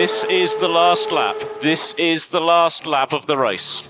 This 0.00 0.26
is 0.30 0.56
the 0.56 0.68
last 0.68 1.12
lap. 1.12 1.36
This 1.60 1.94
is 1.98 2.28
the 2.28 2.40
last 2.40 2.86
lap 2.86 3.12
of 3.12 3.26
the 3.26 3.36
race. 3.36 3.84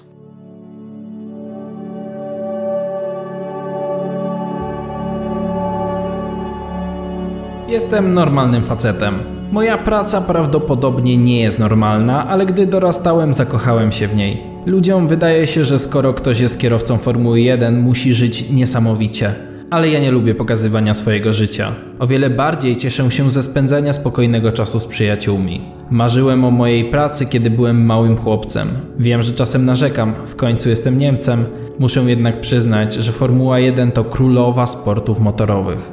Jestem 7.68 8.14
normalnym 8.14 8.62
facetem. 8.62 9.18
Moja 9.52 9.78
praca 9.78 10.20
prawdopodobnie 10.20 11.16
nie 11.16 11.40
jest 11.40 11.58
normalna, 11.58 12.28
ale 12.28 12.46
gdy 12.46 12.66
dorastałem, 12.66 13.34
zakochałem 13.34 13.92
się 13.92 14.08
w 14.08 14.14
niej. 14.14 14.42
Ludziom 14.66 15.08
wydaje 15.08 15.46
się, 15.46 15.64
że 15.64 15.78
skoro 15.78 16.14
ktoś 16.14 16.40
jest 16.40 16.58
kierowcą 16.58 16.98
Formuły 16.98 17.40
1, 17.40 17.80
musi 17.80 18.14
żyć 18.14 18.50
niesamowicie. 18.50 19.34
Ale 19.70 19.88
ja 19.88 20.00
nie 20.00 20.10
lubię 20.10 20.34
pokazywania 20.34 20.94
swojego 20.94 21.32
życia. 21.32 21.74
O 21.98 22.06
wiele 22.06 22.30
bardziej 22.30 22.76
cieszę 22.76 23.10
się 23.10 23.30
ze 23.30 23.42
spędzania 23.42 23.92
spokojnego 23.92 24.52
czasu 24.52 24.80
z 24.80 24.86
przyjaciółmi. 24.86 25.79
Marzyłem 25.90 26.44
o 26.44 26.50
mojej 26.50 26.84
pracy, 26.84 27.26
kiedy 27.26 27.50
byłem 27.50 27.86
małym 27.86 28.16
chłopcem. 28.16 28.68
Wiem, 28.98 29.22
że 29.22 29.32
czasem 29.32 29.64
narzekam, 29.64 30.14
w 30.26 30.36
końcu 30.36 30.68
jestem 30.68 30.98
Niemcem. 30.98 31.46
Muszę 31.78 32.00
jednak 32.00 32.40
przyznać, 32.40 32.94
że 32.94 33.12
Formuła 33.12 33.58
1 33.58 33.92
to 33.92 34.04
królowa 34.04 34.66
sportów 34.66 35.20
motorowych. 35.20 35.92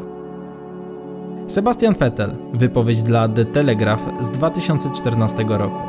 Sebastian 1.47 1.93
Vettel, 1.93 2.35
wypowiedź 2.53 3.03
dla 3.03 3.29
The 3.29 3.45
Telegraph 3.45 4.03
z 4.19 4.29
2014 4.29 5.45
roku. 5.47 5.79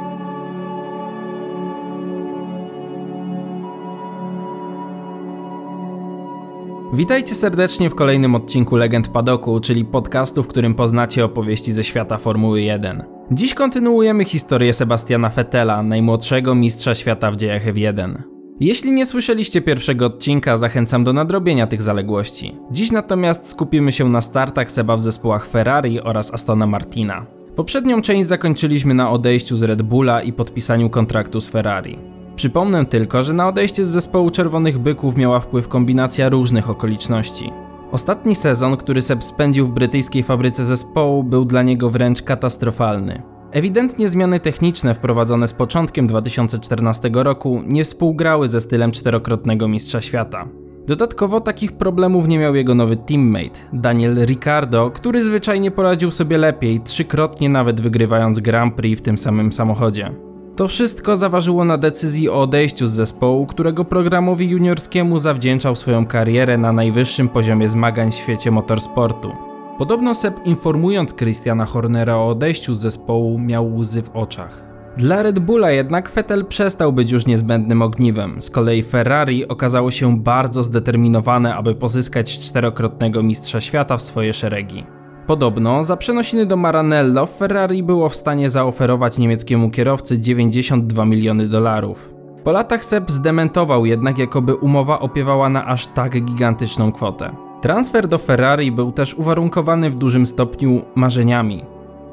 Witajcie 6.92 7.34
serdecznie 7.34 7.90
w 7.90 7.94
kolejnym 7.94 8.34
odcinku 8.34 8.76
Legend 8.76 9.08
Padoku, 9.08 9.60
czyli 9.60 9.84
podcastu, 9.84 10.42
w 10.42 10.48
którym 10.48 10.74
poznacie 10.74 11.24
opowieści 11.24 11.72
ze 11.72 11.84
świata 11.84 12.18
Formuły 12.18 12.60
1. 12.60 13.17
Dziś 13.30 13.54
kontynuujemy 13.54 14.24
historię 14.24 14.72
Sebastiana 14.72 15.28
Vettela, 15.28 15.82
najmłodszego 15.82 16.54
mistrza 16.54 16.94
świata 16.94 17.30
w 17.30 17.36
dziejach 17.36 17.66
F1. 17.66 18.14
Jeśli 18.60 18.92
nie 18.92 19.06
słyszeliście 19.06 19.60
pierwszego 19.60 20.06
odcinka, 20.06 20.56
zachęcam 20.56 21.04
do 21.04 21.12
nadrobienia 21.12 21.66
tych 21.66 21.82
zaległości. 21.82 22.56
Dziś 22.70 22.92
natomiast 22.92 23.48
skupimy 23.48 23.92
się 23.92 24.08
na 24.08 24.20
startach 24.20 24.70
Seba 24.70 24.96
w 24.96 25.02
zespołach 25.02 25.46
Ferrari 25.46 26.00
oraz 26.00 26.34
Astona 26.34 26.66
Martina. 26.66 27.26
Poprzednią 27.56 28.02
część 28.02 28.28
zakończyliśmy 28.28 28.94
na 28.94 29.10
odejściu 29.10 29.56
z 29.56 29.62
Red 29.62 29.82
Bulla 29.82 30.22
i 30.22 30.32
podpisaniu 30.32 30.90
kontraktu 30.90 31.40
z 31.40 31.48
Ferrari. 31.48 31.98
Przypomnę 32.36 32.86
tylko, 32.86 33.22
że 33.22 33.32
na 33.32 33.48
odejście 33.48 33.84
z 33.84 33.88
zespołu 33.88 34.30
Czerwonych 34.30 34.78
Byków 34.78 35.16
miała 35.16 35.40
wpływ 35.40 35.68
kombinacja 35.68 36.28
różnych 36.28 36.70
okoliczności. 36.70 37.50
Ostatni 37.92 38.34
sezon, 38.34 38.76
który 38.76 39.02
Seb 39.02 39.24
spędził 39.24 39.66
w 39.66 39.70
brytyjskiej 39.70 40.22
fabryce 40.22 40.66
zespołu, 40.66 41.24
był 41.24 41.44
dla 41.44 41.62
niego 41.62 41.90
wręcz 41.90 42.22
katastrofalny. 42.22 43.22
Ewidentnie 43.52 44.08
zmiany 44.08 44.40
techniczne 44.40 44.94
wprowadzone 44.94 45.48
z 45.48 45.52
początkiem 45.52 46.06
2014 46.06 47.10
roku 47.12 47.62
nie 47.66 47.84
współgrały 47.84 48.48
ze 48.48 48.60
stylem 48.60 48.92
czterokrotnego 48.92 49.68
mistrza 49.68 50.00
świata. 50.00 50.48
Dodatkowo 50.86 51.40
takich 51.40 51.72
problemów 51.72 52.28
nie 52.28 52.38
miał 52.38 52.54
jego 52.54 52.74
nowy 52.74 52.96
teammate, 52.96 53.60
Daniel 53.72 54.24
Ricciardo, 54.24 54.90
który 54.90 55.24
zwyczajnie 55.24 55.70
poradził 55.70 56.10
sobie 56.10 56.38
lepiej, 56.38 56.80
trzykrotnie 56.80 57.48
nawet 57.48 57.80
wygrywając 57.80 58.40
Grand 58.40 58.74
Prix 58.74 59.00
w 59.00 59.04
tym 59.04 59.18
samym 59.18 59.52
samochodzie. 59.52 60.27
To 60.58 60.68
wszystko 60.68 61.16
zaważyło 61.16 61.64
na 61.64 61.78
decyzji 61.78 62.28
o 62.28 62.40
odejściu 62.40 62.86
z 62.86 62.92
zespołu, 62.92 63.46
którego 63.46 63.84
programowi 63.84 64.50
juniorskiemu 64.50 65.18
zawdzięczał 65.18 65.76
swoją 65.76 66.06
karierę 66.06 66.58
na 66.58 66.72
najwyższym 66.72 67.28
poziomie 67.28 67.68
zmagań 67.68 68.12
w 68.12 68.14
świecie 68.14 68.50
motorsportu. 68.50 69.32
Podobno 69.78 70.14
Seb 70.14 70.34
informując 70.44 71.14
Christiana 71.14 71.64
Hornera 71.64 72.16
o 72.16 72.28
odejściu 72.28 72.74
z 72.74 72.80
zespołu 72.80 73.38
miał 73.38 73.76
łzy 73.76 74.02
w 74.02 74.16
oczach. 74.16 74.64
Dla 74.96 75.22
Red 75.22 75.38
Bulla 75.38 75.70
jednak 75.70 76.10
Vettel 76.10 76.44
przestał 76.44 76.92
być 76.92 77.10
już 77.10 77.26
niezbędnym 77.26 77.82
ogniwem, 77.82 78.42
z 78.42 78.50
kolei 78.50 78.82
Ferrari 78.82 79.48
okazało 79.48 79.90
się 79.90 80.18
bardzo 80.18 80.62
zdeterminowane, 80.62 81.54
aby 81.54 81.74
pozyskać 81.74 82.38
czterokrotnego 82.38 83.22
mistrza 83.22 83.60
świata 83.60 83.96
w 83.96 84.02
swoje 84.02 84.32
szeregi. 84.32 84.97
Podobno 85.28 85.84
za 85.84 85.96
przenosiny 85.96 86.46
do 86.46 86.56
Maranello 86.56 87.26
Ferrari 87.26 87.82
było 87.82 88.08
w 88.08 88.16
stanie 88.16 88.50
zaoferować 88.50 89.18
niemieckiemu 89.18 89.70
kierowcy 89.70 90.18
92 90.18 91.04
miliony 91.04 91.48
dolarów. 91.48 92.14
Po 92.44 92.52
latach 92.52 92.84
Seb 92.84 93.10
zdementował 93.10 93.86
jednak, 93.86 94.18
jakoby 94.18 94.54
umowa 94.54 95.00
opiewała 95.00 95.48
na 95.48 95.66
aż 95.66 95.86
tak 95.86 96.24
gigantyczną 96.24 96.92
kwotę. 96.92 97.36
Transfer 97.62 98.08
do 98.08 98.18
Ferrari 98.18 98.72
był 98.72 98.92
też 98.92 99.14
uwarunkowany 99.14 99.90
w 99.90 99.94
dużym 99.94 100.26
stopniu 100.26 100.82
marzeniami. 100.94 101.64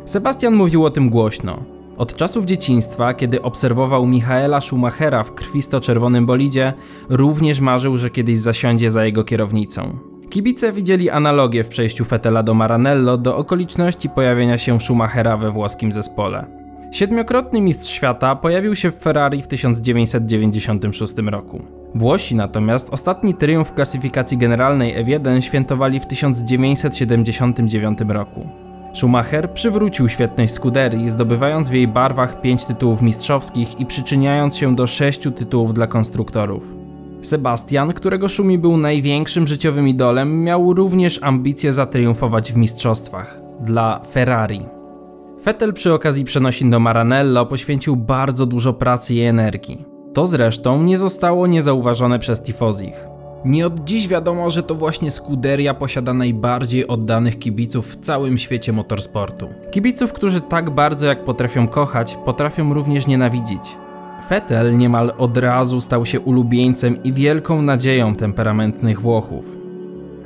Sebastian 0.06 0.56
mówił 0.56 0.86
o 0.86 0.90
tym 0.90 1.10
głośno. 1.10 1.64
Od 1.98 2.16
czasów 2.16 2.46
dzieciństwa, 2.46 3.14
kiedy 3.14 3.42
obserwował 3.42 4.08
Michaela 4.08 4.62
Schumachera 4.62 5.24
w 5.24 5.34
krwisto-czerwonym 5.34 6.26
bolidzie, 6.26 6.74
również 7.10 7.60
marzył, 7.60 7.98
że 7.98 8.10
kiedyś 8.10 8.40
zasiądzie 8.40 8.92
za 8.92 9.06
jego 9.06 9.24
kierownicą. 9.24 10.15
Kibice 10.30 10.74
widzieli 10.74 11.10
analogię 11.10 11.64
w 11.64 11.68
przejściu 11.68 12.06
Fetela 12.06 12.44
do 12.44 12.54
Maranello 12.54 13.18
do 13.18 13.38
okoliczności 13.38 14.10
pojawienia 14.10 14.58
się 14.58 14.82
Schumachera 14.82 15.38
we 15.38 15.52
włoskim 15.52 15.92
zespole. 15.92 16.46
Siedmiokrotny 16.92 17.62
mistrz 17.62 17.90
świata 17.90 18.36
pojawił 18.36 18.76
się 18.76 18.92
w 18.92 18.96
Ferrari 18.96 19.42
w 19.42 19.48
1996 19.48 21.14
roku. 21.18 21.62
Włosi 21.96 22.36
natomiast 22.36 22.94
ostatni 22.94 23.34
triumf 23.34 23.74
klasyfikacji 23.74 24.38
generalnej 24.38 25.06
F1 25.06 25.42
świętowali 25.42 26.00
w 26.00 26.06
1979 26.06 28.00
roku. 28.08 28.50
Schumacher 28.94 29.54
przywrócił 29.54 30.10
świetność 30.10 30.54
Scuderii, 30.54 31.10
zdobywając 31.10 31.70
w 31.70 31.74
jej 31.74 31.88
barwach 31.88 32.42
5 32.42 32.66
tytułów 32.66 33.02
mistrzowskich 33.02 33.80
i 33.80 33.86
przyczyniając 33.86 34.58
się 34.58 34.76
do 34.76 34.88
6 34.88 35.20
tytułów 35.36 35.74
dla 35.74 35.88
konstruktorów. 35.88 36.85
Sebastian, 37.26 37.94
którego 37.94 38.30
Szumi 38.30 38.58
był 38.58 38.78
największym 38.78 39.48
życiowym 39.48 39.88
idolem, 39.88 40.44
miał 40.44 40.74
również 40.74 41.20
ambicje 41.24 41.74
zatriumfować 41.74 42.54
w 42.54 42.58
mistrzostwach 42.58 43.42
dla 43.60 44.02
Ferrari. 44.12 44.66
Vettel 45.46 45.74
przy 45.74 45.94
okazji 45.94 46.26
przenosin 46.26 46.70
do 46.70 46.80
Maranello 46.80 47.46
poświęcił 47.46 47.96
bardzo 47.96 48.46
dużo 48.46 48.74
pracy 48.74 49.16
i 49.16 49.22
energii. 49.22 49.86
To 50.14 50.28
zresztą 50.28 50.84
nie 50.84 50.98
zostało 50.98 51.48
niezauważone 51.48 52.20
przez 52.20 52.44
Tifozich. 52.44 53.08
Nie 53.46 53.68
od 53.68 53.84
dziś 53.84 54.08
wiadomo, 54.08 54.50
że 54.50 54.64
to 54.64 54.76
właśnie 54.76 55.12
Scuderia 55.12 55.74
posiada 55.74 56.14
najbardziej 56.14 56.88
oddanych 56.88 57.40
kibiców 57.40 57.88
w 57.88 58.02
całym 58.02 58.38
świecie 58.38 58.74
motorsportu. 58.74 59.50
Kibiców, 59.72 60.14
którzy 60.14 60.42
tak 60.42 60.70
bardzo 60.70 61.08
jak 61.08 61.24
potrafią 61.24 61.68
kochać, 61.68 62.18
potrafią 62.26 62.74
również 62.74 63.08
nienawidzić. 63.08 63.78
Vettel 64.30 64.78
niemal 64.78 65.14
od 65.18 65.38
razu 65.38 65.82
stał 65.82 66.06
się 66.06 66.20
ulubieńcem 66.20 67.04
i 67.04 67.14
wielką 67.14 67.62
nadzieją 67.62 68.16
temperamentnych 68.16 69.02
Włochów. 69.02 69.58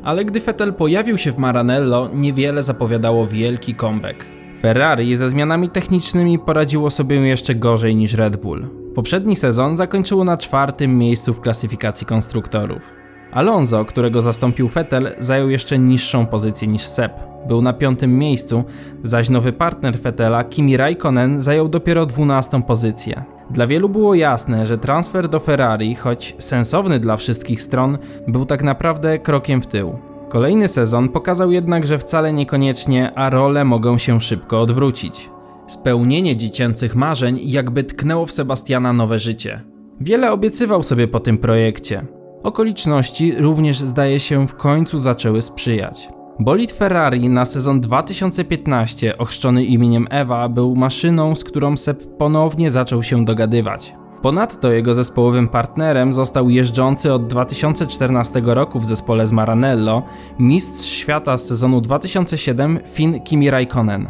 Ale 0.04 0.26
gdy 0.26 0.40
Vettel 0.40 0.74
pojawił 0.74 1.18
się 1.18 1.32
w 1.32 1.38
Maranello, 1.38 2.10
niewiele 2.14 2.64
zapowiadało 2.64 3.28
wielki 3.28 3.76
comeback. 3.76 4.26
Ferrari 4.60 5.16
ze 5.16 5.30
zmianami 5.30 5.70
technicznymi 5.70 6.40
poradziło 6.40 6.90
sobie 6.90 7.16
jeszcze 7.16 7.56
gorzej 7.56 7.96
niż 7.96 8.14
Red 8.14 8.38
Bull. 8.38 8.68
Poprzedni 8.96 9.36
sezon 9.36 9.78
zakończyło 9.78 10.24
na 10.24 10.38
czwartym 10.38 10.98
miejscu 10.98 11.34
w 11.34 11.42
klasyfikacji 11.42 12.08
konstruktorów. 12.08 12.92
Alonso, 13.32 13.86
którego 13.86 14.22
zastąpił 14.22 14.68
Vettel, 14.68 15.12
zajął 15.20 15.50
jeszcze 15.50 15.80
niższą 15.80 16.26
pozycję 16.26 16.68
niż 16.68 16.82
Seb. 16.82 17.14
Był 17.48 17.62
na 17.62 17.74
piątym 17.74 18.18
miejscu, 18.18 18.64
zaś 19.04 19.30
nowy 19.30 19.54
partner 19.54 19.98
Vettela, 19.98 20.44
Kimi 20.44 20.78
Raikkonen, 20.78 21.42
zajął 21.42 21.68
dopiero 21.68 22.06
dwunastą 22.06 22.62
pozycję. 22.62 23.24
Dla 23.52 23.68
wielu 23.68 23.90
było 23.90 24.16
jasne, 24.16 24.66
że 24.66 24.78
transfer 24.78 25.30
do 25.30 25.40
Ferrari, 25.40 25.96
choć 25.96 26.36
sensowny 26.38 27.00
dla 27.00 27.18
wszystkich 27.18 27.62
stron, 27.62 27.98
był 28.28 28.46
tak 28.46 28.64
naprawdę 28.64 29.20
krokiem 29.20 29.62
w 29.62 29.68
tył. 29.68 29.98
Kolejny 30.30 30.68
sezon 30.68 31.10
pokazał 31.10 31.52
jednak, 31.52 31.86
że 31.86 32.00
wcale 32.00 32.34
niekoniecznie, 32.34 33.12
a 33.16 33.30
role 33.30 33.66
mogą 33.66 33.98
się 33.98 34.22
szybko 34.22 34.62
odwrócić. 34.62 35.30
Spełnienie 35.68 36.38
dziecięcych 36.38 36.96
marzeń 36.96 37.40
jakby 37.44 37.84
tknęło 37.84 38.26
w 38.26 38.32
Sebastiana 38.32 38.94
nowe 38.94 39.20
życie. 39.20 39.62
Wiele 40.02 40.32
obiecywał 40.32 40.84
sobie 40.84 41.08
po 41.08 41.20
tym 41.20 41.38
projekcie. 41.38 42.19
Okoliczności 42.44 43.34
również 43.38 43.80
zdaje 43.80 44.20
się 44.20 44.48
w 44.48 44.56
końcu 44.56 44.98
zaczęły 44.98 45.42
sprzyjać. 45.42 46.10
Bolid 46.40 46.72
Ferrari 46.72 47.30
na 47.30 47.46
sezon 47.46 47.82
2015, 47.82 49.18
ochrzczony 49.18 49.64
imieniem 49.64 50.08
Ewa, 50.10 50.50
był 50.50 50.76
maszyną, 50.76 51.36
z 51.36 51.44
którą 51.44 51.78
Sepp 51.78 52.06
ponownie 52.18 52.72
zaczął 52.72 53.04
się 53.04 53.26
dogadywać. 53.26 53.96
Ponadto 54.22 54.72
jego 54.72 54.94
zespołowym 54.94 55.48
partnerem 55.48 56.14
został 56.14 56.50
jeżdżący 56.50 57.14
od 57.14 57.28
2014 57.28 58.42
roku 58.46 58.80
w 58.80 58.86
zespole 58.86 59.28
z 59.28 59.32
Maranello 59.32 60.04
mistrz 60.40 60.90
świata 60.90 61.38
z 61.38 61.46
sezonu 61.48 61.82
2007 61.82 62.80
Finn 62.94 63.20
Kimi 63.20 63.50
Raikkonen. 63.50 64.08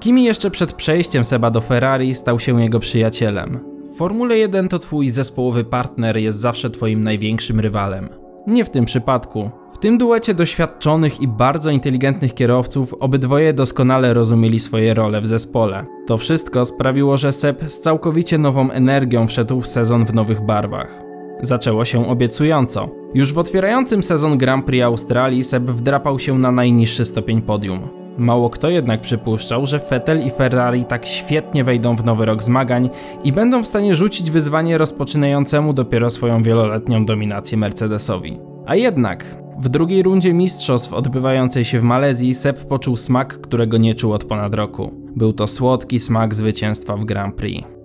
Kimi 0.00 0.24
jeszcze 0.24 0.50
przed 0.50 0.72
przejściem 0.72 1.24
Seba 1.24 1.50
do 1.50 1.60
Ferrari 1.60 2.14
stał 2.14 2.40
się 2.40 2.62
jego 2.62 2.78
przyjacielem. 2.78 3.79
Formule 4.00 4.38
1 4.38 4.68
to 4.68 4.78
twój 4.78 5.10
zespołowy 5.10 5.64
partner 5.64 6.16
jest 6.16 6.38
zawsze 6.38 6.70
twoim 6.70 7.02
największym 7.02 7.60
rywalem. 7.60 8.08
Nie 8.46 8.64
w 8.64 8.70
tym 8.70 8.84
przypadku. 8.84 9.50
W 9.72 9.78
tym 9.78 9.98
duecie 9.98 10.34
doświadczonych 10.34 11.20
i 11.20 11.28
bardzo 11.28 11.70
inteligentnych 11.70 12.34
kierowców 12.34 12.94
obydwoje 12.94 13.52
doskonale 13.52 14.14
rozumieli 14.14 14.60
swoje 14.60 14.94
role 14.94 15.20
w 15.20 15.26
zespole. 15.26 15.86
To 16.06 16.18
wszystko 16.18 16.64
sprawiło, 16.64 17.16
że 17.16 17.32
Seb 17.32 17.62
z 17.66 17.80
całkowicie 17.80 18.38
nową 18.38 18.70
energią 18.70 19.26
wszedł 19.26 19.60
w 19.60 19.68
sezon 19.68 20.06
w 20.06 20.14
nowych 20.14 20.40
barwach. 20.40 21.02
Zaczęło 21.42 21.84
się 21.84 22.08
obiecująco. 22.08 22.88
Już 23.14 23.32
w 23.32 23.38
otwierającym 23.38 24.02
sezon 24.02 24.38
Grand 24.38 24.66
Prix 24.66 24.84
Australii 24.84 25.44
Seb 25.44 25.62
wdrapał 25.62 26.18
się 26.18 26.38
na 26.38 26.52
najniższy 26.52 27.04
stopień 27.04 27.42
podium. 27.42 27.99
Mało 28.18 28.50
kto 28.50 28.70
jednak 28.70 29.00
przypuszczał, 29.00 29.66
że 29.66 29.78
Vettel 29.78 30.26
i 30.26 30.30
Ferrari 30.30 30.84
tak 30.84 31.06
świetnie 31.06 31.64
wejdą 31.64 31.96
w 31.96 32.04
nowy 32.04 32.26
rok 32.26 32.42
zmagań 32.42 32.90
i 33.24 33.32
będą 33.32 33.62
w 33.62 33.66
stanie 33.66 33.94
rzucić 33.94 34.30
wyzwanie 34.30 34.78
rozpoczynającemu 34.78 35.72
dopiero 35.72 36.10
swoją 36.10 36.42
wieloletnią 36.42 37.04
dominację 37.04 37.58
Mercedesowi. 37.58 38.38
A 38.66 38.74
jednak, 38.74 39.36
w 39.60 39.68
drugiej 39.68 40.02
rundzie 40.02 40.32
mistrzostw 40.32 40.92
odbywającej 40.92 41.64
się 41.64 41.80
w 41.80 41.82
Malezji 41.82 42.34
Seb 42.34 42.64
poczuł 42.64 42.96
smak, 42.96 43.40
którego 43.40 43.78
nie 43.78 43.94
czuł 43.94 44.12
od 44.12 44.24
ponad 44.24 44.54
roku. 44.54 44.92
Był 45.16 45.32
to 45.32 45.46
słodki 45.46 46.00
smak 46.00 46.34
zwycięstwa 46.34 46.96
w 46.96 47.04
Grand 47.04 47.34
Prix. 47.34 47.79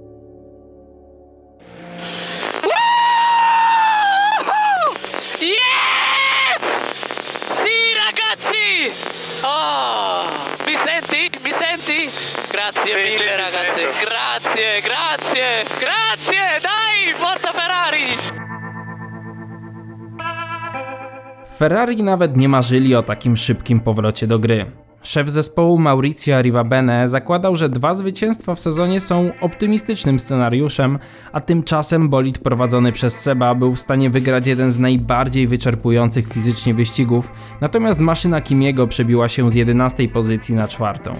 Grazie 12.95 13.11
mille, 13.11 13.37
ragazzi. 13.37 13.81
Grazie, 14.05 14.81
grazie, 14.81 15.65
grazie! 15.79 16.61
Dai, 16.63 17.13
forza 17.13 17.53
Ferrari! 17.53 18.05
Ferrari 21.57 22.03
nawet 22.03 22.37
nie 22.37 22.49
marzyli 22.49 22.95
o 22.95 23.03
takim 23.03 23.37
szybkim 23.37 23.79
powrocie 23.79 24.27
do 24.27 24.39
gry. 24.39 24.65
Szef 25.03 25.29
zespołu 25.29 25.77
Maurizio 25.77 26.35
Arrivabene 26.35 27.09
zakładał, 27.09 27.55
że 27.55 27.69
dwa 27.69 27.93
zwycięstwa 27.93 28.55
w 28.55 28.59
sezonie 28.59 28.99
są 28.99 29.31
optymistycznym 29.41 30.19
scenariuszem, 30.19 30.99
a 31.31 31.41
tymczasem 31.41 32.09
bolid 32.09 32.39
prowadzony 32.39 32.91
przez 32.91 33.21
Seba 33.21 33.55
był 33.55 33.75
w 33.75 33.79
stanie 33.79 34.09
wygrać 34.09 34.47
jeden 34.47 34.71
z 34.71 34.79
najbardziej 34.79 35.47
wyczerpujących 35.47 36.27
fizycznie 36.27 36.73
wyścigów, 36.73 37.31
natomiast 37.61 37.99
maszyna 37.99 38.41
Kimiego 38.41 38.87
przebiła 38.87 39.29
się 39.29 39.51
z 39.51 39.55
11 39.55 40.07
pozycji 40.09 40.55
na 40.55 40.67
czwartą. 40.67 41.13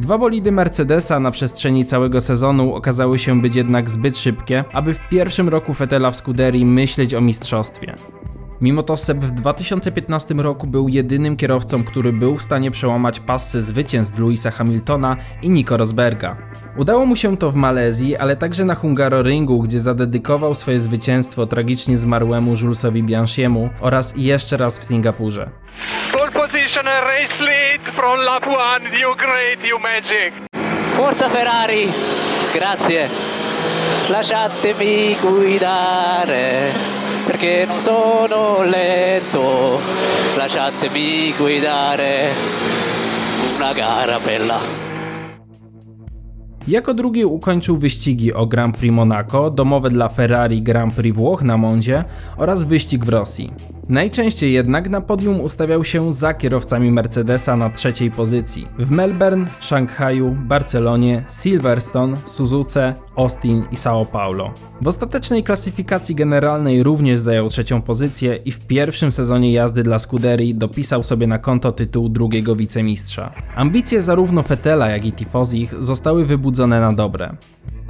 Dwa 0.00 0.18
bolidy 0.18 0.52
Mercedesa 0.52 1.20
na 1.20 1.30
przestrzeni 1.30 1.86
całego 1.86 2.20
sezonu 2.20 2.74
okazały 2.74 3.18
się 3.18 3.40
być 3.40 3.56
jednak 3.56 3.90
zbyt 3.90 4.18
szybkie, 4.18 4.64
aby 4.72 4.94
w 4.94 5.08
pierwszym 5.08 5.48
roku 5.48 5.74
Fetela 5.74 6.10
w 6.10 6.16
Scuderii 6.16 6.64
myśleć 6.64 7.14
o 7.14 7.20
mistrzostwie. 7.20 7.94
Mimo 8.60 8.82
to 8.82 8.96
Seb 8.96 9.18
w 9.18 9.30
2015 9.30 10.34
roku 10.34 10.66
był 10.66 10.88
jedynym 10.88 11.36
kierowcą, 11.36 11.84
który 11.84 12.12
był 12.12 12.36
w 12.36 12.42
stanie 12.42 12.70
przełamać 12.70 13.20
pasy 13.20 13.62
zwycięstw 13.62 14.18
Louisa 14.18 14.50
Hamiltona 14.50 15.16
i 15.42 15.50
Nico 15.50 15.76
Rosberga. 15.76 16.36
Udało 16.76 17.06
mu 17.06 17.16
się 17.16 17.36
to 17.36 17.50
w 17.50 17.54
Malezji, 17.54 18.16
ale 18.16 18.36
także 18.36 18.64
na 18.64 18.74
Hungaroringu, 18.74 19.62
gdzie 19.62 19.80
zadedykował 19.80 20.54
swoje 20.54 20.80
zwycięstwo 20.80 21.46
tragicznie 21.46 21.98
zmarłemu 21.98 22.54
Julesowi 22.62 23.02
Bianchiemu 23.02 23.70
oraz 23.80 24.14
jeszcze 24.16 24.56
raz 24.56 24.78
w 24.78 24.84
Singapurze. 24.84 25.50
A 26.72 26.82
race 26.82 27.40
lead 27.40 27.80
from 27.94 28.20
lap 28.24 28.46
one. 28.46 28.84
You 28.96 29.16
great, 29.16 29.58
you 29.64 29.78
magic. 29.80 30.32
Forza 30.94 31.28
Ferrari! 31.28 31.90
Grazie. 32.52 33.08
Lasciatemi 34.08 35.16
guidare 35.20 36.70
perché 37.26 37.64
non 37.66 37.78
sono 37.78 38.62
lento. 38.62 39.80
Lasciatemi 40.36 41.34
guidare 41.36 42.32
una 43.56 43.72
gara 43.72 44.18
bella. 44.24 44.60
Jako 46.68 46.94
drugi 46.94 47.24
ukończył 47.24 47.76
wyścigi 47.78 48.32
o 48.34 48.46
Grand 48.46 48.76
Prix 48.76 48.92
Monaco, 48.92 49.50
domowe 49.50 49.90
dla 49.90 50.08
Ferrari 50.08 50.62
Grand 50.62 50.94
Prix 50.94 51.16
Włoch 51.16 51.42
na 51.42 51.56
Mondzie 51.56 52.04
oraz 52.36 52.64
wyścig 52.64 53.04
w 53.04 53.08
Rosji. 53.08 53.79
Najczęściej 53.90 54.52
jednak 54.52 54.88
na 54.88 55.00
podium 55.00 55.40
ustawiał 55.40 55.84
się 55.84 56.12
za 56.12 56.34
kierowcami 56.34 56.90
Mercedesa 56.90 57.56
na 57.56 57.70
trzeciej 57.70 58.10
pozycji. 58.10 58.66
W 58.78 58.90
Melbourne, 58.90 59.46
Szanghaju, 59.60 60.36
Barcelonie, 60.40 61.24
Silverstone, 61.42 62.16
Suzuce, 62.26 62.94
Austin 63.16 63.64
i 63.70 63.76
São 63.76 64.06
Paulo. 64.06 64.54
W 64.80 64.88
ostatecznej 64.88 65.42
klasyfikacji 65.42 66.14
generalnej 66.14 66.82
również 66.82 67.20
zajął 67.20 67.48
trzecią 67.48 67.82
pozycję 67.82 68.36
i 68.44 68.52
w 68.52 68.60
pierwszym 68.66 69.12
sezonie 69.12 69.52
jazdy 69.52 69.82
dla 69.82 69.98
Scuderii 69.98 70.54
dopisał 70.54 71.04
sobie 71.04 71.26
na 71.26 71.38
konto 71.38 71.72
tytuł 71.72 72.08
drugiego 72.08 72.56
wicemistrza. 72.56 73.32
Ambicje 73.56 74.02
zarówno 74.02 74.42
Fetela 74.42 74.88
jak 74.88 75.04
i 75.04 75.12
Tifozich 75.12 75.74
zostały 75.84 76.26
wybudzone 76.26 76.80
na 76.80 76.92
dobre. 76.92 77.36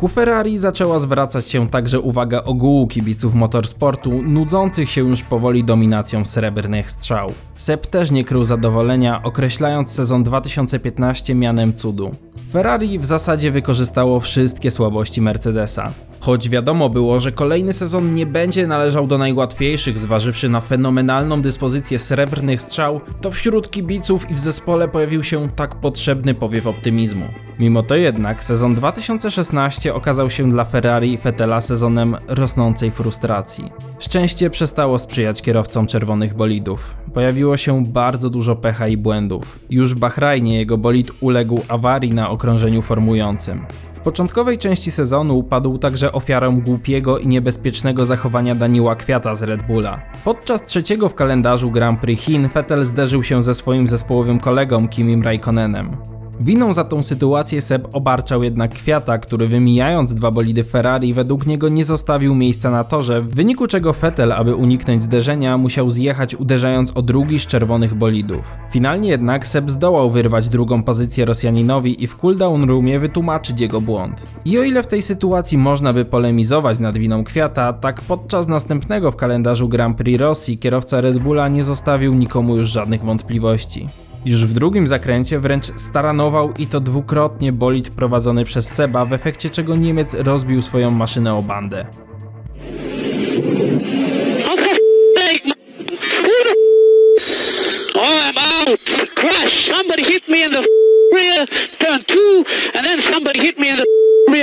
Ku 0.00 0.08
Ferrari 0.08 0.58
zaczęła 0.58 0.98
zwracać 0.98 1.48
się 1.48 1.68
także 1.68 2.00
uwaga 2.00 2.42
ogółu 2.44 2.86
kibiców 2.86 3.34
motorsportu, 3.34 4.22
nudzących 4.22 4.90
się 4.90 5.00
już 5.00 5.22
powoli 5.22 5.64
dominacją 5.64 6.24
srebrnych 6.24 6.90
strzał. 6.90 7.32
Seb 7.56 7.86
też 7.86 8.10
nie 8.10 8.24
krył 8.24 8.44
zadowolenia, 8.44 9.22
określając 9.22 9.92
sezon 9.92 10.22
2015 10.24 11.34
mianem 11.34 11.74
cudu. 11.74 12.10
Ferrari 12.52 12.98
w 12.98 13.04
zasadzie 13.04 13.50
wykorzystało 13.50 14.20
wszystkie 14.20 14.70
słabości 14.70 15.20
Mercedesa. 15.20 15.92
Choć 16.20 16.48
wiadomo 16.48 16.88
było, 16.88 17.20
że 17.20 17.32
kolejny 17.32 17.72
sezon 17.72 18.14
nie 18.14 18.26
będzie 18.26 18.66
należał 18.66 19.06
do 19.06 19.18
najłatwiejszych, 19.18 19.98
zważywszy 19.98 20.48
na 20.48 20.60
fenomenalną 20.60 21.42
dyspozycję 21.42 21.98
srebrnych 21.98 22.62
strzał, 22.62 23.00
to 23.20 23.30
wśród 23.30 23.70
kibiców 23.70 24.30
i 24.30 24.34
w 24.34 24.40
zespole 24.40 24.88
pojawił 24.88 25.22
się 25.22 25.48
tak 25.56 25.74
potrzebny 25.74 26.34
powiew 26.34 26.66
optymizmu. 26.66 27.24
Mimo 27.58 27.82
to 27.82 27.96
jednak 27.96 28.44
sezon 28.44 28.74
2016 28.74 29.94
okazał 29.94 30.30
się 30.30 30.48
dla 30.48 30.64
Ferrari 30.64 31.12
i 31.12 31.18
Fetela 31.18 31.60
sezonem 31.60 32.16
rosnącej 32.28 32.90
frustracji. 32.90 33.72
Szczęście 33.98 34.50
przestało 34.50 34.98
sprzyjać 34.98 35.42
kierowcom 35.42 35.86
czerwonych 35.86 36.34
bolidów. 36.34 36.96
Pojawiło 37.14 37.56
się 37.56 37.84
bardzo 37.86 38.30
dużo 38.30 38.56
pecha 38.56 38.88
i 38.88 38.96
błędów. 38.96 39.58
Już 39.70 39.94
w 39.94 39.98
Bahrajnie 39.98 40.58
jego 40.58 40.78
bolid 40.78 41.10
uległ 41.20 41.60
awarii 41.68 42.14
na 42.14 42.29
okrążeniu 42.30 42.82
formującym. 42.82 43.66
W 43.94 44.00
początkowej 44.00 44.58
części 44.58 44.90
sezonu 44.90 45.38
upadł 45.38 45.78
także 45.78 46.12
ofiarą 46.12 46.60
głupiego 46.60 47.18
i 47.18 47.26
niebezpiecznego 47.26 48.06
zachowania 48.06 48.54
Daniła 48.54 48.96
Kwiata 48.96 49.36
z 49.36 49.42
Red 49.42 49.62
Bulla. 49.62 50.00
Podczas 50.24 50.64
trzeciego 50.64 51.08
w 51.08 51.14
kalendarzu 51.14 51.70
Grand 51.70 52.00
Prix 52.00 52.22
Chin 52.22 52.48
Vettel 52.48 52.84
zderzył 52.84 53.22
się 53.22 53.42
ze 53.42 53.54
swoim 53.54 53.88
zespołowym 53.88 54.40
kolegą 54.40 54.88
Kimim 54.88 55.22
Raikkonenem. 55.22 55.96
Winą 56.42 56.72
za 56.74 56.84
tą 56.84 57.02
sytuację 57.02 57.60
Seb 57.60 57.88
obarczał 57.92 58.42
jednak 58.42 58.74
Kwiata, 58.74 59.18
który 59.18 59.48
wymijając 59.48 60.14
dwa 60.14 60.30
bolidy 60.30 60.64
Ferrari 60.64 61.14
według 61.14 61.46
niego 61.46 61.68
nie 61.68 61.84
zostawił 61.84 62.34
miejsca 62.34 62.70
na 62.70 62.84
torze, 62.84 63.22
w 63.22 63.34
wyniku 63.34 63.66
czego 63.66 63.92
Vettel, 63.92 64.32
aby 64.32 64.54
uniknąć 64.54 65.02
zderzenia, 65.02 65.58
musiał 65.58 65.90
zjechać 65.90 66.34
uderzając 66.34 66.96
o 66.96 67.02
drugi 67.02 67.38
z 67.38 67.46
czerwonych 67.46 67.94
bolidów. 67.94 68.40
Finalnie 68.70 69.08
jednak 69.08 69.46
Seb 69.46 69.70
zdołał 69.70 70.10
wyrwać 70.10 70.48
drugą 70.48 70.82
pozycję 70.82 71.24
Rosjaninowi 71.24 72.04
i 72.04 72.06
w 72.06 72.16
cooldown 72.16 72.68
roomie 72.68 73.00
wytłumaczyć 73.00 73.60
jego 73.60 73.80
błąd. 73.80 74.22
I 74.44 74.58
o 74.58 74.62
ile 74.62 74.82
w 74.82 74.86
tej 74.86 75.02
sytuacji 75.02 75.58
można 75.58 75.92
by 75.92 76.04
polemizować 76.04 76.78
nad 76.78 76.98
winą 76.98 77.24
Kwiata, 77.24 77.72
tak 77.72 78.00
podczas 78.00 78.48
następnego 78.48 79.10
w 79.10 79.16
kalendarzu 79.16 79.68
Grand 79.68 79.96
Prix 79.96 80.20
Rosji 80.20 80.58
kierowca 80.58 81.00
Red 81.00 81.18
Bulla 81.18 81.48
nie 81.48 81.64
zostawił 81.64 82.14
nikomu 82.14 82.56
już 82.56 82.68
żadnych 82.68 83.02
wątpliwości. 83.04 83.86
Już 84.24 84.44
w 84.44 84.54
drugim 84.54 84.86
zakręcie 84.86 85.40
wręcz 85.40 85.66
staranował 85.66 86.52
i 86.58 86.66
to 86.66 86.80
dwukrotnie 86.80 87.52
bolid 87.52 87.90
prowadzony 87.90 88.44
przez 88.44 88.68
Seba, 88.68 89.04
w 89.04 89.12
efekcie 89.12 89.50
czego 89.50 89.76
Niemiec 89.76 90.14
rozbił 90.14 90.62
swoją 90.62 90.90
maszynę 90.90 91.34
o 91.34 91.42
bandę. 91.42 91.86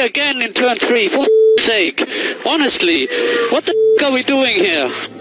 Again 0.07 0.41
in 0.41 0.53
turn 0.53 0.77
three. 0.77 1.09
For 1.09 1.27
sake. 1.59 2.05
Honestly, 2.45 3.07
what 3.51 3.65
the 3.65 3.73
are 4.05 4.11
we 4.11 4.23
doing 4.23 4.57
here? 4.57 5.16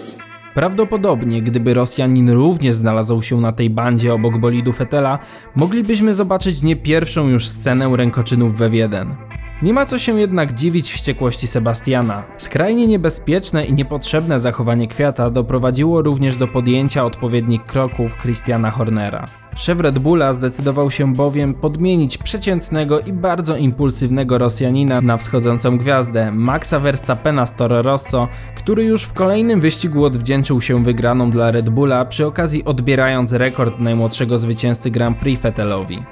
Prawdopodobnie, 0.57 1.41
gdyby 1.41 1.73
Rosjanin 1.73 2.29
również 2.29 2.75
znalazł 2.75 3.21
się 3.21 3.41
na 3.41 3.51
tej 3.51 3.69
bandzie 3.69 4.13
obok 4.13 4.37
bolidu 4.37 4.73
Fetela, 4.73 5.19
moglibyśmy 5.55 6.13
zobaczyć 6.13 6.61
nie 6.61 6.75
pierwszą 6.75 7.27
już 7.27 7.47
scenę 7.47 7.97
rękoczynów 7.97 8.53
w 8.53 8.73
jeden. 8.73 9.26
Nie 9.61 9.73
ma 9.73 9.85
co 9.85 9.99
się 9.99 10.19
jednak 10.19 10.53
dziwić 10.53 10.91
wściekłości 10.91 11.47
Sebastiana. 11.47 12.23
Skrajnie 12.37 12.87
niebezpieczne 12.87 13.65
i 13.65 13.73
niepotrzebne 13.73 14.39
zachowanie 14.39 14.87
kwiata 14.87 15.29
doprowadziło 15.29 16.01
również 16.01 16.35
do 16.35 16.47
podjęcia 16.47 17.03
odpowiednich 17.05 17.65
kroków 17.65 18.17
Christiana 18.21 18.71
Hornera. 18.71 19.25
Szef 19.55 19.79
Red 19.79 19.99
Bulla 19.99 20.33
zdecydował 20.33 20.91
się 20.91 21.13
bowiem 21.13 21.53
podmienić 21.53 22.17
przeciętnego 22.17 22.99
i 22.99 23.13
bardzo 23.13 23.55
impulsywnego 23.55 24.37
Rosjanina 24.37 25.01
na 25.01 25.17
wschodzącą 25.17 25.77
gwiazdę 25.77 26.31
Maxa 26.31 26.79
Verstappena 26.79 27.45
z 27.45 27.55
Toro 27.55 27.81
Rosso, 27.81 28.27
który 28.55 28.83
już 28.83 29.03
w 29.03 29.13
kolejnym 29.13 29.61
wyścigu 29.61 30.05
odwdzięczył 30.05 30.61
się 30.61 30.83
wygraną 30.83 31.31
dla 31.31 31.51
Red 31.51 31.69
Bulla 31.69 32.05
przy 32.05 32.25
okazji 32.25 32.65
odbierając 32.65 33.33
rekord 33.33 33.79
najmłodszego 33.79 34.39
zwycięzcy 34.39 34.91
Grand 34.91 35.17
Prix 35.17 35.41
Vettelowi. 35.41 36.03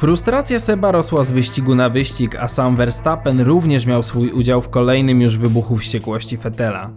Frustracja 0.00 0.60
Seba 0.60 0.92
rosła 0.92 1.24
z 1.24 1.30
wyścigu 1.30 1.74
na 1.74 1.88
wyścig, 1.88 2.36
a 2.36 2.48
sam 2.48 2.76
Verstappen 2.76 3.40
również 3.40 3.86
miał 3.86 4.02
swój 4.02 4.32
udział 4.32 4.62
w 4.62 4.68
kolejnym 4.68 5.20
już 5.20 5.36
wybuchu 5.36 5.76
wściekłości 5.76 6.36
Fetela. 6.36 6.90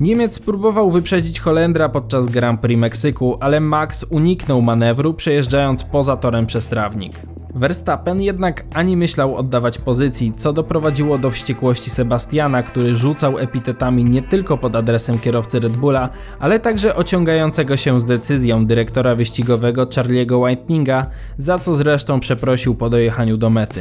Niemiec 0.00 0.38
próbował 0.38 0.90
wyprzedzić 0.90 1.40
Holendra 1.40 1.88
podczas 1.88 2.26
Grand 2.26 2.60
Prix 2.60 2.80
Meksyku, 2.80 3.38
ale 3.40 3.60
Max 3.60 4.06
uniknął 4.10 4.62
manewru, 4.62 5.14
przejeżdżając 5.14 5.84
poza 5.84 6.16
torem 6.16 6.46
przez 6.46 6.66
trawnik. 6.66 7.12
Verstappen 7.54 8.22
jednak 8.22 8.64
ani 8.74 8.96
myślał 8.96 9.36
oddawać 9.36 9.78
pozycji, 9.78 10.32
co 10.36 10.52
doprowadziło 10.52 11.18
do 11.18 11.30
wściekłości 11.30 11.90
Sebastiana, 11.90 12.62
który 12.62 12.96
rzucał 12.96 13.38
epitetami 13.38 14.04
nie 14.04 14.22
tylko 14.22 14.58
pod 14.58 14.76
adresem 14.76 15.18
kierowcy 15.18 15.60
Red 15.60 15.72
Bulla, 15.72 16.08
ale 16.40 16.60
także 16.60 16.96
ociągającego 16.96 17.76
się 17.76 18.00
z 18.00 18.04
decyzją 18.04 18.66
dyrektora 18.66 19.14
wyścigowego 19.14 19.86
Charliego 19.94 20.38
Whitinga, 20.38 21.06
za 21.38 21.58
co 21.58 21.74
zresztą 21.74 22.20
przeprosił 22.20 22.74
po 22.74 22.90
dojechaniu 22.90 23.36
do 23.36 23.50
mety. 23.50 23.80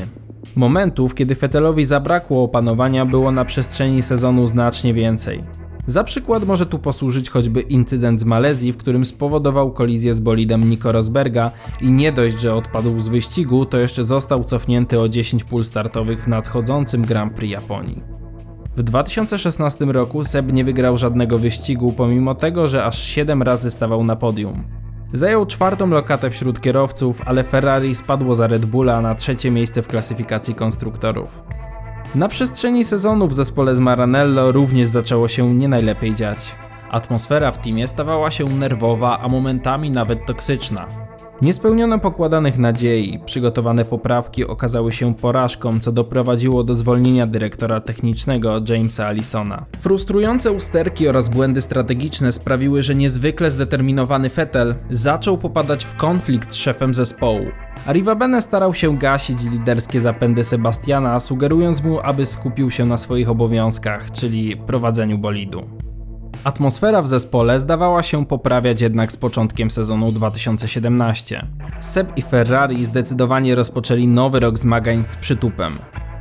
Momentów, 0.55 1.15
kiedy 1.15 1.35
Fetelowi 1.35 1.85
zabrakło 1.85 2.43
opanowania, 2.43 3.05
było 3.05 3.31
na 3.31 3.45
przestrzeni 3.45 4.01
sezonu 4.01 4.47
znacznie 4.47 4.93
więcej. 4.93 5.43
Za 5.87 6.03
przykład 6.03 6.45
może 6.45 6.65
tu 6.65 6.79
posłużyć 6.79 7.29
choćby 7.29 7.61
incydent 7.61 8.21
z 8.21 8.23
Malezji, 8.23 8.73
w 8.73 8.77
którym 8.77 9.05
spowodował 9.05 9.71
kolizję 9.71 10.13
z 10.13 10.19
bolidem 10.19 10.69
Nico 10.69 10.91
Rosberga 10.91 11.51
i 11.81 11.91
nie 11.91 12.11
dość, 12.11 12.39
że 12.39 12.55
odpadł 12.55 12.99
z 12.99 13.07
wyścigu, 13.07 13.65
to 13.65 13.77
jeszcze 13.77 14.03
został 14.03 14.43
cofnięty 14.43 14.99
o 14.99 15.09
10 15.09 15.43
pól 15.43 15.63
startowych 15.63 16.23
w 16.23 16.27
nadchodzącym 16.27 17.01
Grand 17.01 17.33
Prix 17.33 17.51
Japonii. 17.51 18.03
W 18.75 18.83
2016 18.83 19.85
roku 19.85 20.23
Seb 20.23 20.53
nie 20.53 20.63
wygrał 20.63 20.97
żadnego 20.97 21.37
wyścigu, 21.37 21.93
pomimo 21.97 22.35
tego, 22.35 22.67
że 22.67 22.85
aż 22.85 23.03
7 23.03 23.43
razy 23.43 23.71
stawał 23.71 24.03
na 24.03 24.15
podium. 24.15 24.63
Zajął 25.13 25.45
czwartą 25.45 25.87
lokatę 25.87 26.29
wśród 26.29 26.61
kierowców, 26.61 27.21
ale 27.25 27.43
Ferrari 27.43 27.95
spadło 27.95 28.35
za 28.35 28.47
Red 28.47 28.65
Bulla 28.65 29.01
na 29.01 29.15
trzecie 29.15 29.51
miejsce 29.51 29.81
w 29.81 29.87
klasyfikacji 29.87 30.55
konstruktorów. 30.55 31.43
Na 32.15 32.27
przestrzeni 32.27 32.83
sezonu 32.85 33.27
w 33.27 33.33
zespole 33.33 33.75
z 33.75 33.79
Maranello 33.79 34.51
również 34.51 34.87
zaczęło 34.87 35.27
się 35.27 35.53
nie 35.53 35.67
najlepiej 35.67 36.15
dziać. 36.15 36.55
Atmosfera 36.89 37.51
w 37.51 37.57
teamie 37.57 37.87
stawała 37.87 38.31
się 38.31 38.45
nerwowa, 38.45 39.19
a 39.19 39.27
momentami 39.27 39.91
nawet 39.91 40.25
toksyczna. 40.25 40.87
Nie 41.43 41.53
spełniono 41.53 41.99
pokładanych 41.99 42.57
nadziei, 42.57 43.19
przygotowane 43.25 43.85
poprawki 43.85 44.47
okazały 44.47 44.91
się 44.91 45.15
porażką, 45.15 45.79
co 45.79 45.91
doprowadziło 45.91 46.63
do 46.63 46.75
zwolnienia 46.75 47.27
dyrektora 47.27 47.81
technicznego 47.81 48.61
Jamesa 48.69 49.07
Allisona. 49.07 49.65
Frustrujące 49.79 50.51
usterki 50.51 51.07
oraz 51.07 51.29
błędy 51.29 51.61
strategiczne 51.61 52.31
sprawiły, 52.31 52.83
że 52.83 52.95
niezwykle 52.95 53.51
zdeterminowany 53.51 54.29
Vettel 54.29 54.75
zaczął 54.89 55.37
popadać 55.37 55.85
w 55.85 55.95
konflikt 55.95 56.51
z 56.51 56.55
szefem 56.55 56.93
zespołu. 56.93 57.45
Arrivabene 57.85 58.41
starał 58.41 58.73
się 58.73 58.97
gasić 58.97 59.43
liderskie 59.51 60.01
zapędy 60.01 60.43
Sebastiana, 60.43 61.19
sugerując 61.19 61.83
mu, 61.83 61.99
aby 61.99 62.25
skupił 62.25 62.71
się 62.71 62.85
na 62.85 62.97
swoich 62.97 63.29
obowiązkach, 63.29 64.11
czyli 64.11 64.57
prowadzeniu 64.57 65.17
bolidu. 65.17 65.82
Atmosfera 66.43 67.01
w 67.01 67.07
zespole 67.07 67.59
zdawała 67.59 68.03
się 68.03 68.25
poprawiać 68.25 68.81
jednak 68.81 69.11
z 69.11 69.17
początkiem 69.17 69.71
sezonu 69.71 70.11
2017. 70.11 71.47
Seb 71.79 72.17
i 72.17 72.21
Ferrari 72.21 72.85
zdecydowanie 72.85 73.55
rozpoczęli 73.55 74.07
nowy 74.07 74.39
rok 74.39 74.57
zmagań 74.57 75.03
z 75.07 75.15
przytupem. 75.15 75.73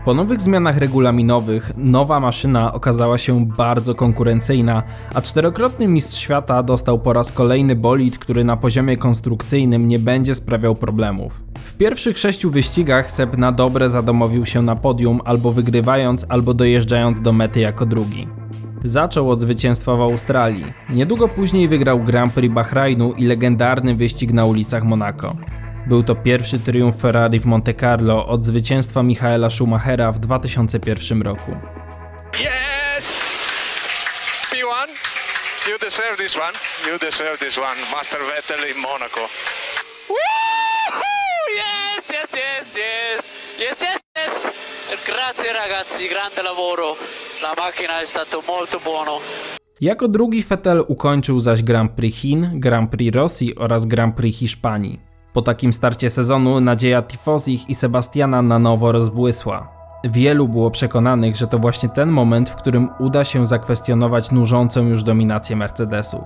Po 0.05 0.15
nowych 0.15 0.41
zmianach 0.41 0.77
regulaminowych 0.77 1.73
nowa 1.77 2.21
maszyna 2.21 2.73
okazała 2.73 3.19
się 3.19 3.47
bardzo 3.47 3.95
konkurencyjna, 3.95 4.83
a 5.15 5.23
czterokrotny 5.23 5.89
mistrz 5.89 6.21
świata 6.21 6.63
dostał 6.63 6.99
po 6.99 7.13
raz 7.13 7.33
kolejny 7.33 7.77
bolid, 7.77 8.19
który 8.19 8.45
na 8.45 8.57
poziomie 8.57 8.97
konstrukcyjnym 8.97 9.89
nie 9.89 9.99
będzie 9.99 10.35
sprawiał 10.35 10.75
problemów. 10.75 11.41
W 11.59 11.75
pierwszych 11.75 12.19
sześciu 12.19 12.51
wyścigach 12.51 13.11
Seb 13.11 13.39
na 13.39 13.53
dobre 13.53 13.91
zadomowił 13.91 14.47
się 14.47 14.63
na 14.63 14.77
podium 14.77 15.21
albo 15.25 15.53
wygrywając, 15.53 16.27
albo 16.29 16.55
dojeżdżając 16.55 17.21
do 17.21 17.33
mety 17.33 17.61
jako 17.61 17.87
drugi. 17.87 18.42
Zaczął 18.85 19.31
od 19.31 19.41
zwycięstwa 19.41 19.97
w 19.97 20.01
Australii. 20.01 20.73
Niedługo 20.91 21.29
później 21.29 21.69
wygrał 21.69 22.01
Grand 22.01 22.33
Prix 22.33 22.55
Bahrainu 22.55 23.13
i 23.13 23.25
legendarny 23.25 23.95
wyścig 23.95 24.33
na 24.33 24.45
ulicach 24.45 24.83
Monako. 24.83 25.37
Był 25.87 26.03
to 26.03 26.15
pierwszy 26.15 26.59
triumf 26.59 26.97
Ferrari 27.01 27.41
w 27.41 27.47
Monte 27.47 27.75
Carlo 27.75 28.27
od 28.27 28.47
zwycięstwa 28.47 29.03
Michaela 29.03 29.51
Schumachera 29.51 30.13
w 30.13 30.19
2001 30.19 31.23
roku. 31.23 31.57
Yes! 32.35 33.07
P1, 34.51 34.89
you 35.71 35.79
deserve 35.79 36.17
this 36.17 36.37
one. 36.37 36.53
You 36.93 36.99
deserve 36.99 37.39
this 37.39 37.59
one. 37.59 37.77
Master 37.93 38.21
Vettel 38.21 38.71
in 38.77 38.83
Monaco. 38.83 39.21
Woohoo! 40.09 41.03
Yes, 41.57 42.05
yes, 42.11 42.31
yes, 42.35 42.77
yes. 42.77 43.23
Yes, 43.59 43.79
yes, 43.83 44.01
yes. 44.17 44.53
Grazie 45.07 45.53
ragazzi, 45.53 46.09
grande 46.09 46.43
lavoro. 46.43 46.97
La 47.43 47.55
macchina 47.57 48.01
è 48.03 48.07
stato 48.07 48.43
molto 48.47 48.79
buono. 48.85 49.19
Jako 49.81 50.09
drugi 50.09 50.43
Vettel 50.43 50.85
ukończył 50.89 51.41
zaś 51.41 51.63
Grand 51.63 51.93
Prix 51.93 52.19
Chin, 52.19 52.51
Grand 52.55 52.91
Prix 52.91 53.17
Rosji 53.17 53.55
oraz 53.57 53.87
Grand 53.87 54.17
Prix 54.17 54.39
Hiszpanii. 54.39 55.01
Po 55.33 55.43
takim 55.43 55.73
starcie 55.73 56.11
sezonu 56.11 56.61
nadzieja 56.61 57.03
Tifozich 57.03 57.71
i 57.71 57.75
Sebastiana 57.75 58.43
na 58.43 58.59
nowo 58.59 58.93
rozbłysła. 58.93 59.69
Wielu 60.05 60.49
było 60.49 60.71
przekonanych, 60.71 61.37
że 61.37 61.47
to 61.47 61.59
właśnie 61.59 61.89
ten 61.89 62.11
moment, 62.11 62.51
w 62.51 62.57
którym 62.57 62.89
uda 62.99 63.25
się 63.25 63.47
zakwestionować 63.47 64.31
nużącą 64.31 64.87
już 64.87 65.03
dominację 65.03 65.57
Mercedesów. 65.57 66.25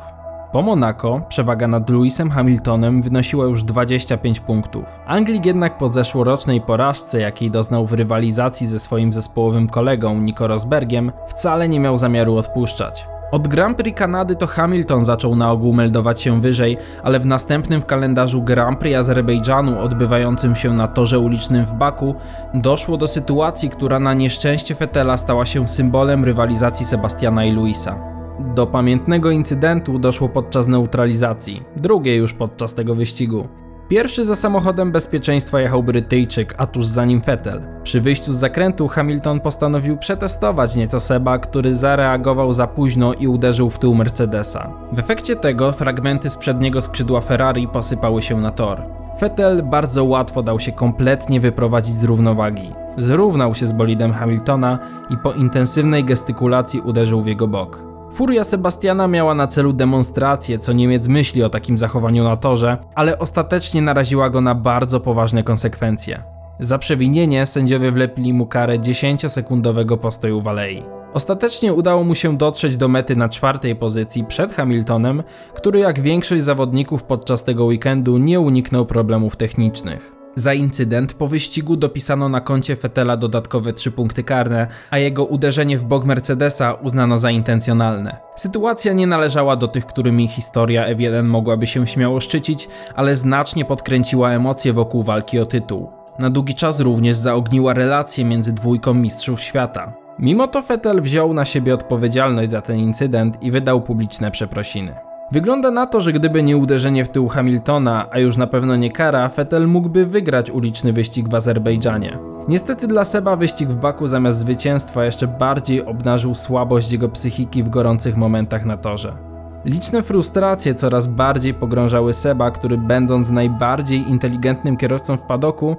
Po 0.57 0.63
Monaco 0.63 1.21
przewaga 1.29 1.69
nad 1.69 1.91
Lewisem 1.91 2.31
Hamiltonem 2.31 3.03
wynosiła 3.03 3.45
już 3.45 3.63
25 3.63 4.41
punktów. 4.41 4.85
Anglik 5.07 5.47
jednak 5.47 5.79
po 5.79 5.93
zeszłorocznej 5.93 6.61
porażce, 6.61 7.21
jakiej 7.21 7.51
doznał 7.51 7.87
w 7.87 7.93
rywalizacji 7.93 8.67
ze 8.67 8.81
swoim 8.81 9.13
zespołowym 9.13 9.69
kolegą 9.69 10.21
Nico 10.21 10.47
Rosbergiem, 10.47 11.13
wcale 11.29 11.69
nie 11.69 11.81
miał 11.81 11.97
zamiaru 11.97 12.37
odpuszczać. 12.37 13.07
Od 13.33 13.49
Grand 13.49 13.79
Prix 13.79 13.99
Kanady 13.99 14.37
to 14.37 14.47
Hamilton 14.47 15.05
zaczął 15.05 15.37
na 15.37 15.51
ogół 15.51 15.73
meldować 15.73 16.21
się 16.21 16.41
wyżej, 16.41 16.77
ale 17.03 17.21
w 17.21 17.27
następnym 17.27 17.81
w 17.81 17.87
kalendarzu 17.87 18.43
Grand 18.43 18.79
Prix 18.79 18.97
Azerbejdżanu 18.97 19.81
odbywającym 19.81 20.57
się 20.57 20.73
na 20.73 20.89
torze 20.89 21.19
ulicznym 21.19 21.67
w 21.67 21.73
Baku 21.73 22.15
doszło 22.55 22.97
do 22.97 23.09
sytuacji, 23.09 23.71
która 23.71 23.99
na 23.99 24.15
nieszczęście 24.15 24.75
Fetela 24.75 25.17
stała 25.17 25.47
się 25.47 25.69
symbolem 25.69 26.25
rywalizacji 26.25 26.87
Sebastiana 26.87 27.45
i 27.45 27.53
Luisa. 27.53 28.16
Do 28.39 28.67
pamiętnego 28.67 29.31
incydentu 29.31 29.99
doszło 29.99 30.29
podczas 30.29 30.67
neutralizacji, 30.67 31.63
drugie 31.77 32.17
już 32.17 32.33
podczas 32.33 32.75
tego 32.75 32.95
wyścigu. 32.95 33.49
Pierwszy 33.89 34.25
za 34.25 34.37
samochodem 34.37 34.93
bezpieczeństwa 34.93 35.61
jechał 35.61 35.83
Brytyjczyk, 35.83 36.55
a 36.59 36.67
tuż 36.67 36.87
za 36.87 37.05
nim 37.05 37.21
Vettel. 37.21 37.61
Przy 37.83 38.01
wyjściu 38.01 38.33
z 38.33 38.35
zakrętu 38.35 38.89
Hamilton 38.89 39.41
postanowił 39.41 39.97
przetestować 39.97 40.77
nieco 40.77 41.01
Seba, 41.01 41.39
który 41.39 41.75
zareagował 41.75 42.53
za 42.53 42.67
późno 42.67 43.15
i 43.15 43.29
uderzył 43.29 43.71
w 43.71 43.79
tył 43.79 43.95
Mercedesa. 43.95 44.73
W 44.93 44.99
efekcie 44.99 45.37
tego 45.37 45.73
fragmenty 45.73 46.31
z 46.31 46.37
przedniego 46.37 46.81
skrzydła 46.81 47.21
Ferrari 47.21 47.69
posypały 47.69 48.23
się 48.23 48.41
na 48.41 48.51
tor. 48.51 48.83
Vettel 49.21 49.63
bardzo 49.63 50.05
łatwo 50.05 50.43
dał 50.43 50.61
się 50.61 50.73
kompletnie 50.73 51.41
wyprowadzić 51.41 51.95
z 51.95 52.05
równowagi. 52.05 52.73
Zrównał 52.97 53.55
się 53.55 53.67
z 53.67 53.73
bolidem 53.73 54.13
Hamiltona 54.13 54.79
i 55.11 55.17
po 55.17 55.33
intensywnej 55.33 56.05
gestykulacji 56.05 56.81
uderzył 56.81 57.23
w 57.23 57.27
jego 57.27 57.49
bok. 57.49 57.96
Furia 58.17 58.45
Sebastiana 58.45 59.09
miała 59.09 59.35
na 59.35 59.47
celu 59.47 59.73
demonstrację, 59.73 60.59
co 60.59 60.73
Niemiec 60.73 61.09
myśli 61.09 61.43
o 61.43 61.51
takim 61.51 61.79
zachowaniu 61.79 62.25
na 62.25 62.37
torze, 62.37 62.79
ale 62.95 63.19
ostatecznie 63.19 63.83
naraziła 63.83 64.31
go 64.31 64.41
na 64.41 64.55
bardzo 64.55 65.01
poważne 65.01 65.43
konsekwencje. 65.43 66.23
Za 66.61 66.79
przewinienie 66.79 67.47
sędziowie 67.47 67.93
wlepili 67.93 68.33
mu 68.33 68.47
karę 68.47 68.79
10-sekundowego 68.79 69.97
postoju 69.97 70.41
w 70.41 70.49
alei. 70.49 70.83
Ostatecznie 71.15 71.75
udało 71.75 72.05
mu 72.05 72.15
się 72.15 72.37
dotrzeć 72.37 72.77
do 72.77 72.89
mety 72.89 73.17
na 73.17 73.29
czwartej 73.29 73.77
pozycji 73.77 74.25
przed 74.25 74.53
Hamiltonem, 74.53 75.23
który 75.55 75.79
jak 75.79 76.01
większość 76.01 76.43
zawodników 76.43 77.03
podczas 77.03 77.45
tego 77.45 77.65
weekendu 77.65 78.19
nie 78.19 78.41
uniknął 78.41 78.87
problemów 78.87 79.37
technicznych. 79.37 80.16
Za 80.39 80.55
incydent 80.55 81.13
po 81.13 81.29
wyścigu 81.29 81.77
dopisano 81.77 82.29
na 82.29 82.41
koncie 82.41 82.77
Fetela 82.77 83.17
dodatkowe 83.17 83.73
3 83.73 83.91
punkty 83.93 84.25
karne, 84.25 84.67
a 84.91 84.99
jego 84.99 85.25
uderzenie 85.25 85.79
w 85.79 85.85
bok 85.85 86.05
Mercedesa 86.05 86.75
uznano 86.75 87.19
za 87.19 87.31
intencjonalne. 87.31 88.17
Sytuacja 88.37 88.93
nie 88.93 89.07
należała 89.07 89.57
do 89.57 89.69
tych, 89.69 89.87
którymi 89.87 90.29
historia 90.29 90.95
F1 90.95 91.25
mogłaby 91.25 91.67
się 91.67 91.87
śmiało 91.87 92.21
szczycić, 92.21 92.69
ale 92.95 93.17
znacznie 93.17 93.65
podkręciła 93.65 94.31
emocje 94.31 94.73
wokół 94.73 95.03
walki 95.03 95.39
o 95.39 95.47
tytuł. 95.47 95.91
na 96.19 96.31
długi 96.31 96.55
czas 96.55 96.81
również 96.81 97.17
zaogniła 97.17 97.75
relacje 97.75 98.25
między 98.25 98.53
dwójką 98.53 98.95
mistrzów 98.95 99.41
świata. 99.41 99.93
Mimo 100.19 100.47
to 100.47 100.63
Vettel 100.63 101.03
wziął 101.03 101.35
na 101.35 101.45
siebie 101.45 101.75
odpowiedzialność 101.75 102.51
za 102.51 102.63
ten 102.63 102.79
incydent 102.79 103.43
i 103.43 103.51
wydał 103.51 103.83
publiczne 103.83 104.31
przeprosiny. 104.31 104.95
Wygląda 105.33 105.71
na 105.71 105.87
to, 105.87 106.01
że 106.01 106.13
gdyby 106.13 106.43
nie 106.43 106.57
uderzenie 106.57 107.05
w 107.05 107.09
tył 107.09 107.29
Hamiltona, 107.29 108.07
a 108.11 108.19
już 108.19 108.37
na 108.37 108.47
pewno 108.47 108.77
nie 108.77 108.93
kara, 108.93 109.29
Vettel 109.29 109.69
mógłby 109.69 110.07
wygrać 110.07 110.51
uliczny 110.51 110.93
wyścig 110.93 111.29
w 111.29 111.35
Azerbejdżanie. 111.35 112.19
Niestety 112.49 112.87
dla 112.87 113.05
Seba 113.05 113.37
wyścig 113.37 113.69
w 113.69 113.77
Baku 113.77 114.07
zamiast 114.07 114.39
zwycięstwa 114.39 115.05
jeszcze 115.05 115.27
bardziej 115.27 115.87
obnażył 115.87 116.35
słabość 116.35 116.93
jego 116.93 117.09
psychiki 117.09 117.63
w 117.63 117.69
gorących 117.69 118.17
momentach 118.17 118.65
na 118.65 118.77
torze. 118.77 119.17
Liczne 119.65 120.03
frustracje 120.03 120.75
coraz 120.75 121.07
bardziej 121.07 121.55
pogrążały 121.55 122.15
Seba, 122.15 122.51
który 122.51 122.79
będąc 122.79 123.31
najbardziej 123.31 124.11
inteligentnym 124.11 124.77
kierowcą 124.77 125.17
w 125.17 125.23
padoku, 125.23 125.77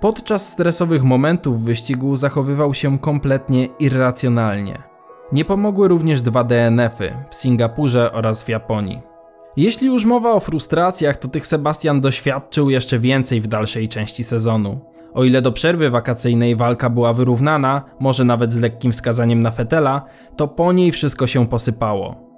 podczas 0.00 0.48
stresowych 0.48 1.04
momentów 1.04 1.62
wyścigu 1.62 2.16
zachowywał 2.16 2.74
się 2.74 2.98
kompletnie 2.98 3.68
irracjonalnie. 3.78 4.89
Nie 5.32 5.44
pomogły 5.44 5.88
również 5.88 6.22
dwa 6.22 6.44
DNF-y 6.44 7.12
w 7.30 7.34
Singapurze 7.34 8.12
oraz 8.12 8.44
w 8.44 8.48
Japonii. 8.48 9.00
Jeśli 9.56 9.86
już 9.86 10.04
mowa 10.04 10.32
o 10.32 10.40
frustracjach, 10.40 11.16
to 11.16 11.28
tych 11.28 11.46
Sebastian 11.46 12.00
doświadczył 12.00 12.70
jeszcze 12.70 12.98
więcej 12.98 13.40
w 13.40 13.46
dalszej 13.46 13.88
części 13.88 14.24
sezonu. 14.24 14.80
O 15.14 15.24
ile 15.24 15.42
do 15.42 15.52
przerwy 15.52 15.90
wakacyjnej 15.90 16.56
walka 16.56 16.90
była 16.90 17.12
wyrównana, 17.12 17.84
może 18.00 18.24
nawet 18.24 18.52
z 18.52 18.60
lekkim 18.60 18.92
wskazaniem 18.92 19.40
na 19.40 19.50
Fetela, 19.50 20.04
to 20.36 20.48
po 20.48 20.72
niej 20.72 20.90
wszystko 20.90 21.26
się 21.26 21.46
posypało. 21.46 22.30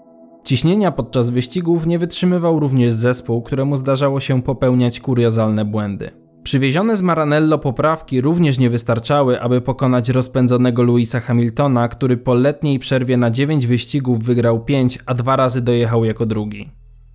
Ciśnienia 0.45 0.93
podczas 0.93 1.31
wyścigów 1.31 1.87
nie 1.87 1.99
wytrzymywał 1.99 2.61
również 2.61 2.93
zespół, 2.93 3.43
któremu 3.43 3.77
zdarzało 3.77 4.21
się 4.21 4.43
popełniać 4.43 5.01
kuriozalne 5.01 5.65
błędy. 5.65 6.11
Przywiezione 6.43 6.97
z 6.97 7.03
Maranello 7.03 7.59
poprawki 7.59 8.21
również 8.21 8.59
nie 8.59 8.71
wystarczały, 8.71 9.41
aby 9.41 9.61
pokonać 9.61 10.09
rozpędzonego 10.09 10.83
Louisa 10.83 11.21
Hamiltona, 11.21 11.89
który 11.89 12.17
po 12.17 12.35
letniej 12.35 12.79
przerwie 12.79 13.17
na 13.17 13.31
9 13.31 13.67
wyścigów 13.67 14.25
wygrał 14.25 14.65
5, 14.65 14.99
a 15.07 15.15
dwa 15.15 15.37
razy 15.37 15.61
dojechał 15.61 16.05
jako 16.05 16.27
drugi. 16.27 16.71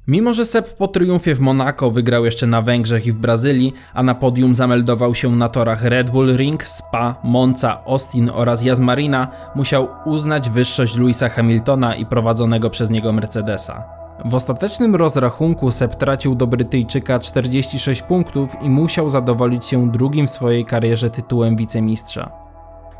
Mimo, 0.07 0.33
że 0.33 0.45
Sepp 0.45 0.73
po 0.77 0.87
triumfie 0.87 1.35
w 1.35 1.39
Monako 1.39 1.91
wygrał 1.91 2.25
jeszcze 2.25 2.47
na 2.47 2.61
Węgrzech 2.61 3.05
i 3.05 3.11
w 3.11 3.17
Brazylii, 3.17 3.73
a 3.93 4.03
na 4.03 4.15
podium 4.15 4.55
zameldował 4.55 5.15
się 5.15 5.35
na 5.35 5.49
torach 5.49 5.83
Red 5.83 6.09
Bull 6.09 6.37
Ring, 6.37 6.63
Spa, 6.63 7.15
Monza, 7.23 7.83
Austin 7.85 8.29
oraz 8.33 8.63
Yas 8.63 8.79
Marina, 8.79 9.27
musiał 9.55 9.87
uznać 10.05 10.49
wyższość 10.49 10.95
Louisa 10.95 11.29
Hamiltona 11.29 11.95
i 11.95 12.05
prowadzonego 12.05 12.69
przez 12.69 12.89
niego 12.89 13.13
Mercedesa. 13.13 13.96
W 14.25 14.35
ostatecznym 14.35 14.95
rozrachunku 14.95 15.71
Sepp 15.71 15.95
tracił 15.95 16.35
do 16.35 16.47
Brytyjczyka 16.47 17.19
46 17.19 18.01
punktów 18.01 18.55
i 18.61 18.69
musiał 18.69 19.09
zadowolić 19.09 19.65
się 19.65 19.91
drugim 19.91 20.27
w 20.27 20.29
swojej 20.29 20.65
karierze 20.65 21.09
tytułem 21.09 21.55
wicemistrza. 21.55 22.31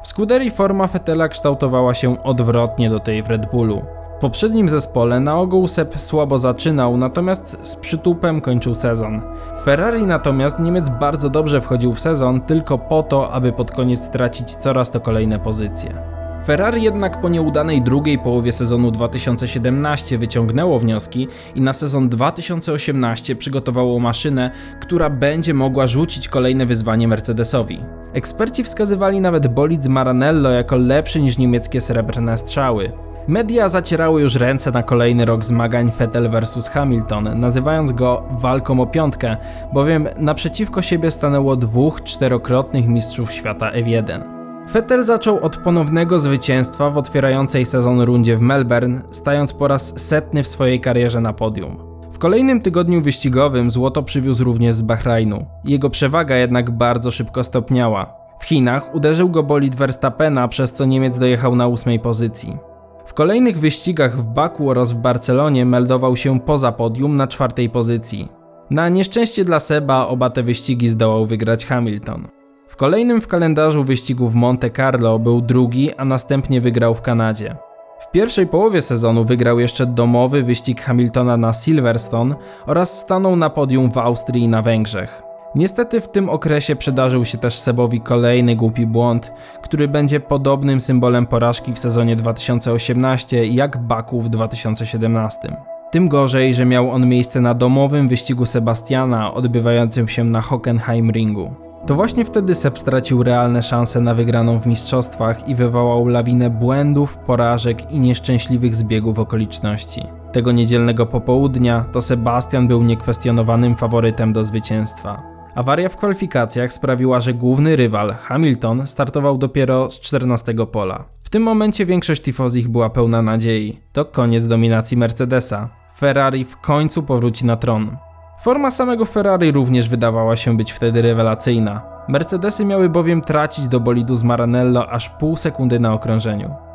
W 0.02 0.08
Scuderii 0.08 0.52
forma 0.52 0.88
Fetela 0.88 1.28
kształtowała 1.28 1.94
się 1.94 2.24
odwrotnie 2.24 2.90
do 2.90 3.00
tej 3.00 3.24
w 3.24 3.28
Red 3.28 3.52
Bullu. 3.52 3.82
W 4.18 4.20
poprzednim 4.20 4.70
zespole 4.70 5.20
na 5.20 5.40
ogół 5.40 5.68
Sepp 5.68 6.00
słabo 6.00 6.38
zaczynał, 6.38 6.98
natomiast 6.98 7.68
z 7.68 7.76
przytupem 7.76 8.42
kończył 8.42 8.76
sezon. 8.76 9.22
W 9.62 9.64
Ferrari 9.64 10.06
natomiast 10.06 10.60
Niemiec 10.60 10.90
bardzo 10.90 11.30
dobrze 11.30 11.62
wchodził 11.62 11.94
w 11.94 12.00
sezon 12.00 12.42
tylko 12.42 12.78
po 12.78 13.04
to, 13.04 13.32
aby 13.32 13.52
pod 13.52 13.72
koniec 13.72 14.02
stracić 14.02 14.56
coraz 14.56 14.92
to 14.92 15.00
kolejne 15.00 15.40
pozycje. 15.40 16.17
Ferrari 16.48 16.84
jednak 16.84 17.22
po 17.22 17.30
nieudanej 17.30 17.82
drugiej 17.82 18.20
połowie 18.20 18.52
sezonu 18.52 18.92
2017 18.92 20.18
wyciągnęło 20.18 20.80
wnioski 20.80 21.28
i 21.56 21.62
na 21.62 21.74
sezon 21.74 22.10
2018 22.10 23.36
przygotowało 23.36 24.00
maszynę, 24.00 24.52
która 24.82 25.10
będzie 25.10 25.54
mogła 25.54 25.88
rzucić 25.88 26.28
kolejne 26.28 26.66
wyzwanie 26.66 27.08
Mercedesowi. 27.08 27.80
Eksperci 28.14 28.64
wskazywali 28.64 29.22
nawet 29.22 29.48
bolid 29.48 29.84
z 29.84 29.88
Maranello 29.88 30.50
jako 30.50 30.78
lepszy 30.78 31.22
niż 31.22 31.38
niemieckie 31.38 31.82
srebrne 31.82 32.38
strzały. 32.38 32.92
Media 33.28 33.70
zacierały 33.70 34.22
już 34.22 34.36
ręce 34.36 34.72
na 34.72 34.84
kolejny 34.84 35.26
rok 35.26 35.44
zmagań 35.44 35.92
Vettel 36.00 36.30
vs 36.30 36.70
Hamilton, 36.70 37.40
nazywając 37.40 37.92
go 37.92 38.24
walką 38.32 38.80
o 38.82 38.86
piątkę, 38.86 39.38
bowiem 39.74 40.08
naprzeciwko 40.18 40.82
siebie 40.82 41.12
stanęło 41.12 41.56
dwóch 41.56 42.04
czterokrotnych 42.04 42.88
mistrzów 42.88 43.32
świata 43.32 43.72
F1. 43.72 44.37
Vettel 44.74 45.04
zaczął 45.04 45.40
od 45.40 45.58
ponownego 45.58 46.20
zwycięstwa 46.20 46.90
w 46.90 46.98
otwierającej 46.98 47.66
sezon 47.66 48.02
rundzie 48.02 48.38
w 48.38 48.42
Melbourne, 48.42 49.02
stając 49.12 49.54
po 49.54 49.68
raz 49.68 50.00
setny 50.00 50.44
w 50.44 50.48
swojej 50.48 50.82
karierze 50.82 51.22
na 51.22 51.34
podium. 51.34 51.78
W 52.12 52.18
kolejnym 52.18 52.62
tygodniu 52.62 53.02
wyścigowym 53.02 53.72
złoto 53.72 54.04
przywiózł 54.04 54.44
również 54.44 54.76
z 54.76 54.82
Bahrajnu. 54.82 55.46
Jego 55.66 55.90
przewaga 55.90 56.36
jednak 56.36 56.72
bardzo 56.72 57.12
szybko 57.12 57.44
stopniała. 57.44 58.14
W 58.40 58.46
Chinach 58.46 58.96
uderzył 58.96 59.30
go 59.30 59.44
bolid 59.44 59.76
Verstappena, 59.76 60.48
przez 60.48 60.72
co 60.72 60.86
Niemiec 60.86 61.18
dojechał 61.18 61.56
na 61.56 61.68
ósmej 61.68 62.00
pozycji. 62.00 62.58
W 63.06 63.14
kolejnych 63.14 63.60
wyścigach 63.60 64.18
w 64.18 64.26
Baku 64.26 64.70
oraz 64.70 64.92
w 64.92 64.98
Barcelonie 64.98 65.66
meldował 65.66 66.16
się 66.16 66.40
poza 66.40 66.72
podium 66.72 67.16
na 67.16 67.28
czwartej 67.28 67.70
pozycji. 67.70 68.30
Na 68.70 68.90
nieszczęście 68.90 69.46
dla 69.46 69.60
Seba 69.60 70.08
oba 70.08 70.30
te 70.30 70.44
wyścigi 70.44 70.90
zdołał 70.90 71.26
wygrać 71.26 71.66
Hamilton. 71.66 72.28
W 72.68 72.76
kolejnym 72.76 73.22
w 73.22 73.28
kalendarzu 73.28 73.84
wyścigu 73.84 74.28
w 74.28 74.36
Monte 74.36 74.70
Carlo 74.70 75.20
był 75.20 75.42
drugi, 75.42 75.96
a 75.96 76.06
następnie 76.06 76.62
wygrał 76.62 76.96
w 76.96 77.02
Kanadzie. 77.02 77.56
W 78.00 78.12
pierwszej 78.12 78.48
połowie 78.48 78.82
sezonu 78.82 79.26
wygrał 79.26 79.60
jeszcze 79.60 79.86
domowy 79.86 80.44
wyścig 80.44 80.82
Hamiltona 80.82 81.38
na 81.38 81.54
Silverstone 81.54 82.36
oraz 82.66 83.00
stanął 83.00 83.36
na 83.36 83.50
podium 83.50 83.92
w 83.92 83.98
Austrii 83.98 84.44
i 84.44 84.48
na 84.48 84.62
Węgrzech. 84.62 85.24
Niestety 85.56 86.02
w 86.02 86.10
tym 86.10 86.30
okresie 86.30 86.76
przydarzył 86.76 87.26
się 87.26 87.38
też 87.38 87.60
Sebowi 87.60 88.02
kolejny 88.02 88.56
głupi 88.56 88.86
błąd, 88.86 89.34
który 89.62 89.88
będzie 89.88 90.20
podobnym 90.20 90.82
symbolem 90.82 91.26
porażki 91.26 91.74
w 91.74 91.80
sezonie 91.80 92.16
2018 92.16 93.46
jak 93.46 93.78
Baku 93.78 94.22
w 94.22 94.30
2017. 94.30 95.58
Tym 95.92 96.10
gorzej, 96.10 96.54
że 96.54 96.66
miał 96.66 96.92
on 96.92 97.08
miejsce 97.08 97.42
na 97.42 97.54
domowym 97.54 98.08
wyścigu 98.08 98.46
Sebastiana 98.46 99.34
odbywającym 99.34 100.08
się 100.08 100.24
na 100.24 100.42
Hockenheimringu. 100.42 101.67
To 101.86 101.96
właśnie 101.96 102.26
wtedy 102.26 102.56
Seb 102.56 102.80
stracił 102.80 103.24
realne 103.24 103.64
szanse 103.64 104.02
na 104.02 104.14
wygraną 104.14 104.60
w 104.60 104.66
mistrzostwach 104.66 105.50
i 105.50 105.56
wywołał 105.56 106.08
lawinę 106.08 106.50
błędów, 106.50 107.18
porażek 107.18 107.92
i 107.92 108.00
nieszczęśliwych 108.00 108.76
zbiegów 108.76 109.20
okoliczności. 109.20 110.02
Tego 110.32 110.52
niedzielnego 110.52 111.06
popołudnia 111.06 111.86
to 111.92 112.02
Sebastian 112.02 112.68
był 112.68 112.84
niekwestionowanym 112.84 113.76
faworytem 113.76 114.34
do 114.34 114.44
zwycięstwa. 114.44 115.38
Awaria 115.56 115.90
w 115.90 115.96
kwalifikacjach 115.96 116.74
sprawiła, 116.74 117.22
że 117.22 117.34
główny 117.34 117.76
rywal, 117.76 118.14
Hamilton, 118.14 118.88
startował 118.88 119.38
dopiero 119.38 119.90
z 119.92 120.00
14 120.00 120.54
pola. 120.72 121.06
W 121.24 121.30
tym 121.30 121.44
momencie 121.44 121.86
większość 121.86 122.22
tifozich 122.22 122.68
była 122.68 122.90
pełna 122.90 123.22
nadziei. 123.22 123.80
To 123.94 124.06
koniec 124.06 124.48
dominacji 124.48 124.98
Mercedesa. 124.98 125.70
Ferrari 125.98 126.44
w 126.44 126.58
końcu 126.58 127.04
powróci 127.04 127.46
na 127.46 127.56
tron. 127.56 127.98
Forma 128.38 128.72
samego 128.72 129.06
Ferrari 129.06 129.52
również 129.52 129.90
wydawała 129.90 130.36
się 130.36 130.58
być 130.58 130.72
wtedy 130.72 131.02
rewelacyjna. 131.02 131.82
Mercedesy 132.08 132.66
miały 132.66 132.90
bowiem 132.90 133.22
tracić 133.22 133.68
do 133.68 133.80
bolidu 133.80 134.16
z 134.16 134.24
Maranello 134.24 134.90
aż 134.90 135.10
pół 135.10 135.38
sekundy 135.38 135.80
na 135.80 135.94
okrążeniu. 135.94 136.67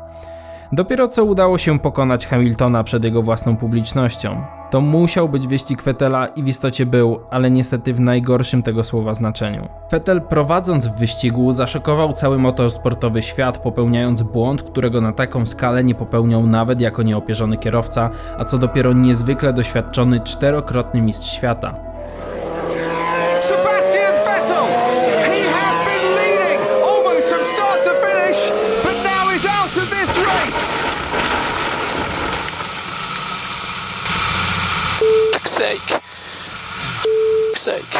Dopiero 0.71 1.07
co 1.07 1.23
udało 1.23 1.57
się 1.57 1.79
pokonać 1.79 2.27
Hamiltona 2.27 2.83
przed 2.83 3.03
jego 3.03 3.21
własną 3.21 3.57
publicznością. 3.57 4.41
To 4.73 4.81
musiał 4.81 5.29
być 5.29 5.47
wyścig 5.47 5.81
Fettela 5.81 6.27
i 6.27 6.43
w 6.43 6.47
istocie 6.47 6.85
był, 6.85 7.19
ale 7.31 7.51
niestety 7.51 7.93
w 7.93 7.99
najgorszym 7.99 8.63
tego 8.63 8.83
słowa 8.83 9.13
znaczeniu. 9.13 9.67
Vettel 9.91 10.21
prowadząc 10.21 10.87
w 10.87 10.95
wyścigu 10.95 11.53
zaszokował 11.53 12.13
cały 12.13 12.39
motorsportowy 12.39 13.21
świat, 13.21 13.57
popełniając 13.57 14.21
błąd, 14.21 14.63
którego 14.63 15.01
na 15.01 15.11
taką 15.11 15.45
skalę 15.45 15.83
nie 15.83 15.95
popełniał 15.95 16.47
nawet 16.47 16.79
jako 16.79 17.03
nieopierzony 17.03 17.57
kierowca, 17.57 18.09
a 18.37 18.45
co 18.45 18.57
dopiero 18.57 18.93
niezwykle 18.93 19.53
doświadczony 19.53 20.19
czterokrotny 20.19 21.01
mistrz 21.01 21.31
świata. 21.31 21.75
Sebastian 23.39 24.13
Vettel! 24.25 24.65
He 25.25 25.43
has 25.51 25.75
been 25.85 26.15
leading 26.15 26.61
almost 26.83 27.29
from 27.29 27.43
start 27.43 27.83
to 27.83 27.91
finish, 28.07 28.51
but 28.83 29.03
now 29.03 29.29
he's 29.31 29.45
out 29.45 29.77
of 29.77 29.89
this 29.89 30.17
race! 30.17 30.83
fuck's 35.43 35.51
sake. 35.51 36.01
Fuck's 37.03 37.52
sake. 37.63 37.97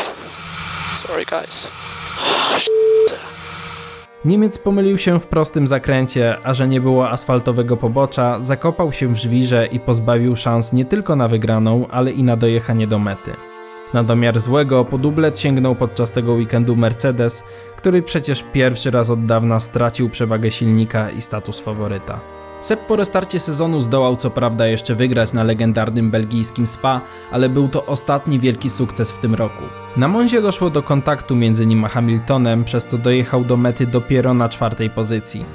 Sorry, 0.95 1.25
guys. 1.25 1.71
Niemiec 4.25 4.59
pomylił 4.59 4.97
się 4.97 5.19
w 5.19 5.27
prostym 5.27 5.67
zakręcie, 5.67 6.37
a 6.43 6.53
że 6.53 6.67
nie 6.67 6.81
było 6.81 7.09
asfaltowego 7.09 7.77
pobocza, 7.77 8.41
zakopał 8.41 8.91
się 8.91 9.13
w 9.13 9.17
żwirze 9.17 9.65
i 9.65 9.79
pozbawił 9.79 10.35
szans 10.35 10.73
nie 10.73 10.85
tylko 10.85 11.15
na 11.15 11.27
wygraną, 11.27 11.87
ale 11.87 12.11
i 12.11 12.23
na 12.23 12.37
dojechanie 12.37 12.87
do 12.87 12.99
mety. 12.99 13.33
Na 13.93 14.03
domiar 14.03 14.39
złego 14.39 14.85
po 14.85 14.97
dublet 14.97 15.39
sięgnął 15.39 15.75
podczas 15.75 16.11
tego 16.11 16.33
weekendu 16.33 16.75
Mercedes, 16.75 17.43
który 17.77 18.01
przecież 18.01 18.43
pierwszy 18.53 18.91
raz 18.91 19.09
od 19.09 19.25
dawna 19.25 19.59
stracił 19.59 20.09
przewagę 20.09 20.51
silnika 20.51 21.09
i 21.09 21.21
status 21.21 21.59
faworyta. 21.59 22.42
Seb 22.63 22.79
po 22.87 22.95
restarcie 22.95 23.39
sezonu 23.39 23.81
zdołał 23.81 24.15
co 24.15 24.29
prawda 24.29 24.67
jeszcze 24.67 24.95
wygrać 24.95 25.33
na 25.33 25.43
legendarnym 25.43 26.11
belgijskim 26.11 26.67
Spa, 26.67 27.01
ale 27.31 27.49
był 27.49 27.69
to 27.69 27.85
ostatni 27.85 28.39
wielki 28.39 28.69
sukces 28.69 29.11
w 29.11 29.19
tym 29.19 29.35
roku. 29.35 29.63
Na 29.97 30.07
Monzie 30.07 30.41
doszło 30.41 30.69
do 30.69 30.83
kontaktu 30.83 31.35
między 31.35 31.65
nim 31.65 31.85
a 31.85 31.87
Hamiltonem, 31.87 32.63
przez 32.63 32.85
co 32.85 32.97
dojechał 32.97 33.45
do 33.45 33.57
mety 33.57 33.87
dopiero 33.87 34.33
na 34.33 34.49
czwartej 34.49 34.89
pozycji. 34.89 35.45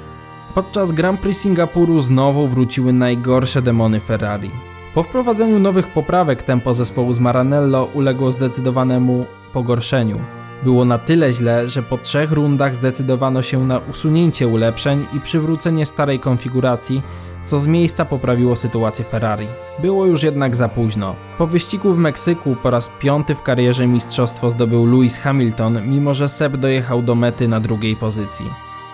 Podczas 0.55 0.91
Grand 0.91 1.19
Prix 1.19 1.41
Singapuru 1.41 2.01
znowu 2.01 2.47
wróciły 2.47 2.93
najgorsze 2.93 3.61
demony 3.61 3.99
Ferrari. 3.99 4.51
Po 4.93 5.03
wprowadzeniu 5.03 5.59
nowych 5.59 5.87
poprawek 5.87 6.43
tempo 6.43 6.73
zespołu 6.73 7.13
z 7.13 7.19
Maranello 7.19 7.89
uległo 7.93 8.31
zdecydowanemu 8.31 9.25
pogorszeniu. 9.53 10.38
Było 10.63 10.85
na 10.85 10.97
tyle 10.97 11.33
źle, 11.33 11.67
że 11.67 11.83
po 11.83 11.97
trzech 11.97 12.31
rundach 12.31 12.75
zdecydowano 12.75 13.41
się 13.41 13.67
na 13.67 13.77
usunięcie 13.77 14.47
ulepszeń 14.47 15.07
i 15.13 15.21
przywrócenie 15.21 15.85
starej 15.85 16.19
konfiguracji, 16.19 17.01
co 17.43 17.59
z 17.59 17.67
miejsca 17.67 18.05
poprawiło 18.05 18.55
sytuację 18.55 19.05
Ferrari. 19.05 19.47
Było 19.81 20.05
już 20.05 20.23
jednak 20.23 20.55
za 20.55 20.69
późno. 20.69 21.15
Po 21.37 21.47
wyścigu 21.47 21.93
w 21.93 21.97
Meksyku 21.97 22.55
po 22.63 22.69
raz 22.69 22.91
piąty 22.99 23.35
w 23.35 23.41
karierze 23.41 23.87
mistrzostwo 23.87 24.49
zdobył 24.49 24.85
Lewis 24.85 25.17
Hamilton, 25.17 25.89
mimo 25.89 26.13
że 26.13 26.29
Seb 26.29 26.57
dojechał 26.57 27.01
do 27.01 27.15
mety 27.15 27.47
na 27.47 27.59
drugiej 27.59 27.95
pozycji. 27.95 28.45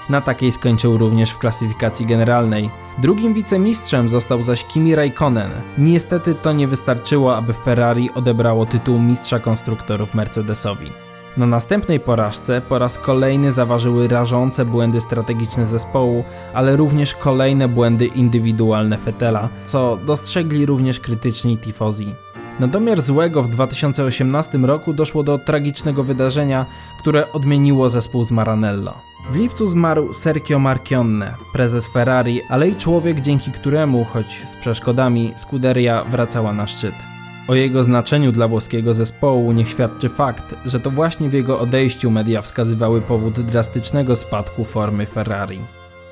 Na 0.09 0.21
takiej 0.21 0.51
skończył 0.51 0.97
również 0.97 1.31
w 1.31 1.37
klasyfikacji 1.37 2.05
generalnej. 2.05 2.69
Drugim 2.97 3.33
wicemistrzem 3.33 4.09
został 4.09 4.43
zaś 4.43 4.63
Kimi 4.63 4.95
Raikkonen. 4.95 5.51
Niestety 5.77 6.35
to 6.35 6.53
nie 6.53 6.67
wystarczyło, 6.67 7.37
aby 7.37 7.53
Ferrari 7.53 8.11
odebrało 8.13 8.65
tytuł 8.65 8.99
mistrza 8.99 9.39
konstruktorów 9.39 10.13
Mercedesowi. 10.13 11.04
Na 11.37 11.45
następnej 11.45 11.99
porażce 11.99 12.61
po 12.61 12.79
raz 12.79 12.99
kolejny 12.99 13.51
zaważyły 13.51 14.07
rażące 14.07 14.65
błędy 14.65 15.01
strategiczne 15.01 15.67
zespołu, 15.67 16.23
ale 16.53 16.75
również 16.75 17.15
kolejne 17.15 17.67
błędy 17.67 18.05
indywidualne 18.05 18.97
Fetela, 18.97 19.49
co 19.63 19.97
dostrzegli 20.05 20.65
również 20.65 20.99
krytyczni 20.99 21.57
tifozi. 21.57 22.15
Na 22.59 22.67
domiar 22.67 23.01
złego 23.01 23.43
w 23.43 23.49
2018 23.49 24.57
roku 24.57 24.93
doszło 24.93 25.23
do 25.23 25.37
tragicznego 25.37 26.03
wydarzenia, 26.03 26.65
które 26.99 27.31
odmieniło 27.31 27.89
zespół 27.89 28.23
z 28.23 28.31
Maranello. 28.31 28.93
W 29.31 29.35
lipcu 29.35 29.67
zmarł 29.67 30.13
Sergio 30.13 30.59
Marchionne, 30.59 31.33
prezes 31.53 31.87
Ferrari, 31.87 32.41
ale 32.49 32.69
i 32.69 32.75
człowiek, 32.75 33.21
dzięki 33.21 33.51
któremu, 33.51 34.05
choć 34.05 34.41
z 34.45 34.55
przeszkodami, 34.55 35.33
Scuderia 35.35 36.03
wracała 36.03 36.53
na 36.53 36.67
szczyt. 36.67 37.14
O 37.47 37.55
jego 37.55 37.83
znaczeniu 37.83 38.31
dla 38.31 38.47
włoskiego 38.47 38.93
zespołu 38.93 39.51
niech 39.51 39.69
świadczy 39.69 40.09
fakt, 40.09 40.55
że 40.65 40.79
to 40.79 40.91
właśnie 40.91 41.29
w 41.29 41.33
jego 41.33 41.59
odejściu 41.59 42.11
media 42.11 42.41
wskazywały 42.41 43.01
powód 43.01 43.41
drastycznego 43.41 44.15
spadku 44.15 44.65
formy 44.65 45.05
Ferrari. 45.05 45.61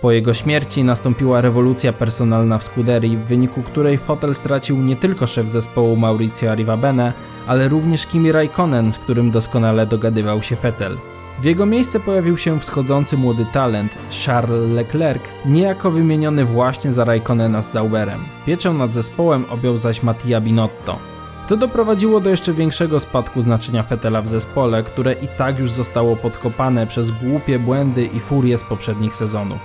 Po 0.02 0.12
jego 0.12 0.34
śmierci 0.34 0.84
nastąpiła 0.84 1.41
rewolucja 1.41 1.93
personalna 1.93 2.58
w 2.58 2.63
Scuderii, 2.63 3.17
w 3.17 3.26
wyniku 3.26 3.62
której 3.62 3.98
fotel 3.98 4.36
stracił 4.36 4.78
nie 4.78 4.96
tylko 4.96 5.28
szef 5.28 5.50
zespołu 5.50 5.96
Maurizio 5.96 6.52
Arrivabene, 6.52 7.13
ale 7.48 7.67
również 7.67 8.08
Kimi 8.08 8.32
Raikkonen, 8.32 8.93
z 8.93 9.00
którym 9.00 9.32
doskonale 9.32 9.86
dogadywał 9.86 10.43
się 10.43 10.56
Vettel. 10.56 10.98
W 11.41 11.43
jego 11.43 11.65
miejsce 11.65 12.00
pojawił 12.00 12.38
się 12.38 12.60
wschodzący 12.60 13.17
młody 13.17 13.46
talent 13.54 13.98
Charles 14.26 14.72
Leclerc, 14.72 15.24
niejako 15.46 15.91
wymieniony 15.91 16.46
właśnie 16.46 16.93
za 16.93 17.06
Raikkonena 17.06 17.62
z 17.62 17.72
Zauberem. 17.72 18.26
Pieczę 18.46 18.74
nad 18.74 18.93
zespołem 18.93 19.46
objął 19.50 19.78
zaś 19.78 20.04
Mattia 20.04 20.41
Binotto. 20.41 21.12
To 21.47 21.58
doprowadziło 21.58 22.19
do 22.19 22.29
jeszcze 22.29 22.53
większego 22.53 22.99
spadku 22.99 23.41
znaczenia 23.41 23.84
Fetela 23.84 24.21
w 24.21 24.27
zespole, 24.27 24.84
które 24.84 25.13
i 25.13 25.27
tak 25.27 25.60
już 25.60 25.71
zostało 25.71 26.15
podkopane 26.15 26.88
przez 26.88 27.12
głupie 27.12 27.60
błędy 27.60 28.06
i 28.06 28.19
furię 28.19 28.58
z 28.58 28.63
poprzednich 28.63 29.15
sezonów. 29.15 29.60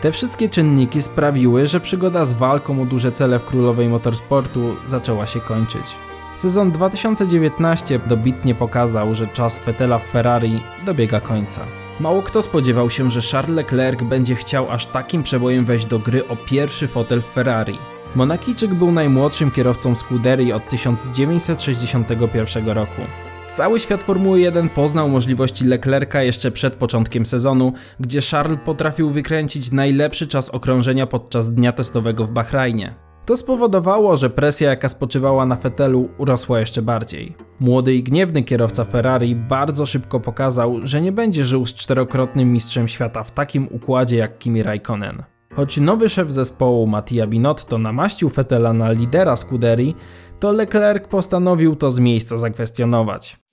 Te 0.00 0.12
wszystkie 0.12 0.48
czynniki 0.48 1.02
sprawiły, 1.02 1.66
że 1.66 1.80
przygoda 1.80 2.24
z 2.24 2.32
walką 2.32 2.82
o 2.82 2.84
duże 2.84 3.12
cele 3.12 3.38
w 3.38 3.44
królowej 3.44 3.88
motorsportu 3.88 4.76
zaczęła 4.84 5.26
się 5.26 5.40
kończyć. 5.40 5.96
Sezon 6.34 6.72
2019 6.72 8.00
dobitnie 8.06 8.54
pokazał, 8.54 9.14
że 9.14 9.26
czas 9.26 9.58
Fetela 9.58 9.98
w 9.98 10.04
Ferrari 10.04 10.62
dobiega 10.84 11.20
końca. 11.20 11.66
Mało 12.00 12.22
kto 12.22 12.42
spodziewał 12.42 12.90
się, 12.90 13.10
że 13.10 13.22
Charles 13.22 13.56
Leclerc 13.56 14.02
będzie 14.02 14.34
chciał 14.34 14.70
aż 14.70 14.86
takim 14.86 15.22
przebojem 15.22 15.64
wejść 15.64 15.86
do 15.86 15.98
gry 15.98 16.28
o 16.28 16.36
pierwszy 16.36 16.88
fotel 16.88 17.22
w 17.22 17.26
Ferrari. 17.26 17.78
Monakijczyk 18.14 18.74
był 18.74 18.92
najmłodszym 18.92 19.50
kierowcą 19.50 19.94
Scuderii 19.94 20.52
od 20.52 20.68
1961 20.68 22.68
roku. 22.68 23.02
Cały 23.48 23.80
świat 23.80 24.02
Formuły 24.02 24.40
1 24.40 24.68
poznał 24.68 25.08
możliwości 25.08 25.64
Leclerca 25.64 26.22
jeszcze 26.22 26.50
przed 26.50 26.74
początkiem 26.74 27.26
sezonu, 27.26 27.72
gdzie 28.00 28.20
Charles 28.30 28.58
potrafił 28.64 29.10
wykręcić 29.10 29.72
najlepszy 29.72 30.28
czas 30.28 30.50
okrążenia 30.50 31.06
podczas 31.06 31.54
dnia 31.54 31.72
testowego 31.72 32.26
w 32.26 32.32
Bahrajnie. 32.32 32.94
To 33.26 33.36
spowodowało, 33.36 34.16
że 34.16 34.30
presja 34.30 34.70
jaka 34.70 34.88
spoczywała 34.88 35.46
na 35.46 35.56
Fetelu 35.56 36.08
urosła 36.18 36.60
jeszcze 36.60 36.82
bardziej. 36.82 37.36
Młody 37.60 37.94
i 37.94 38.02
gniewny 38.02 38.42
kierowca 38.42 38.84
Ferrari 38.84 39.36
bardzo 39.36 39.86
szybko 39.86 40.20
pokazał, 40.20 40.80
że 40.82 41.00
nie 41.00 41.12
będzie 41.12 41.44
żył 41.44 41.66
z 41.66 41.74
czterokrotnym 41.74 42.52
mistrzem 42.52 42.88
świata 42.88 43.22
w 43.22 43.30
takim 43.30 43.68
układzie 43.70 44.16
jak 44.16 44.38
Kimi 44.38 44.62
Raikkonen. 44.62 45.35
Choć 45.54 45.78
nowy 45.78 46.08
szef 46.08 46.32
zespołu 46.32 46.86
Mattia 46.86 47.26
Binotto 47.26 47.78
namaścił 47.78 48.30
Fetela 48.30 48.72
na 48.72 48.92
lidera 48.92 49.36
Scuderii, 49.36 49.96
to 50.40 50.52
Leclerc 50.52 51.08
postanowił 51.08 51.76
to 51.76 51.90
z 51.90 52.00
miejsca 52.00 52.38
zakwestionować. 52.38 53.46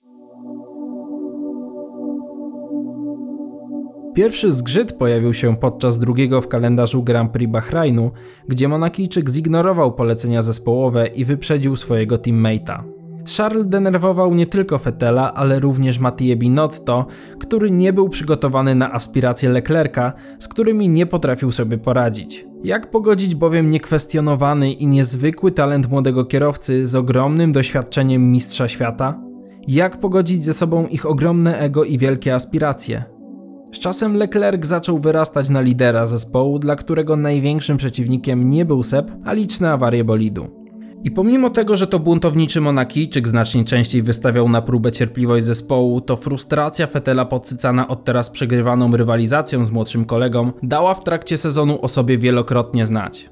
Pierwszy 4.14 4.52
zgrzyt 4.52 4.92
pojawił 4.92 5.34
się 5.34 5.56
podczas 5.56 5.98
drugiego 5.98 6.40
w 6.40 6.48
kalendarzu 6.48 7.02
Grand 7.02 7.32
Prix 7.32 7.52
Bahrajnu, 7.52 8.10
gdzie 8.48 8.68
Monakijczyk 8.68 9.30
zignorował 9.30 9.92
polecenia 9.92 10.42
zespołowe 10.42 11.06
i 11.06 11.24
wyprzedził 11.24 11.76
swojego 11.76 12.16
teammate'a. 12.16 13.03
Charles 13.36 13.66
denerwował 13.66 14.34
nie 14.34 14.46
tylko 14.46 14.78
Fetela, 14.78 15.34
ale 15.34 15.60
również 15.60 15.98
Mattie 15.98 16.36
Binotto, 16.36 17.06
który 17.38 17.70
nie 17.70 17.92
był 17.92 18.08
przygotowany 18.08 18.74
na 18.74 18.92
aspiracje 18.92 19.48
Leclerca, 19.48 20.12
z 20.38 20.48
którymi 20.48 20.88
nie 20.88 21.06
potrafił 21.06 21.52
sobie 21.52 21.78
poradzić. 21.78 22.46
Jak 22.64 22.90
pogodzić 22.90 23.34
bowiem 23.34 23.70
niekwestionowany 23.70 24.72
i 24.72 24.86
niezwykły 24.86 25.50
talent 25.50 25.90
młodego 25.90 26.24
kierowcy 26.24 26.86
z 26.86 26.94
ogromnym 26.94 27.52
doświadczeniem 27.52 28.32
mistrza 28.32 28.68
świata? 28.68 29.20
Jak 29.68 30.00
pogodzić 30.00 30.44
ze 30.44 30.54
sobą 30.54 30.86
ich 30.86 31.06
ogromne 31.06 31.58
ego 31.58 31.84
i 31.84 31.98
wielkie 31.98 32.34
aspiracje? 32.34 33.04
Z 33.72 33.78
czasem 33.78 34.16
Leclerc 34.16 34.66
zaczął 34.66 34.98
wyrastać 34.98 35.50
na 35.50 35.60
lidera 35.60 36.06
zespołu, 36.06 36.58
dla 36.58 36.76
którego 36.76 37.16
największym 37.16 37.76
przeciwnikiem 37.76 38.48
nie 38.48 38.64
był 38.64 38.82
Seb, 38.82 39.12
a 39.24 39.32
liczne 39.32 39.72
awarie 39.72 40.04
bolidu. 40.04 40.63
I 41.04 41.10
pomimo 41.10 41.50
tego, 41.50 41.76
że 41.76 41.86
to 41.86 41.98
buntowniczy 41.98 42.60
Monakijczyk 42.60 43.28
znacznie 43.28 43.64
częściej 43.64 44.02
wystawiał 44.02 44.48
na 44.48 44.62
próbę 44.62 44.92
cierpliwość 44.92 45.46
zespołu, 45.46 46.00
to 46.00 46.16
frustracja 46.16 46.86
Fetela 46.86 47.24
podsycana 47.24 47.88
od 47.88 48.04
teraz 48.04 48.30
przegrywaną 48.30 48.96
rywalizacją 48.96 49.64
z 49.64 49.70
młodszym 49.70 50.04
kolegą 50.04 50.52
dała 50.62 50.94
w 50.94 51.04
trakcie 51.04 51.38
sezonu 51.38 51.78
o 51.82 51.88
sobie 51.88 52.18
wielokrotnie 52.18 52.86
znać. 52.86 53.30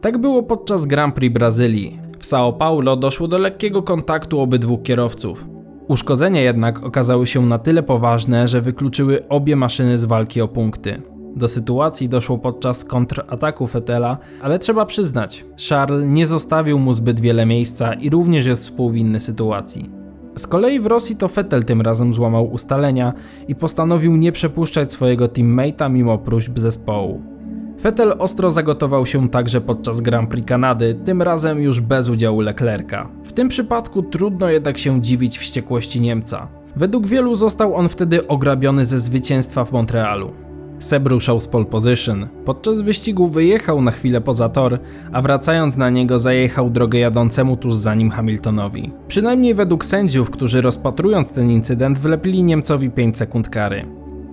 Tak 0.00 0.18
było 0.18 0.42
podczas 0.42 0.86
Grand 0.86 1.14
Prix 1.14 1.34
Brazylii. 1.34 2.00
W 2.18 2.24
São 2.24 2.58
Paulo 2.58 2.96
doszło 2.96 3.28
do 3.28 3.38
lekkiego 3.38 3.82
kontaktu 3.82 4.40
obydwu 4.40 4.78
kierowców. 4.78 5.44
Uszkodzenia 5.88 6.40
jednak 6.40 6.84
okazały 6.84 7.26
się 7.26 7.46
na 7.46 7.58
tyle 7.58 7.82
poważne, 7.82 8.48
że 8.48 8.60
wykluczyły 8.60 9.28
obie 9.28 9.56
maszyny 9.56 9.98
z 9.98 10.04
walki 10.04 10.40
o 10.40 10.48
punkty. 10.48 11.02
Do 11.36 11.48
sytuacji 11.48 12.08
doszło 12.08 12.38
podczas 12.38 12.84
kontrataku 12.84 13.66
Fetela, 13.66 14.18
ale 14.42 14.58
trzeba 14.58 14.86
przyznać, 14.86 15.44
Charles 15.68 16.04
nie 16.06 16.26
zostawił 16.26 16.78
mu 16.78 16.94
zbyt 16.94 17.20
wiele 17.20 17.46
miejsca 17.46 17.94
i 17.94 18.10
również 18.10 18.46
jest 18.46 18.62
współwinny 18.62 19.20
sytuacji. 19.20 19.90
Z 20.36 20.46
kolei 20.46 20.80
w 20.80 20.86
Rosji 20.86 21.16
to 21.16 21.28
Vettel 21.28 21.64
tym 21.64 21.80
razem 21.80 22.14
złamał 22.14 22.52
ustalenia 22.52 23.12
i 23.48 23.54
postanowił 23.54 24.16
nie 24.16 24.32
przepuszczać 24.32 24.92
swojego 24.92 25.26
teammate'a 25.26 25.90
mimo 25.90 26.18
próśb 26.18 26.58
zespołu. 26.58 27.22
Vettel 27.82 28.14
ostro 28.18 28.50
zagotował 28.50 29.06
się 29.06 29.28
także 29.28 29.60
podczas 29.60 30.00
Grand 30.00 30.30
Prix 30.30 30.48
Kanady, 30.48 30.94
tym 31.04 31.22
razem 31.22 31.62
już 31.62 31.80
bez 31.80 32.08
udziału 32.08 32.40
Leclerca. 32.40 33.08
W 33.24 33.32
tym 33.32 33.48
przypadku 33.48 34.02
trudno 34.02 34.50
jednak 34.50 34.78
się 34.78 35.02
dziwić 35.02 35.38
wściekłości 35.38 36.00
Niemca. 36.00 36.48
Według 36.76 37.06
wielu 37.06 37.34
został 37.34 37.74
on 37.74 37.88
wtedy 37.88 38.28
ograbiony 38.28 38.84
ze 38.84 38.98
zwycięstwa 38.98 39.64
w 39.64 39.72
Montrealu. 39.72 40.32
Seb 40.82 41.08
ruszał 41.08 41.40
z 41.40 41.48
pole 41.48 41.64
position. 41.64 42.28
Podczas 42.44 42.80
wyścigu 42.80 43.28
wyjechał 43.28 43.82
na 43.82 43.90
chwilę 43.90 44.20
poza 44.20 44.48
tor, 44.48 44.78
a 45.12 45.22
wracając 45.22 45.76
na 45.76 45.90
niego 45.90 46.18
zajechał 46.18 46.70
drogę 46.70 46.98
jadącemu 46.98 47.56
tuż 47.56 47.74
za 47.74 47.94
nim 47.94 48.10
Hamiltonowi. 48.10 48.92
Przynajmniej 49.08 49.54
według 49.54 49.84
sędziów, 49.84 50.30
którzy 50.30 50.60
rozpatrując 50.60 51.30
ten 51.30 51.50
incydent 51.50 51.98
wlepili 51.98 52.42
Niemcowi 52.42 52.90
5 52.90 53.18
sekund 53.18 53.48
kary. 53.48 53.86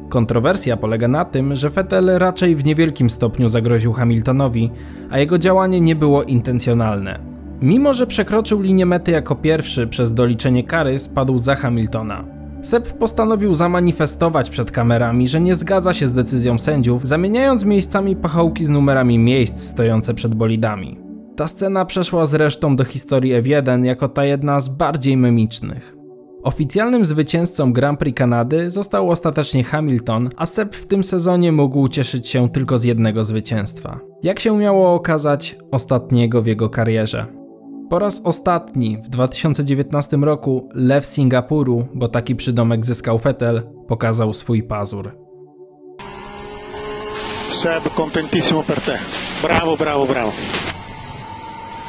Kontrowersja 0.10 0.78
polega 0.78 1.08
na 1.08 1.26
tym, 1.26 1.56
że 1.56 1.70
Vettel 1.70 2.06
raczej 2.18 2.56
w 2.56 2.66
niewielkim 2.66 3.10
stopniu 3.10 3.50
zagroził 3.50 3.94
Hamiltonowi, 3.94 4.72
a 5.10 5.20
jego 5.20 5.38
działanie 5.38 5.82
nie 5.82 5.96
było 5.96 6.24
intencjonalne. 6.24 7.20
Mimo, 7.62 7.94
że 7.94 8.08
przekroczył 8.08 8.62
linię 8.62 8.86
mety 8.86 9.12
jako 9.12 9.36
pierwszy 9.36 9.88
przez 9.88 10.14
doliczenie 10.14 10.64
kary, 10.64 11.00
spadł 11.00 11.38
za 11.38 11.56
Hamiltona. 11.56 12.39
Sepp 12.62 12.94
postanowił 12.94 13.54
zamanifestować 13.54 14.50
przed 14.50 14.72
kamerami, 14.72 15.28
że 15.28 15.42
nie 15.42 15.56
zgadza 15.56 15.94
się 15.94 16.08
z 16.08 16.14
decyzją 16.14 16.60
sędziów, 16.60 17.08
zamieniając 17.08 17.66
miejscami 17.66 18.16
pachołki 18.16 18.66
z 18.66 18.70
numerami 18.70 19.20
miejsc 19.20 19.62
stojące 19.62 20.14
przed 20.14 20.36
bolidami. 20.36 20.98
Ta 21.36 21.48
scena 21.48 21.86
przeszła 21.86 22.26
zresztą 22.26 22.76
do 22.76 22.84
historii 22.84 23.34
F1 23.34 23.84
jako 23.84 24.10
ta 24.10 24.26
jedna 24.26 24.60
z 24.60 24.70
bardziej 24.70 25.18
memicznych. 25.18 25.96
Oficjalnym 26.44 27.06
zwycięzcą 27.06 27.74
Grand 27.74 28.00
Prix 28.00 28.18
Kanady 28.18 28.72
został 28.72 29.10
ostatecznie 29.10 29.64
Hamilton, 29.64 30.30
a 30.38 30.46
Sepp 30.46 30.76
w 30.76 30.86
tym 30.86 31.04
sezonie 31.04 31.52
mógł 31.52 31.88
cieszyć 31.88 32.28
się 32.28 32.50
tylko 32.50 32.78
z 32.78 32.84
jednego 32.84 33.24
zwycięstwa. 33.24 34.00
Jak 34.24 34.40
się 34.40 34.58
miało 34.58 34.94
okazać, 34.94 35.58
ostatniego 35.72 36.42
w 36.42 36.48
jego 36.48 36.70
karierze. 36.70 37.39
Po 37.90 38.00
raz 38.00 38.22
ostatni 38.24 38.98
w 38.98 39.10
2019 39.10 40.18
roku 40.18 40.70
lew 40.74 41.06
Singapuru, 41.06 41.88
bo 41.94 42.08
taki 42.08 42.36
przydomek 42.36 42.86
zyskał 42.86 43.20
Vettel, 43.20 43.62
pokazał 43.88 44.34
swój 44.34 44.64
pazur. 44.64 45.16
Seb, 47.52 47.94
contentissimo 47.94 48.64
per 48.64 48.82
te. 48.82 49.00
Bravo, 49.42 49.78
bravo, 49.78 50.06
bravo. 50.06 50.32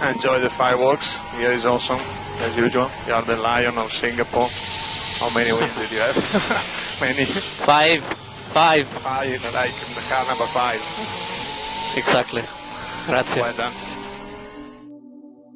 Enjoy 0.03 0.41
the 0.41 0.51
fireworks. 0.51 1.07
Here 1.39 1.57
is 1.57 1.65
awesome, 1.65 2.01
as 2.47 2.57
usual. 2.57 2.87
You 3.09 3.15
are 3.15 3.27
the 3.27 3.37
lion 3.37 3.79
of 3.79 3.93
Singapore. 3.93 4.49
How 5.21 5.31
many 5.35 5.53
wins 5.53 5.75
did 5.81 5.91
you 5.93 6.01
have? 6.01 6.17
many. 7.01 7.25
Five. 7.67 8.01
Five. 8.55 8.87
Five, 8.87 9.41
like 9.55 9.75
in 9.89 9.95
the 9.95 10.05
car 10.09 10.27
number 10.27 10.47
five. 10.47 10.81
Exactly. 11.97 12.43
Grazie. 13.07 13.41
Well 13.41 13.57
done. 13.57 13.89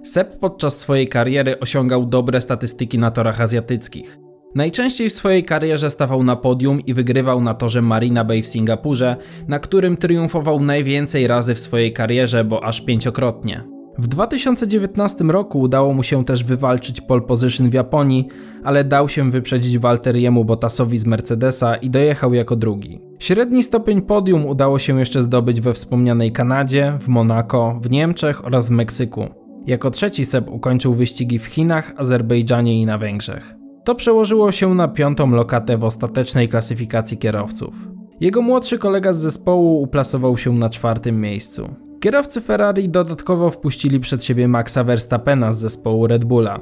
Sepp 0.04 0.36
podczas 0.40 0.78
swojej 0.78 1.08
kariery 1.08 1.60
osiągał 1.60 2.06
dobre 2.06 2.40
statystyki 2.40 2.98
na 2.98 3.10
torach 3.10 3.40
azjatyckich. 3.40 4.18
Najczęściej 4.54 5.10
w 5.10 5.12
swojej 5.12 5.44
karierze 5.44 5.90
stawał 5.90 6.22
na 6.22 6.36
podium 6.36 6.80
i 6.80 6.94
wygrywał 6.94 7.40
na 7.40 7.54
torze 7.54 7.82
Marina 7.82 8.24
Bay 8.24 8.42
w 8.42 8.46
Singapurze, 8.46 9.16
na 9.48 9.58
którym 9.58 9.96
triumfował 9.96 10.60
najwięcej 10.60 11.26
razy 11.26 11.54
w 11.54 11.60
swojej 11.60 11.92
karierze, 11.92 12.44
bo 12.44 12.64
aż 12.64 12.80
pięciokrotnie. 12.80 13.64
W 13.98 14.06
2019 14.06 15.24
roku 15.24 15.60
udało 15.60 15.94
mu 15.94 16.02
się 16.02 16.24
też 16.24 16.44
wywalczyć 16.44 17.00
pole 17.00 17.22
position 17.22 17.70
w 17.70 17.74
Japonii, 17.74 18.28
ale 18.64 18.84
dał 18.84 19.08
się 19.08 19.30
wyprzedzić 19.30 19.78
Walteriemu 19.78 20.44
Bottasowi 20.44 20.98
z 20.98 21.06
Mercedesa 21.06 21.76
i 21.76 21.90
dojechał 21.90 22.34
jako 22.34 22.56
drugi. 22.56 23.00
Średni 23.18 23.62
stopień 23.62 24.02
podium 24.02 24.46
udało 24.46 24.78
się 24.78 24.98
jeszcze 24.98 25.22
zdobyć 25.22 25.60
we 25.60 25.74
wspomnianej 25.74 26.32
Kanadzie, 26.32 26.98
w 27.00 27.08
Monako, 27.08 27.78
w 27.82 27.90
Niemczech 27.90 28.46
oraz 28.46 28.68
w 28.68 28.70
Meksyku. 28.70 29.43
Jako 29.66 29.90
trzeci 29.90 30.24
Seb 30.24 30.50
ukończył 30.50 30.94
wyścigi 30.94 31.38
w 31.38 31.46
Chinach, 31.46 31.92
Azerbejdżanie 31.96 32.80
i 32.80 32.86
na 32.86 32.98
Węgrzech. 32.98 33.54
To 33.84 33.94
przełożyło 33.94 34.52
się 34.52 34.74
na 34.74 34.88
piątą 34.88 35.30
lokatę 35.30 35.78
w 35.78 35.84
ostatecznej 35.84 36.48
klasyfikacji 36.48 37.18
kierowców. 37.18 37.74
Jego 38.20 38.42
młodszy 38.42 38.78
kolega 38.78 39.12
z 39.12 39.18
zespołu 39.18 39.82
uplasował 39.82 40.36
się 40.38 40.52
na 40.52 40.70
czwartym 40.70 41.20
miejscu. 41.20 41.74
Kierowcy 42.00 42.40
Ferrari 42.40 42.88
dodatkowo 42.88 43.50
wpuścili 43.50 44.00
przed 44.00 44.24
siebie 44.24 44.48
Maxa 44.48 44.84
Verstappena 44.84 45.52
z 45.52 45.58
zespołu 45.58 46.06
Red 46.06 46.24
Bulla. 46.24 46.60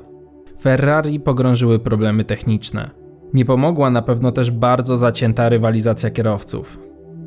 Ferrari 0.60 1.20
pogrążyły 1.20 1.78
problemy 1.78 2.24
techniczne. 2.24 2.84
Nie 3.34 3.44
pomogła 3.44 3.90
na 3.90 4.02
pewno 4.02 4.32
też 4.32 4.50
bardzo 4.50 4.96
zacięta 4.96 5.48
rywalizacja 5.48 6.10
kierowców. 6.10 6.78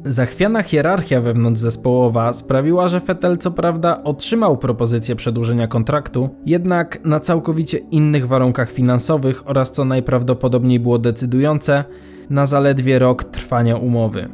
Zachwiana 0.06 0.64
hierarchia 0.64 1.22
wewnątrzzespołowa 1.22 2.34
sprawiła, 2.34 2.88
że 2.88 3.00
Vettel 3.00 3.38
co 3.38 3.52
prawda 3.52 4.04
otrzymał 4.04 4.58
propozycję 4.58 5.16
przedłużenia 5.16 5.68
kontraktu, 5.68 6.30
jednak 6.46 7.06
na 7.06 7.20
całkowicie 7.20 7.78
innych 7.78 8.28
warunkach 8.28 8.72
finansowych 8.72 9.50
oraz 9.50 9.72
co 9.72 9.86
najprawdopodobniej 9.86 10.80
było 10.80 11.00
decydujące, 11.00 11.84
na 12.30 12.46
zaledwie 12.46 13.00
rok 13.00 13.24
trwania 13.24 13.76
umowy. 13.76 14.30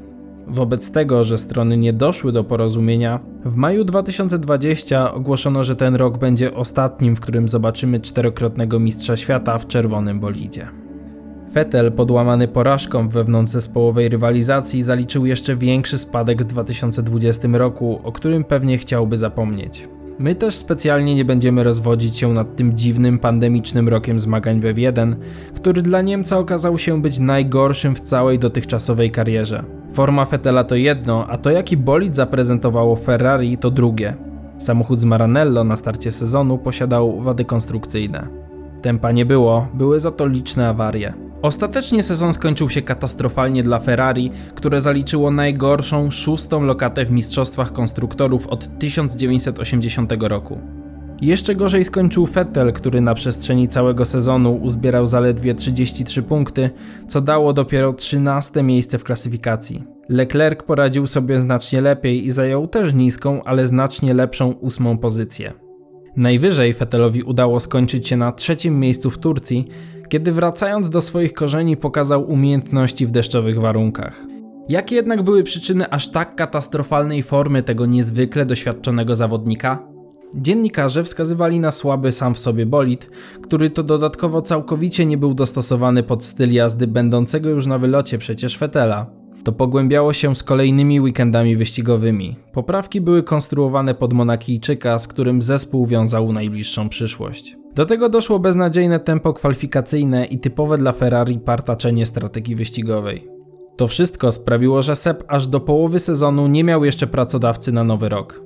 Wobec 0.47 0.91
tego, 0.91 1.23
że 1.23 1.37
strony 1.37 1.77
nie 1.77 1.93
doszły 1.93 2.31
do 2.31 2.43
porozumienia, 2.43 3.19
w 3.45 3.55
maju 3.55 3.83
2020 3.83 5.13
ogłoszono, 5.13 5.63
że 5.63 5.75
ten 5.75 5.95
rok 5.95 6.17
będzie 6.17 6.53
ostatnim, 6.53 7.15
w 7.15 7.19
którym 7.19 7.49
zobaczymy 7.49 7.99
czterokrotnego 7.99 8.79
mistrza 8.79 9.17
świata 9.17 9.57
w 9.57 9.67
czerwonym 9.67 10.19
bolidzie. 10.19 10.67
Vettel, 11.53 11.91
podłamany 11.91 12.47
porażką 12.47 13.09
w 13.09 13.11
wewnątrzzespołowej 13.11 14.09
rywalizacji, 14.09 14.83
zaliczył 14.83 15.25
jeszcze 15.25 15.55
większy 15.55 15.97
spadek 15.97 16.43
w 16.43 16.45
2020 16.45 17.47
roku, 17.51 18.01
o 18.03 18.11
którym 18.11 18.43
pewnie 18.43 18.77
chciałby 18.77 19.17
zapomnieć. 19.17 19.87
My 20.19 20.35
też 20.35 20.55
specjalnie 20.55 21.15
nie 21.15 21.25
będziemy 21.25 21.63
rozwodzić 21.63 22.17
się 22.17 22.33
nad 22.33 22.55
tym 22.55 22.77
dziwnym 22.77 23.19
pandemicznym 23.19 23.89
rokiem 23.89 24.19
zmagań 24.19 24.59
w 24.59 24.63
F1, 24.63 25.15
który 25.55 25.81
dla 25.81 26.01
Niemca 26.01 26.37
okazał 26.37 26.77
się 26.77 27.01
być 27.01 27.19
najgorszym 27.19 27.95
w 27.95 28.01
całej 28.01 28.39
dotychczasowej 28.39 29.11
karierze. 29.11 29.63
Forma 29.93 30.25
Vettela 30.25 30.63
to 30.63 30.75
jedno, 30.75 31.27
a 31.27 31.37
to 31.37 31.51
jaki 31.51 31.77
bolid 31.77 32.15
zaprezentowało 32.15 32.95
Ferrari 32.95 33.57
to 33.57 33.71
drugie. 33.71 34.15
Samochód 34.57 34.99
z 34.99 35.05
Maranello 35.05 35.63
na 35.63 35.75
starcie 35.77 36.11
sezonu 36.11 36.57
posiadał 36.57 37.21
wady 37.21 37.45
konstrukcyjne. 37.45 38.27
Tempa 38.81 39.11
nie 39.11 39.25
było, 39.25 39.67
były 39.73 39.99
za 39.99 40.11
to 40.11 40.27
liczne 40.27 40.69
awarie. 40.69 41.30
Ostatecznie 41.41 42.03
sezon 42.03 42.33
skończył 42.33 42.69
się 42.69 42.81
katastrofalnie 42.81 43.63
dla 43.63 43.79
Ferrari, 43.79 44.31
które 44.55 44.81
zaliczyło 44.81 45.31
najgorszą 45.31 46.11
szóstą 46.11 46.61
lokatę 46.61 47.05
w 47.05 47.11
mistrzostwach 47.11 47.71
konstruktorów 47.71 48.47
od 48.47 48.79
1980 48.79 50.11
roku. 50.19 50.59
Jeszcze 51.21 51.55
gorzej 51.55 51.85
skończył 51.85 52.25
Vettel, 52.25 52.73
który 52.73 53.01
na 53.01 53.13
przestrzeni 53.13 53.67
całego 53.67 54.05
sezonu 54.05 54.55
uzbierał 54.55 55.07
zaledwie 55.07 55.55
33 55.55 56.23
punkty, 56.23 56.69
co 57.07 57.21
dało 57.21 57.53
dopiero 57.53 57.93
13 57.93 58.63
miejsce 58.63 58.97
w 58.97 59.03
klasyfikacji. 59.03 59.83
Leclerc 60.09 60.63
poradził 60.63 61.07
sobie 61.07 61.39
znacznie 61.39 61.81
lepiej 61.81 62.25
i 62.25 62.31
zajął 62.31 62.67
też 62.67 62.93
niską, 62.93 63.43
ale 63.43 63.67
znacznie 63.67 64.13
lepszą 64.13 64.51
ósmą 64.51 64.97
pozycję. 64.97 65.53
Najwyżej 66.15 66.73
Vettelowi 66.73 67.23
udało 67.23 67.59
skończyć 67.59 68.07
się 68.07 68.17
na 68.17 68.31
trzecim 68.31 68.79
miejscu 68.79 69.11
w 69.11 69.17
Turcji, 69.17 69.67
kiedy 70.09 70.31
wracając 70.31 70.89
do 70.89 71.01
swoich 71.01 71.33
korzeni 71.33 71.77
pokazał 71.77 72.31
umiejętności 72.31 73.07
w 73.07 73.11
deszczowych 73.11 73.59
warunkach. 73.59 74.25
Jakie 74.69 74.95
jednak 74.95 75.23
były 75.23 75.43
przyczyny 75.43 75.89
aż 75.89 76.11
tak 76.11 76.35
katastrofalnej 76.35 77.23
formy 77.23 77.63
tego 77.63 77.85
niezwykle 77.85 78.45
doświadczonego 78.45 79.15
zawodnika? 79.15 79.87
Dziennikarze 80.35 81.03
wskazywali 81.03 81.59
na 81.59 81.71
słaby 81.71 82.11
sam 82.11 82.33
w 82.33 82.39
sobie 82.39 82.65
bolid, 82.65 83.09
który 83.41 83.69
to 83.69 83.83
dodatkowo 83.83 84.41
całkowicie 84.41 85.05
nie 85.05 85.17
był 85.17 85.33
dostosowany 85.33 86.03
pod 86.03 86.23
styl 86.25 86.53
jazdy 86.53 86.87
będącego 86.87 87.49
już 87.49 87.67
na 87.67 87.79
wylocie 87.79 88.17
przecież 88.17 88.57
Fetela. 88.57 89.20
To 89.43 89.51
pogłębiało 89.51 90.13
się 90.13 90.35
z 90.35 90.43
kolejnymi 90.43 91.01
weekendami 91.01 91.55
wyścigowymi. 91.55 92.35
Poprawki 92.53 93.01
były 93.01 93.23
konstruowane 93.23 93.95
pod 93.95 94.13
Monakijczyka, 94.13 94.99
z 94.99 95.07
którym 95.07 95.41
zespół 95.41 95.85
wiązał 95.85 96.33
najbliższą 96.33 96.89
przyszłość. 96.89 97.57
Do 97.75 97.85
tego 97.85 98.09
doszło 98.09 98.39
beznadziejne 98.39 98.99
tempo 98.99 99.33
kwalifikacyjne 99.33 100.25
i 100.25 100.39
typowe 100.39 100.77
dla 100.77 100.91
Ferrari 100.91 101.39
partaczenie 101.39 102.05
strategii 102.05 102.55
wyścigowej. 102.55 103.27
To 103.77 103.87
wszystko 103.87 104.31
sprawiło, 104.31 104.81
że 104.81 104.95
Sepp 104.95 105.23
aż 105.27 105.47
do 105.47 105.59
połowy 105.59 105.99
sezonu 105.99 106.47
nie 106.47 106.63
miał 106.63 106.85
jeszcze 106.85 107.07
pracodawcy 107.07 107.71
na 107.71 107.83
nowy 107.83 108.09
rok. 108.09 108.41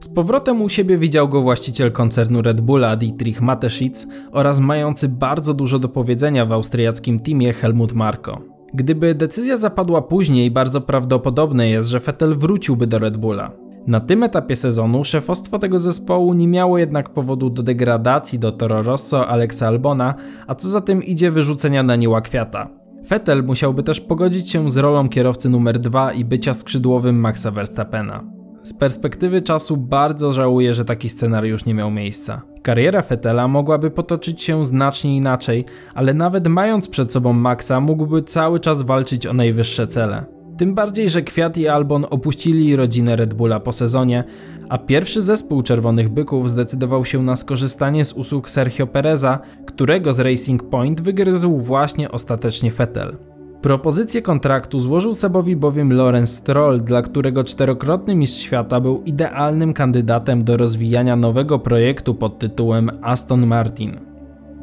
Z 0.00 0.08
powrotem 0.08 0.62
u 0.62 0.68
siebie 0.68 0.98
widział 0.98 1.28
go 1.28 1.42
właściciel 1.42 1.92
koncernu 1.92 2.42
Red 2.42 2.60
Bulla 2.60 2.96
Dietrich 2.96 3.40
Mateschitz 3.40 4.06
oraz 4.32 4.60
mający 4.60 5.08
bardzo 5.08 5.54
dużo 5.54 5.78
do 5.78 5.88
powiedzenia 5.88 6.46
w 6.46 6.52
austriackim 6.52 7.20
teamie 7.20 7.52
Helmut 7.52 7.92
Marko. 7.92 8.51
Gdyby 8.74 9.14
decyzja 9.14 9.56
zapadła 9.56 10.02
później, 10.02 10.50
bardzo 10.50 10.80
prawdopodobne 10.80 11.68
jest, 11.68 11.88
że 11.88 12.00
Vettel 12.00 12.36
wróciłby 12.36 12.86
do 12.86 12.98
Red 12.98 13.16
Bulla. 13.16 13.52
Na 13.86 14.00
tym 14.00 14.22
etapie 14.22 14.56
sezonu 14.56 15.04
szefostwo 15.04 15.58
tego 15.58 15.78
zespołu 15.78 16.34
nie 16.34 16.48
miało 16.48 16.78
jednak 16.78 17.10
powodu 17.10 17.50
do 17.50 17.62
degradacji 17.62 18.38
do 18.38 18.52
Toro 18.52 18.82
Rosso 18.82 19.28
Alexa 19.28 19.66
Albona, 19.66 20.14
a 20.46 20.54
co 20.54 20.68
za 20.68 20.80
tym 20.80 21.02
idzie 21.02 21.30
wyrzucenia 21.30 21.82
na 21.82 21.96
niła 21.96 22.20
kwiata. 22.20 22.68
Vettel 23.08 23.44
musiałby 23.44 23.82
też 23.82 24.00
pogodzić 24.00 24.50
się 24.50 24.70
z 24.70 24.76
rolą 24.76 25.08
kierowcy 25.08 25.48
numer 25.48 25.78
2 25.78 26.12
i 26.12 26.24
bycia 26.24 26.54
skrzydłowym 26.54 27.20
Maxa 27.20 27.50
Verstappena. 27.50 28.24
Z 28.62 28.74
perspektywy 28.74 29.42
czasu 29.42 29.76
bardzo 29.76 30.32
żałuję, 30.32 30.74
że 30.74 30.84
taki 30.84 31.08
scenariusz 31.08 31.64
nie 31.64 31.74
miał 31.74 31.90
miejsca. 31.90 32.42
Kariera 32.62 33.02
Vettela 33.02 33.48
mogłaby 33.48 33.90
potoczyć 33.90 34.42
się 34.42 34.66
znacznie 34.66 35.16
inaczej, 35.16 35.64
ale 35.94 36.14
nawet 36.14 36.48
mając 36.48 36.88
przed 36.88 37.12
sobą 37.12 37.32
Maxa 37.32 37.80
mógłby 37.80 38.22
cały 38.22 38.60
czas 38.60 38.82
walczyć 38.82 39.26
o 39.26 39.32
najwyższe 39.32 39.86
cele. 39.86 40.24
Tym 40.58 40.74
bardziej, 40.74 41.08
że 41.08 41.22
Kwiat 41.22 41.58
i 41.58 41.68
Albon 41.68 42.06
opuścili 42.10 42.76
rodzinę 42.76 43.16
Red 43.16 43.34
Bulla 43.34 43.60
po 43.60 43.72
sezonie, 43.72 44.24
a 44.68 44.78
pierwszy 44.78 45.22
zespół 45.22 45.62
Czerwonych 45.62 46.08
Byków 46.08 46.50
zdecydował 46.50 47.04
się 47.04 47.22
na 47.22 47.36
skorzystanie 47.36 48.04
z 48.04 48.12
usług 48.12 48.50
Sergio 48.50 48.86
Pereza, 48.86 49.38
którego 49.66 50.12
z 50.12 50.20
Racing 50.20 50.62
Point 50.62 51.00
wygryzł 51.00 51.58
właśnie 51.58 52.10
ostatecznie 52.10 52.70
Vettel. 52.70 53.16
Propozycję 53.62 54.22
kontraktu 54.22 54.80
złożył 54.80 55.14
Sebowi 55.14 55.56
bowiem 55.56 55.92
Lorenz 55.92 56.34
Stroll, 56.34 56.80
dla 56.80 57.02
którego 57.02 57.44
czterokrotny 57.44 58.16
mistrz 58.16 58.42
świata 58.42 58.80
był 58.80 59.02
idealnym 59.02 59.72
kandydatem 59.72 60.44
do 60.44 60.56
rozwijania 60.56 61.16
nowego 61.16 61.58
projektu 61.58 62.14
pod 62.14 62.38
tytułem 62.38 62.90
Aston 63.02 63.46
Martin. 63.46 64.00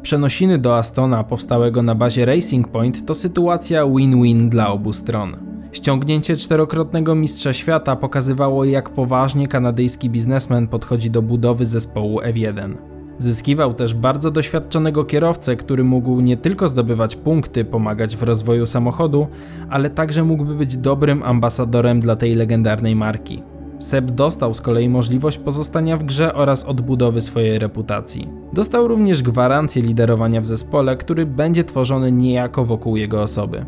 Przenosiny 0.02 0.58
do 0.58 0.76
Astona 0.76 1.24
powstałego 1.24 1.82
na 1.82 1.94
bazie 1.94 2.24
Racing 2.24 2.68
Point 2.68 3.06
to 3.06 3.14
sytuacja 3.14 3.86
win-win 3.86 4.48
dla 4.48 4.72
obu 4.72 4.92
stron. 4.92 5.36
Ściągnięcie 5.72 6.36
czterokrotnego 6.36 7.14
mistrza 7.14 7.52
świata 7.52 7.96
pokazywało, 7.96 8.64
jak 8.64 8.90
poważnie 8.90 9.48
kanadyjski 9.48 10.10
biznesmen 10.10 10.68
podchodzi 10.68 11.10
do 11.10 11.22
budowy 11.22 11.66
zespołu 11.66 12.20
F1. 12.20 12.89
Zyskiwał 13.20 13.74
też 13.74 13.94
bardzo 13.94 14.30
doświadczonego 14.30 15.04
kierowcę, 15.04 15.56
który 15.56 15.84
mógł 15.84 16.20
nie 16.20 16.36
tylko 16.36 16.68
zdobywać 16.68 17.16
punkty, 17.16 17.64
pomagać 17.64 18.16
w 18.16 18.22
rozwoju 18.22 18.66
samochodu, 18.66 19.26
ale 19.70 19.90
także 19.90 20.24
mógłby 20.24 20.54
być 20.54 20.76
dobrym 20.76 21.22
ambasadorem 21.22 22.00
dla 22.00 22.16
tej 22.16 22.34
legendarnej 22.34 22.96
marki. 22.96 23.42
Seb 23.78 24.10
dostał 24.10 24.54
z 24.54 24.60
kolei 24.60 24.88
możliwość 24.88 25.38
pozostania 25.38 25.96
w 25.96 26.04
grze 26.04 26.34
oraz 26.34 26.64
odbudowy 26.64 27.20
swojej 27.20 27.58
reputacji. 27.58 28.28
Dostał 28.52 28.88
również 28.88 29.22
gwarancję 29.22 29.82
liderowania 29.82 30.40
w 30.40 30.46
zespole, 30.46 30.96
który 30.96 31.26
będzie 31.26 31.64
tworzony 31.64 32.12
niejako 32.12 32.64
wokół 32.64 32.96
jego 32.96 33.22
osoby. 33.22 33.66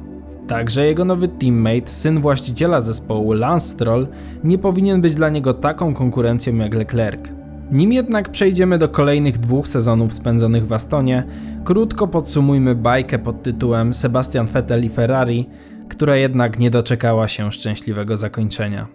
Także 0.49 0.87
jego 0.87 1.05
nowy 1.05 1.29
teammate, 1.29 1.89
syn 1.91 2.21
właściciela 2.21 2.81
zespołu 2.81 3.33
Lance 3.33 3.69
Stroll, 3.69 4.09
nie 4.45 4.59
powinien 4.59 5.01
być 5.01 5.15
dla 5.15 5.29
niego 5.29 5.55
taką 5.55 5.95
konkurencją 5.95 6.57
jak 6.57 6.75
Leclerc. 6.75 7.42
Nim 7.73 7.93
jednak 7.93 8.29
przejdziemy 8.29 8.79
do 8.79 8.89
kolejnych 8.89 9.39
dwóch 9.39 9.69
sezonów 9.69 10.15
spędzonych 10.15 10.67
w 10.67 10.73
Astonie, 10.73 11.25
krótko 11.65 12.09
podsumujmy 12.09 12.75
bajkę 12.75 13.19
pod 13.19 13.43
tytułem 13.43 13.95
Sebastian 13.95 14.47
Vettel 14.47 14.85
i 14.85 14.89
Ferrari, 14.89 15.49
która 15.89 16.17
jednak 16.17 16.59
nie 16.59 16.71
doczekała 16.71 17.29
się 17.29 17.53
szczęśliwego 17.53 18.17
zakończenia. 18.17 18.87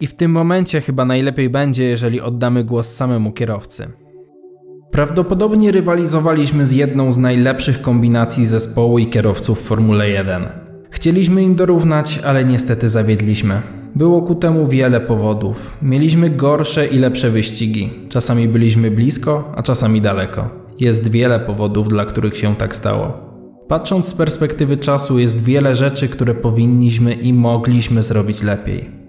I 0.00 0.06
w 0.06 0.14
tym 0.14 0.30
momencie 0.30 0.80
chyba 0.80 1.04
najlepiej 1.04 1.50
będzie, 1.50 1.84
jeżeli 1.84 2.20
oddamy 2.20 2.64
głos 2.64 2.94
samemu 2.94 3.32
kierowcy. 3.32 3.88
Prawdopodobnie 4.90 5.72
rywalizowaliśmy 5.72 6.66
z 6.66 6.72
jedną 6.72 7.12
z 7.12 7.18
najlepszych 7.18 7.82
kombinacji 7.82 8.46
zespołu 8.46 8.98
i 8.98 9.06
kierowców 9.06 9.60
w 9.60 9.62
Formule 9.62 10.08
1. 10.08 10.48
Chcieliśmy 10.90 11.42
im 11.42 11.54
dorównać, 11.54 12.20
ale 12.24 12.44
niestety 12.44 12.88
zawiedliśmy. 12.88 13.81
Było 13.94 14.22
ku 14.22 14.34
temu 14.34 14.68
wiele 14.68 15.00
powodów. 15.00 15.78
Mieliśmy 15.82 16.30
gorsze 16.30 16.86
i 16.86 16.98
lepsze 16.98 17.30
wyścigi. 17.30 17.90
Czasami 18.08 18.48
byliśmy 18.48 18.90
blisko, 18.90 19.52
a 19.56 19.62
czasami 19.62 20.00
daleko. 20.00 20.48
Jest 20.80 21.10
wiele 21.10 21.40
powodów, 21.40 21.88
dla 21.88 22.04
których 22.04 22.36
się 22.36 22.56
tak 22.56 22.76
stało. 22.76 23.12
Patrząc 23.68 24.06
z 24.06 24.14
perspektywy 24.14 24.76
czasu, 24.76 25.18
jest 25.18 25.44
wiele 25.44 25.74
rzeczy, 25.74 26.08
które 26.08 26.34
powinniśmy 26.34 27.12
i 27.12 27.32
mogliśmy 27.32 28.02
zrobić 28.02 28.42
lepiej. 28.42 29.01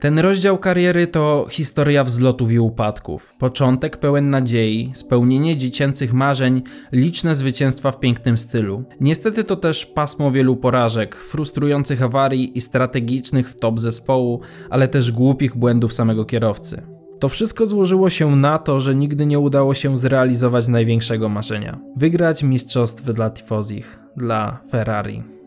Ten 0.00 0.18
rozdział 0.18 0.58
kariery 0.58 1.06
to 1.06 1.46
historia 1.50 2.04
wzlotów 2.04 2.52
i 2.52 2.58
upadków, 2.58 3.34
początek 3.38 3.96
pełen 3.96 4.30
nadziei, 4.30 4.90
spełnienie 4.94 5.56
dziecięcych 5.56 6.12
marzeń, 6.12 6.62
liczne 6.92 7.34
zwycięstwa 7.34 7.92
w 7.92 8.00
pięknym 8.00 8.38
stylu. 8.38 8.84
Niestety 9.00 9.44
to 9.44 9.56
też 9.56 9.86
pasmo 9.86 10.32
wielu 10.32 10.56
porażek, 10.56 11.16
frustrujących 11.16 12.02
awarii 12.02 12.58
i 12.58 12.60
strategicznych 12.60 13.50
w 13.50 13.56
top 13.60 13.80
zespołu, 13.80 14.40
ale 14.70 14.88
też 14.88 15.12
głupich 15.12 15.56
błędów 15.56 15.92
samego 15.92 16.24
kierowcy. 16.24 16.82
To 17.18 17.28
wszystko 17.28 17.66
złożyło 17.66 18.10
się 18.10 18.36
na 18.36 18.58
to, 18.58 18.80
że 18.80 18.94
nigdy 18.94 19.26
nie 19.26 19.38
udało 19.38 19.74
się 19.74 19.98
zrealizować 19.98 20.68
największego 20.68 21.28
marzenia 21.28 21.78
wygrać 21.96 22.42
mistrzostw 22.42 23.04
dla 23.04 23.30
Tifozich, 23.30 23.98
dla 24.16 24.60
Ferrari. 24.70 25.39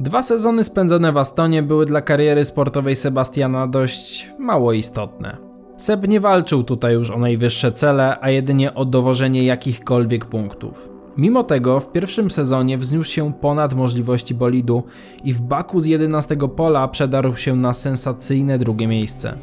Dwa 0.00 0.22
sezony 0.22 0.64
spędzone 0.64 1.12
w 1.12 1.16
Astonie 1.16 1.62
były 1.62 1.86
dla 1.86 2.02
kariery 2.02 2.44
sportowej 2.44 2.96
Sebastiana 2.96 3.66
dość 3.66 4.30
mało 4.38 4.72
istotne. 4.72 5.36
Seb 5.76 6.08
nie 6.08 6.20
walczył 6.20 6.64
tutaj 6.64 6.94
już 6.94 7.10
o 7.10 7.18
najwyższe 7.18 7.72
cele, 7.72 8.16
a 8.20 8.30
jedynie 8.30 8.74
o 8.74 8.84
dowożenie 8.84 9.44
jakichkolwiek 9.44 10.24
punktów. 10.24 10.88
Mimo 11.16 11.44
tego 11.44 11.80
w 11.80 11.92
pierwszym 11.92 12.30
sezonie 12.30 12.78
wzniósł 12.78 13.10
się 13.10 13.32
ponad 13.32 13.74
możliwości 13.74 14.34
bolidu 14.34 14.82
i 15.24 15.32
w 15.32 15.40
Baku 15.40 15.80
z 15.80 15.86
11 15.86 16.36
pola 16.56 16.88
przedarł 16.88 17.36
się 17.36 17.56
na 17.56 17.72
sensacyjne 17.72 18.58
drugie 18.58 18.86
miejsce. 18.86 19.38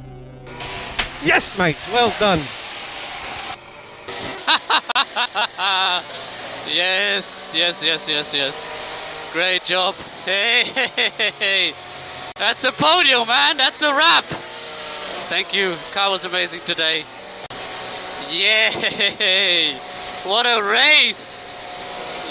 Yes, 1.25 1.57
mate. 1.57 1.73
Well 1.93 2.11
done. 2.19 2.41
Yes, 6.67 7.53
yes, 7.55 7.83
yes, 7.83 8.09
yes, 8.09 8.33
yes. 8.33 8.76
Great 9.37 9.69
job. 9.69 9.95
Hey, 10.25 11.73
that's 12.35 12.65
a 12.65 12.71
podium, 12.71 13.27
man. 13.27 13.57
That's 13.57 13.83
a 13.83 13.93
wrap. 13.93 14.25
Thank 15.29 15.53
you. 15.53 15.75
Car 15.93 16.09
was 16.09 16.25
amazing 16.25 16.61
today. 16.65 17.03
Yay! 18.31 19.75
What 20.25 20.45
a 20.47 20.61
race! 20.61 21.53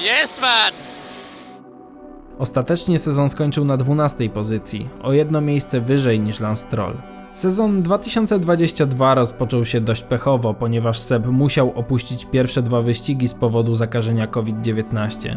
Yes, 0.03 0.41
man. 0.41 0.73
Ostatecznie 2.39 2.99
sezon 2.99 3.29
skończył 3.29 3.65
na 3.65 3.77
12 3.77 4.31
pozycji, 4.31 4.89
o 5.03 5.13
jedno 5.13 5.41
miejsce 5.41 5.81
wyżej 5.81 6.21
niż 6.21 6.41
Lance 6.41 6.67
Stroll. 6.67 6.95
Sezon 7.35 7.83
2022 7.83 9.15
rozpoczął 9.15 9.65
się 9.65 9.81
dość 9.81 10.03
pechowo, 10.03 10.55
ponieważ 10.55 10.99
Seb 10.99 11.27
musiał 11.27 11.73
opuścić 11.79 12.25
pierwsze 12.25 12.63
dwa 12.63 12.83
wyścigi 12.83 13.29
z 13.29 13.35
powodu 13.35 13.75
zakażenia 13.75 14.27
COVID-19. 14.27 15.37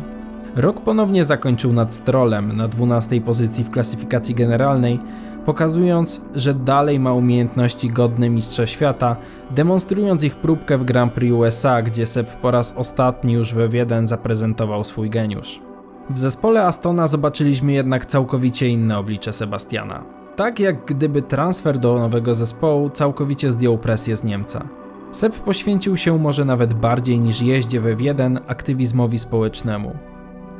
Rok 0.60 0.82
ponownie 0.82 1.24
zakończył 1.24 1.74
nad 1.74 1.96
Strollem 1.96 2.58
na 2.58 2.68
12 2.68 3.22
pozycji 3.22 3.64
w 3.64 3.70
klasyfikacji 3.70 4.36
generalnej, 4.36 5.00
pokazując, 5.46 6.22
że 6.36 6.54
dalej 6.54 7.00
ma 7.00 7.14
umiejętności 7.14 7.90
godne 7.90 8.30
mistrza 8.30 8.68
świata, 8.68 9.16
demonstrując 9.52 10.24
ich 10.24 10.36
próbkę 10.36 10.78
w 10.78 10.84
Grand 10.84 11.14
Prix 11.14 11.34
USA, 11.34 11.82
gdzie 11.82 12.06
Seb 12.06 12.36
po 12.36 12.52
raz 12.52 12.74
ostatni 12.78 13.34
już 13.34 13.54
we 13.54 13.70
F1 13.70 14.08
zaprezentował 14.08 14.84
swój 14.84 15.10
geniusz. 15.10 15.62
W 16.10 16.20
zespole 16.20 16.66
Astona 16.66 17.08
zobaczyliśmy 17.08 17.72
jednak 17.72 18.06
całkowicie 18.06 18.68
inne 18.68 18.98
oblicze 18.98 19.34
Sebastiana. 19.34 20.04
Tak 20.36 20.60
jak 20.60 20.86
gdyby 20.86 21.22
transfer 21.22 21.78
do 21.78 22.00
nowego 22.00 22.36
zespołu 22.36 22.90
całkowicie 22.90 23.52
zdjął 23.52 23.78
presję 23.78 24.18
z 24.18 24.24
Niemca. 24.24 24.68
Seb 25.12 25.36
poświęcił 25.36 25.98
się 25.98 26.20
może 26.20 26.46
nawet 26.46 26.74
bardziej 26.74 27.20
niż 27.20 27.42
jeździe 27.42 27.82
we 27.82 27.96
F1 27.96 28.38
aktywizmowi 28.48 29.20
społecznemu. 29.20 29.96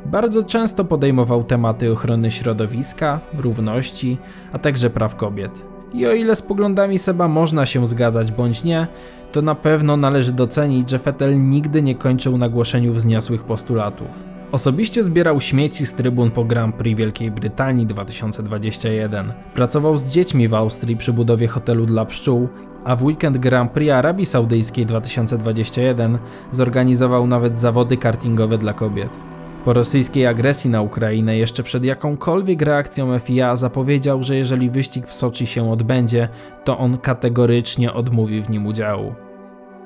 Bardzo 0.06 0.42
często 0.42 0.84
podejmował 0.84 1.44
tematy 1.44 1.92
ochrony 1.92 2.30
środowiska, 2.30 3.20
równości, 3.38 4.18
a 4.52 4.58
także 4.58 4.90
praw 4.90 5.16
kobiet. 5.16 5.64
I 5.92 6.06
o 6.06 6.12
ile 6.12 6.36
z 6.36 6.42
poglądami 6.42 6.98
Seba 6.98 7.28
można 7.28 7.66
się 7.66 7.86
zgadzać 7.86 8.32
bądź 8.32 8.64
nie, 8.64 8.86
to 9.32 9.42
na 9.42 9.54
pewno 9.54 9.96
należy 9.96 10.32
docenić, 10.32 10.90
że 10.90 10.98
Vettel 10.98 11.48
nigdy 11.48 11.82
nie 11.82 11.94
kończył 11.94 12.38
na 12.38 12.48
głoszeniu 12.48 12.92
wzniosłych 12.92 13.44
postulatów. 13.44 14.08
Osobiście 14.52 15.04
zbierał 15.04 15.40
śmieci 15.40 15.86
z 15.86 15.92
trybun 15.92 16.30
po 16.30 16.44
Grand 16.44 16.74
Prix 16.74 16.98
Wielkiej 16.98 17.30
Brytanii 17.30 17.86
2021. 17.86 19.32
Pracował 19.54 19.98
z 19.98 20.04
dziećmi 20.04 20.48
w 20.48 20.54
Austrii 20.54 20.96
przy 20.96 21.12
budowie 21.12 21.48
hotelu 21.48 21.86
dla 21.86 22.04
pszczół, 22.04 22.48
a 22.84 22.96
w 22.96 23.02
weekend 23.02 23.38
Grand 23.38 23.72
Prix 23.72 23.92
Arabii 23.92 24.26
Saudyjskiej 24.26 24.86
2021 24.86 26.18
zorganizował 26.50 27.26
nawet 27.26 27.58
zawody 27.58 27.96
kartingowe 27.96 28.58
dla 28.58 28.72
kobiet. 28.72 29.10
Po 29.64 29.72
rosyjskiej 29.72 30.26
agresji 30.26 30.70
na 30.70 30.82
Ukrainę 30.82 31.36
jeszcze 31.36 31.62
przed 31.62 31.84
jakąkolwiek 31.84 32.62
reakcją 32.62 33.18
FIA 33.18 33.56
zapowiedział, 33.56 34.22
że 34.22 34.36
jeżeli 34.36 34.70
wyścig 34.70 35.06
w 35.06 35.14
Soczi 35.14 35.46
się 35.46 35.72
odbędzie, 35.72 36.28
to 36.64 36.78
on 36.78 36.98
kategorycznie 36.98 37.92
odmówi 37.92 38.42
w 38.42 38.50
nim 38.50 38.66
udziału. 38.66 39.14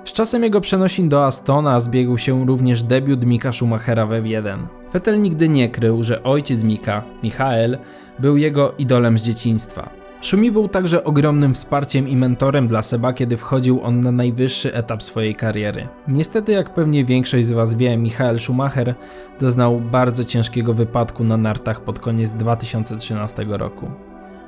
Z 0.04 0.12
czasem 0.12 0.42
jego 0.42 0.60
przenosin 0.60 1.08
do 1.08 1.26
Astona 1.26 1.80
zbiegł 1.80 2.18
się 2.18 2.46
również 2.46 2.82
debiut 2.82 3.24
Mika 3.24 3.52
Schumachera 3.52 4.06
w 4.06 4.10
F1. 4.10 4.58
Vettel 4.92 5.22
nigdy 5.22 5.48
nie 5.48 5.68
krył, 5.68 6.04
że 6.04 6.22
ojciec 6.22 6.62
Mika, 6.62 7.02
Michael, 7.22 7.78
był 8.18 8.36
jego 8.36 8.74
idolem 8.78 9.18
z 9.18 9.22
dzieciństwa. 9.22 10.03
Szumi 10.24 10.52
był 10.52 10.68
także 10.68 11.04
ogromnym 11.04 11.54
wsparciem 11.54 12.08
i 12.08 12.16
mentorem 12.16 12.66
dla 12.66 12.82
Seba, 12.82 13.12
kiedy 13.12 13.36
wchodził 13.36 13.80
on 13.82 14.00
na 14.00 14.12
najwyższy 14.12 14.74
etap 14.74 15.02
swojej 15.02 15.34
kariery. 15.34 15.88
Niestety, 16.08 16.52
jak 16.52 16.74
pewnie 16.74 17.04
większość 17.04 17.46
z 17.46 17.52
Was 17.52 17.74
wie, 17.74 17.96
Michael 17.96 18.40
Schumacher 18.40 18.94
doznał 19.40 19.80
bardzo 19.80 20.24
ciężkiego 20.24 20.74
wypadku 20.74 21.24
na 21.24 21.36
nartach 21.36 21.80
pod 21.80 21.98
koniec 21.98 22.30
2013 22.30 23.46
roku. 23.48 23.90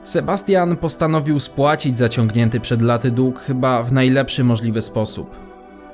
Sebastian 0.05 0.77
postanowił 0.77 1.41
spłacić 1.41 1.99
zaciągnięty 1.99 2.61
przed 2.61 2.83
laty 2.83 3.11
dług 3.11 3.39
chyba 3.39 3.83
w 3.83 3.93
najlepszy 3.93 4.45
możliwy 4.45 4.83
sposób. 4.83 5.37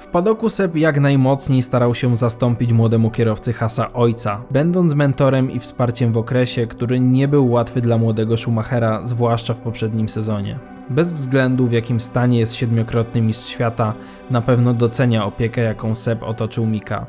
W 0.02 0.06
padoku 0.06 0.48
Seb 0.48 0.76
jak 0.76 1.00
najmocniej 1.00 1.62
starał 1.62 1.94
się 1.94 2.16
zastąpić 2.16 2.72
młodemu 2.72 3.10
kierowcy 3.10 3.52
Hasa 3.52 3.92
ojca, 3.92 4.42
będąc 4.50 4.94
mentorem 4.94 5.50
i 5.50 5.58
wsparciem 5.58 6.12
w 6.12 6.16
okresie, 6.16 6.66
który 6.66 7.00
nie 7.00 7.28
był 7.28 7.50
łatwy 7.50 7.80
dla 7.80 7.98
młodego 7.98 8.36
Schumachera, 8.36 9.00
zwłaszcza 9.04 9.54
w 9.54 9.58
poprzednim 9.58 10.08
sezonie. 10.08 10.58
Bez 10.90 11.12
względu 11.12 11.66
w 11.66 11.72
jakim 11.72 12.00
stanie 12.00 12.38
jest 12.38 12.54
siedmiokrotny 12.54 13.22
mistrz 13.22 13.48
świata, 13.48 13.94
na 14.30 14.40
pewno 14.40 14.74
docenia 14.74 15.24
opiekę 15.24 15.60
jaką 15.60 15.94
Seb 15.94 16.22
otoczył 16.22 16.66
Mika. 16.66 17.06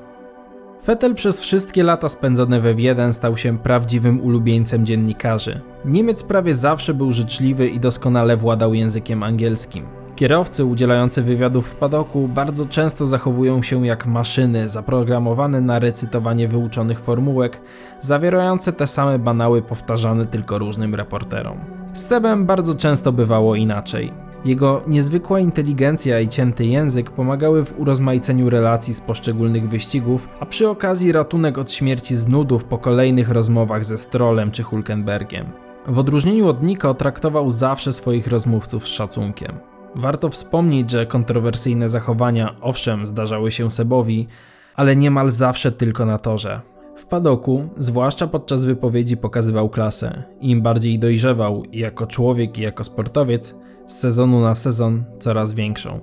Vettel 0.85 1.15
przez 1.15 1.39
wszystkie 1.39 1.83
lata 1.83 2.09
spędzone 2.09 2.61
we 2.61 2.75
F1 2.75 3.13
stał 3.13 3.37
się 3.37 3.57
prawdziwym 3.57 4.21
ulubieńcem 4.21 4.85
dziennikarzy. 4.85 5.61
Niemiec 5.85 6.23
prawie 6.23 6.55
zawsze 6.55 6.93
był 6.93 7.11
życzliwy 7.11 7.67
i 7.67 7.79
doskonale 7.79 8.37
władał 8.37 8.73
językiem 8.73 9.23
angielskim. 9.23 10.02
Kierowcy 10.15 10.65
udzielający 10.65 11.23
wywiadów 11.23 11.67
w 11.67 11.75
padoku 11.75 12.27
bardzo 12.27 12.65
często 12.65 13.05
zachowują 13.05 13.63
się 13.63 13.87
jak 13.87 14.05
maszyny 14.05 14.69
zaprogramowane 14.69 15.61
na 15.61 15.79
recytowanie 15.79 16.47
wyuczonych 16.47 16.99
formułek, 16.99 17.61
zawierające 17.99 18.73
te 18.73 18.87
same 18.87 19.19
banały 19.19 19.61
powtarzane 19.61 20.25
tylko 20.25 20.57
różnym 20.57 20.95
reporterom. 20.95 21.57
Z 21.93 22.05
Sebem 22.05 22.45
bardzo 22.45 22.75
często 22.75 23.11
bywało 23.11 23.55
inaczej. 23.55 24.13
Jego 24.45 24.81
niezwykła 24.87 25.39
inteligencja 25.39 26.19
i 26.19 26.27
cięty 26.27 26.65
język 26.65 27.11
pomagały 27.11 27.65
w 27.65 27.79
urozmaiceniu 27.79 28.49
relacji 28.49 28.93
z 28.93 29.01
poszczególnych 29.01 29.69
wyścigów, 29.69 30.29
a 30.39 30.45
przy 30.45 30.69
okazji 30.69 31.11
ratunek 31.11 31.57
od 31.57 31.71
śmierci 31.71 32.15
z 32.15 32.27
nudów 32.27 32.63
po 32.63 32.77
kolejnych 32.77 33.29
rozmowach 33.29 33.85
ze 33.85 33.97
Strollem 33.97 34.51
czy 34.51 34.63
Hulkenbergiem. 34.63 35.45
W 35.87 35.99
odróżnieniu 35.99 36.47
od 36.47 36.63
Nico 36.63 36.93
traktował 36.93 37.51
zawsze 37.51 37.93
swoich 37.93 38.27
rozmówców 38.27 38.87
z 38.87 38.91
szacunkiem. 38.91 39.72
Warto 39.95 40.29
wspomnieć, 40.29 40.91
że 40.91 41.05
kontrowersyjne 41.05 41.89
zachowania 41.89 42.55
owszem 42.61 43.05
zdarzały 43.05 43.51
się 43.51 43.71
Sebowi, 43.71 44.27
ale 44.75 44.95
niemal 44.95 45.31
zawsze 45.31 45.71
tylko 45.71 46.05
na 46.05 46.19
torze. 46.19 46.61
W 46.95 47.05
padoku, 47.05 47.69
zwłaszcza 47.77 48.27
podczas 48.27 48.65
wypowiedzi, 48.65 49.17
pokazywał 49.17 49.69
klasę. 49.69 50.23
Im 50.41 50.61
bardziej 50.61 50.99
dojrzewał 50.99 51.63
jako 51.71 52.07
człowiek 52.07 52.57
i 52.57 52.61
jako 52.61 52.83
sportowiec, 52.83 53.55
z 53.87 53.93
sezonu 53.93 54.39
na 54.39 54.55
sezon 54.55 55.03
coraz 55.19 55.53
większą. 55.53 55.99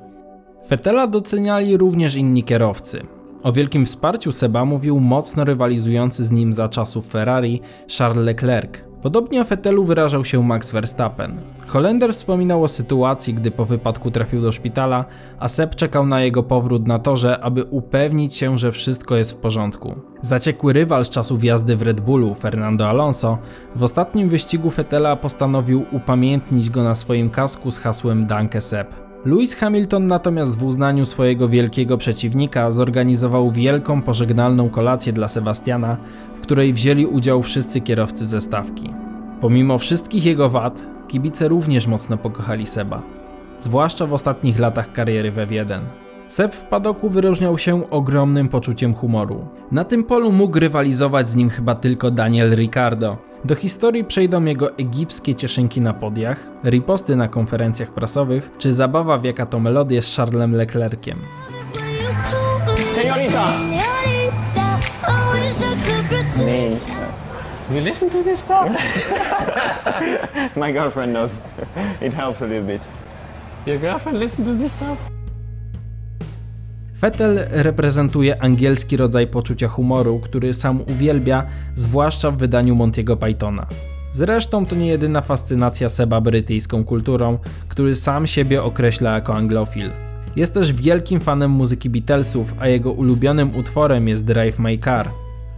Fetela 0.67 1.07
doceniali 1.07 1.77
również 1.77 2.17
inni 2.17 2.45
kierowcy. 2.45 3.03
O 3.43 3.53
wielkim 3.53 3.87
wsparciu 3.87 4.33
Seba 4.33 4.65
mówił 4.65 5.01
mocno 5.01 5.45
rywalizujący 5.45 6.25
z 6.25 6.31
nim 6.31 6.53
za 6.53 6.69
czasów 6.69 7.07
Ferrari 7.07 7.61
Charles 7.99 8.25
Leclerc. 8.25 8.90
Podobnie 9.03 9.41
o 9.41 9.45
Fetelu 9.45 9.85
wyrażał 9.85 10.25
się 10.25 10.43
Max 10.43 10.71
Verstappen. 10.71 11.41
Holender 11.67 12.13
wspominał 12.13 12.65
o 12.65 12.69
sytuacji, 12.69 13.35
gdy 13.35 13.51
po 13.51 13.65
wypadku 13.65 14.11
trafił 14.11 14.43
do 14.43 14.53
szpitala, 14.53 15.05
a 15.39 15.49
Seb 15.49 15.75
czekał 15.75 16.07
na 16.07 16.21
jego 16.21 16.43
powrót 16.43 16.87
na 16.87 16.99
torze, 16.99 17.41
aby 17.41 17.65
upewnić 17.65 18.35
się, 18.35 18.59
że 18.59 18.73
wszystko 18.73 19.17
jest 19.17 19.33
w 19.33 19.37
porządku. 19.37 19.95
Zaciekły 20.21 20.73
rywal 20.73 21.05
z 21.05 21.11
czasów 21.11 21.45
jazdy 21.45 21.77
w 21.77 21.83
Red 21.83 22.01
Bullu, 22.01 22.35
Fernando 22.35 22.89
Alonso, 22.89 23.39
w 23.77 23.83
ostatnim 23.83 24.29
wyścigu 24.29 24.71
Fetela 24.71 25.17
postanowił 25.17 25.87
upamiętnić 25.93 26.71
go 26.71 26.85
na 26.85 26.95
swoim 26.95 27.31
kasku 27.31 27.71
z 27.71 27.79
hasłem 27.79 28.27
Danke 28.27 28.61
Seb. 28.61 29.10
Lewis 29.25 29.55
Hamilton 29.55 30.07
natomiast 30.07 30.59
w 30.59 30.65
uznaniu 30.65 31.07
swojego 31.07 31.49
wielkiego 31.49 31.99
przeciwnika 31.99 32.71
zorganizował 32.71 33.51
wielką 33.51 34.03
pożegnalną 34.03 34.71
kolację 34.71 35.13
dla 35.13 35.29
Sebastiana, 35.29 35.97
w 36.35 36.41
której 36.41 36.73
wzięli 36.73 37.07
udział 37.07 37.43
wszyscy 37.43 37.81
kierowcy 37.81 38.27
ze 38.27 38.41
stawki. 38.41 38.91
Pomimo 39.41 39.79
wszystkich 39.79 40.25
jego 40.25 40.51
wad, 40.51 40.87
kibice 41.09 41.49
również 41.49 41.87
mocno 41.87 42.17
pokochali 42.17 42.67
Seba, 42.67 43.03
zwłaszcza 43.59 44.07
w 44.07 44.15
ostatnich 44.15 44.59
latach 44.59 44.93
kariery 44.93 45.31
w 45.31 45.37
F1. 45.37 45.81
Seb 46.29 46.55
w 46.55 46.65
padoku 46.65 47.11
wyróżniał 47.11 47.59
się 47.59 47.91
ogromnym 47.91 48.49
poczuciem 48.49 48.95
humoru. 48.95 49.49
Na 49.73 49.85
tym 49.85 50.05
polu 50.05 50.33
mógł 50.33 50.59
rywalizować 50.59 51.29
z 51.29 51.37
nim 51.37 51.51
chyba 51.51 51.75
tylko 51.75 52.11
Daniel 52.11 52.55
Ricciardo. 52.55 53.30
Do 53.45 53.55
historii 53.55 54.05
przejdą 54.05 54.45
jego 54.45 54.77
egipskie 54.77 55.35
cieszynki 55.35 55.81
na 55.81 55.95
podiach, 55.95 56.51
riposty 56.65 57.17
na 57.17 57.29
konferencjach 57.29 57.91
prasowych, 57.91 58.51
czy 58.59 58.73
zabawa 58.73 59.19
w 59.19 59.25
jaka 59.25 59.47
to 59.47 59.61
melodię 59.61 60.03
z 60.03 60.17
Charlesem 60.17 60.55
Leclerciem. 60.55 61.19
Señorita. 62.91 63.53
You 67.71 67.81
listen 67.81 68.11
to 68.11 68.23
this 68.23 68.41
stuff? 68.41 68.67
My 70.57 70.73
girlfriend 70.73 71.13
knows. 71.13 71.39
It 72.01 72.15
helps 72.15 72.43
a 72.43 72.47
little 72.47 72.67
bit. 72.67 72.89
Your 73.67 73.79
girlfriend 73.79 74.19
listen 74.19 74.45
to 74.45 74.55
this 74.55 74.73
stuff? 74.73 75.20
Vettel 77.01 77.39
reprezentuje 77.51 78.43
angielski 78.43 78.97
rodzaj 78.97 79.27
poczucia 79.27 79.69
humoru, 79.69 80.19
który 80.19 80.55
sam 80.55 80.81
uwielbia, 80.81 81.47
zwłaszcza 81.75 82.31
w 82.31 82.37
wydaniu 82.37 82.75
Montiego 82.75 83.17
Pythona. 83.17 83.67
Zresztą 84.13 84.67
to 84.67 84.77
nie 84.77 84.87
jedyna 84.87 85.21
fascynacja 85.21 85.89
Seba 85.89 86.21
brytyjską 86.21 86.85
kulturą, 86.85 87.39
który 87.69 87.97
sam 87.97 88.27
siebie 88.27 88.63
określa 88.63 89.15
jako 89.15 89.35
anglofil. 89.35 89.91
Jest 90.37 90.55
też 90.55 90.73
wielkim 90.73 91.21
fanem 91.21 91.51
muzyki 91.51 91.91
Beatlesów, 91.91 92.55
a 92.59 92.69
jego 92.69 92.93
ulubionym 92.93 93.57
utworem 93.57 94.09
jest 94.09 94.25
Drive 94.25 94.59
My 94.59 94.79
Car. 94.79 95.09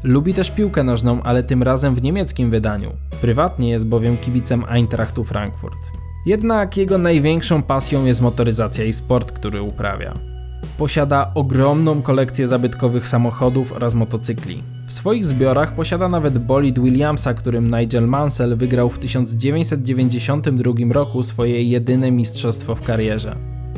Lubi 0.04 0.34
też 0.34 0.50
piłkę 0.50 0.82
nożną, 0.82 1.22
ale 1.22 1.42
tym 1.42 1.62
razem 1.62 1.94
w 1.94 2.02
niemieckim 2.02 2.50
wydaniu. 2.50 2.92
Prywatnie 3.20 3.70
jest 3.70 3.86
bowiem 3.86 4.16
kibicem 4.16 4.64
Eintrachtu 4.68 5.24
Frankfurt. 5.24 5.82
Jednak 6.26 6.76
jego 6.76 6.98
największą 6.98 7.62
pasją 7.62 8.04
jest 8.04 8.20
motoryzacja 8.20 8.84
i 8.84 8.92
sport, 8.92 9.32
który 9.32 9.62
uprawia. 9.62 10.31
Posiada 10.78 11.30
ogromną 11.34 12.02
kolekcję 12.02 12.46
zabytkowych 12.46 13.08
samochodów 13.08 13.72
oraz 13.72 13.94
motocykli. 13.94 14.62
W 14.86 14.92
swoich 14.92 15.24
zbiorach 15.24 15.74
posiada 15.74 16.08
nawet 16.08 16.38
bolid 16.38 16.78
Williamsa, 16.78 17.34
którym 17.34 17.70
Nigel 17.78 18.08
Mansell 18.08 18.56
wygrał 18.56 18.90
w 18.90 18.98
1992 18.98 20.72
roku 20.90 21.22
swoje 21.22 21.62
jedyne 21.62 22.10
mistrzostwo 22.10 22.74
w 22.74 22.82
karierze. 22.82 23.36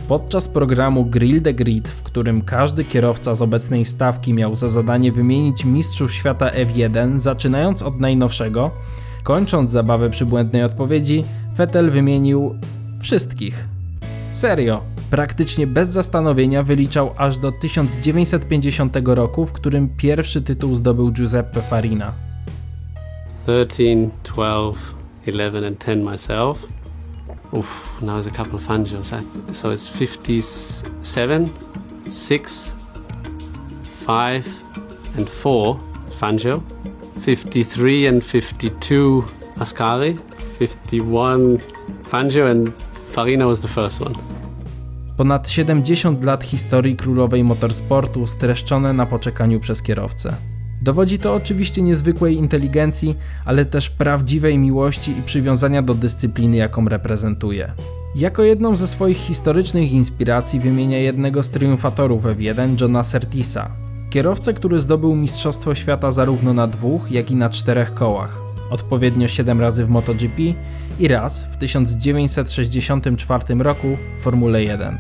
Podczas 0.08 0.48
programu 0.48 1.04
Grill 1.04 1.42
the 1.42 1.54
Grid, 1.54 1.88
w 1.88 2.02
którym 2.02 2.42
każdy 2.42 2.84
kierowca 2.84 3.34
z 3.34 3.42
obecnej 3.42 3.84
stawki 3.84 4.34
miał 4.34 4.54
za 4.54 4.68
zadanie 4.68 5.12
wymienić 5.12 5.64
mistrzów 5.64 6.12
świata 6.12 6.50
F1, 6.50 7.18
zaczynając 7.18 7.82
od 7.82 8.00
najnowszego, 8.00 8.70
kończąc 9.22 9.72
zabawę 9.72 10.10
przy 10.10 10.26
błędnej 10.26 10.62
odpowiedzi, 10.64 11.24
Vettel 11.56 11.90
wymienił 11.90 12.54
wszystkich. 13.00 13.68
Serio, 14.30 14.93
praktycznie 15.14 15.66
bez 15.66 15.88
zastanowienia 15.88 16.62
wyliczał 16.62 17.10
aż 17.16 17.38
do 17.38 17.52
1950 17.52 18.96
roku, 19.04 19.46
w 19.46 19.52
którym 19.52 19.88
pierwszy 19.96 20.42
tytuł 20.42 20.74
zdobył 20.74 21.12
Giuseppe 21.12 21.62
Farina. 21.62 22.12
13, 23.46 24.10
12, 24.24 24.80
11, 25.26 25.66
and 25.66 25.84
10 25.84 26.04
myself. 26.04 26.66
Oof, 27.52 27.98
now 28.02 28.20
there's 28.20 28.28
a 28.28 28.36
couple 28.36 28.54
of 28.54 28.66
Fangios. 28.66 29.14
So 29.52 29.72
it's 29.72 29.98
57, 29.98 31.48
6, 32.10 32.72
5, 34.06 34.44
and 35.18 35.30
4 35.30 35.76
Fangio. 36.20 36.60
53 37.20 38.08
and 38.08 38.24
52 38.24 39.24
Ascari. 39.58 40.18
51 40.58 41.58
Fangio, 42.10 42.50
and 42.50 42.72
Farina 43.12 43.46
was 43.46 43.60
the 43.60 43.68
first 43.68 44.00
one. 44.00 44.33
Ponad 45.16 45.48
70 45.48 46.24
lat 46.24 46.44
historii 46.44 46.96
królowej 46.96 47.44
motorsportu 47.44 48.26
streszczone 48.26 48.92
na 48.92 49.06
poczekaniu 49.06 49.60
przez 49.60 49.82
kierowcę. 49.82 50.34
Dowodzi 50.82 51.18
to 51.18 51.34
oczywiście 51.34 51.82
niezwykłej 51.82 52.36
inteligencji, 52.36 53.16
ale 53.44 53.64
też 53.64 53.90
prawdziwej 53.90 54.58
miłości 54.58 55.10
i 55.18 55.22
przywiązania 55.22 55.82
do 55.82 55.94
dyscypliny, 55.94 56.56
jaką 56.56 56.88
reprezentuje. 56.88 57.72
Jako 58.16 58.42
jedną 58.42 58.76
ze 58.76 58.86
swoich 58.86 59.16
historycznych 59.16 59.92
inspiracji 59.92 60.60
wymienia 60.60 60.98
jednego 60.98 61.42
z 61.42 61.50
triumfatorów 61.50 62.24
F1, 62.24 62.80
Johna 62.80 63.04
Surteesa, 63.04 63.70
kierowcę, 64.10 64.54
który 64.54 64.80
zdobył 64.80 65.16
Mistrzostwo 65.16 65.74
Świata 65.74 66.10
zarówno 66.10 66.54
na 66.54 66.66
dwóch, 66.66 67.10
jak 67.10 67.30
i 67.30 67.36
na 67.36 67.50
czterech 67.50 67.94
kołach, 67.94 68.43
odpowiednio 68.70 69.28
7 69.28 69.60
razy 69.60 69.84
w 69.84 69.88
MotoGP 69.88 70.42
i 70.98 71.08
raz 71.08 71.44
w 71.44 71.56
1964 71.56 73.54
roku 73.54 73.96
w 74.18 74.22
Formule 74.22 74.64
1. 74.64 74.98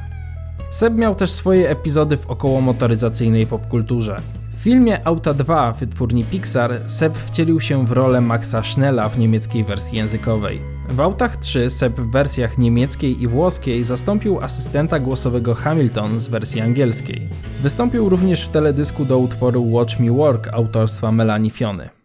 Seb 0.70 0.94
miał 0.94 1.14
też 1.14 1.30
swoje 1.30 1.70
epizody 1.70 2.16
w 2.16 2.26
okołomotoryzacyjnej 2.26 3.46
popkulturze. 3.46 4.16
W 4.52 4.56
filmie 4.56 5.06
Auta 5.06 5.34
2 5.34 5.72
wytwórni 5.72 6.24
Pixar 6.24 6.80
Seb 6.86 7.16
wcielił 7.18 7.60
się 7.60 7.86
w 7.86 7.92
rolę 7.92 8.20
Maxa 8.20 8.62
Schnella 8.62 9.08
w 9.08 9.18
niemieckiej 9.18 9.64
wersji 9.64 9.98
językowej. 9.98 10.60
W 10.88 11.00
Autach 11.00 11.36
3 11.36 11.70
Seb 11.70 12.00
w 12.00 12.10
wersjach 12.10 12.58
niemieckiej 12.58 13.22
i 13.22 13.28
włoskiej 13.28 13.84
zastąpił 13.84 14.40
asystenta 14.40 14.98
głosowego 14.98 15.54
Hamilton 15.54 16.20
z 16.20 16.28
wersji 16.28 16.60
angielskiej. 16.60 17.28
Wystąpił 17.62 18.08
również 18.08 18.46
w 18.46 18.48
teledysku 18.48 19.04
do 19.04 19.18
utworu 19.18 19.72
Watch 19.72 20.00
Me 20.00 20.12
Work 20.12 20.48
autorstwa 20.52 21.12
Melanie 21.12 21.50
Fiony. 21.50 22.03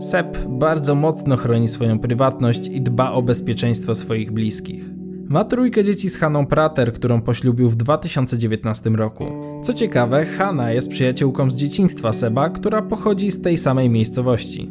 Seb 0.00 0.38
bardzo 0.48 0.94
mocno 0.94 1.36
chroni 1.36 1.68
swoją 1.68 1.98
prywatność 1.98 2.68
i 2.68 2.80
dba 2.80 3.12
o 3.12 3.22
bezpieczeństwo 3.22 3.94
swoich 3.94 4.32
bliskich. 4.32 4.84
Ma 5.28 5.44
trójkę 5.44 5.84
dzieci 5.84 6.10
z 6.10 6.16
Haną 6.16 6.46
Prater, 6.46 6.92
którą 6.92 7.22
poślubił 7.22 7.70
w 7.70 7.76
2019 7.76 8.90
roku. 8.90 9.24
Co 9.62 9.74
ciekawe, 9.74 10.26
Hanna 10.26 10.72
jest 10.72 10.90
przyjaciółką 10.90 11.50
z 11.50 11.54
dzieciństwa 11.54 12.12
Seba, 12.12 12.50
która 12.50 12.82
pochodzi 12.82 13.30
z 13.30 13.42
tej 13.42 13.58
samej 13.58 13.90
miejscowości. 13.90 14.70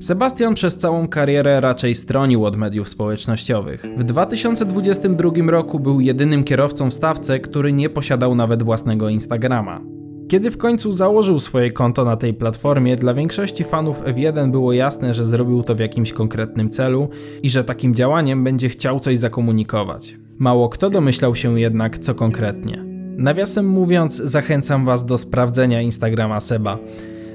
Sebastian 0.00 0.54
przez 0.54 0.76
całą 0.76 1.08
karierę 1.08 1.60
raczej 1.60 1.94
stronił 1.94 2.44
od 2.44 2.56
mediów 2.56 2.88
społecznościowych. 2.88 3.86
W 3.96 4.04
2022 4.04 5.30
roku 5.46 5.80
był 5.80 6.00
jedynym 6.00 6.44
kierowcą 6.44 6.90
w 6.90 6.94
stawce, 6.94 7.40
który 7.40 7.72
nie 7.72 7.90
posiadał 7.90 8.34
nawet 8.34 8.62
własnego 8.62 9.08
Instagrama. 9.08 10.01
Kiedy 10.32 10.50
w 10.50 10.58
końcu 10.58 10.92
założył 10.92 11.40
swoje 11.40 11.70
konto 11.70 12.04
na 12.04 12.16
tej 12.16 12.34
platformie, 12.34 12.96
dla 12.96 13.14
większości 13.14 13.64
fanów 13.64 14.02
F1 14.02 14.50
było 14.50 14.72
jasne, 14.72 15.14
że 15.14 15.26
zrobił 15.26 15.62
to 15.62 15.74
w 15.74 15.78
jakimś 15.78 16.12
konkretnym 16.12 16.70
celu 16.70 17.08
i 17.42 17.50
że 17.50 17.64
takim 17.64 17.94
działaniem 17.94 18.44
będzie 18.44 18.68
chciał 18.68 19.00
coś 19.00 19.18
zakomunikować. 19.18 20.16
Mało 20.38 20.68
kto 20.68 20.90
domyślał 20.90 21.34
się 21.34 21.60
jednak, 21.60 21.98
co 21.98 22.14
konkretnie. 22.14 22.84
Nawiasem 23.16 23.68
mówiąc, 23.68 24.16
zachęcam 24.16 24.84
Was 24.84 25.06
do 25.06 25.18
sprawdzenia 25.18 25.80
Instagrama 25.82 26.40
Seba. 26.40 26.78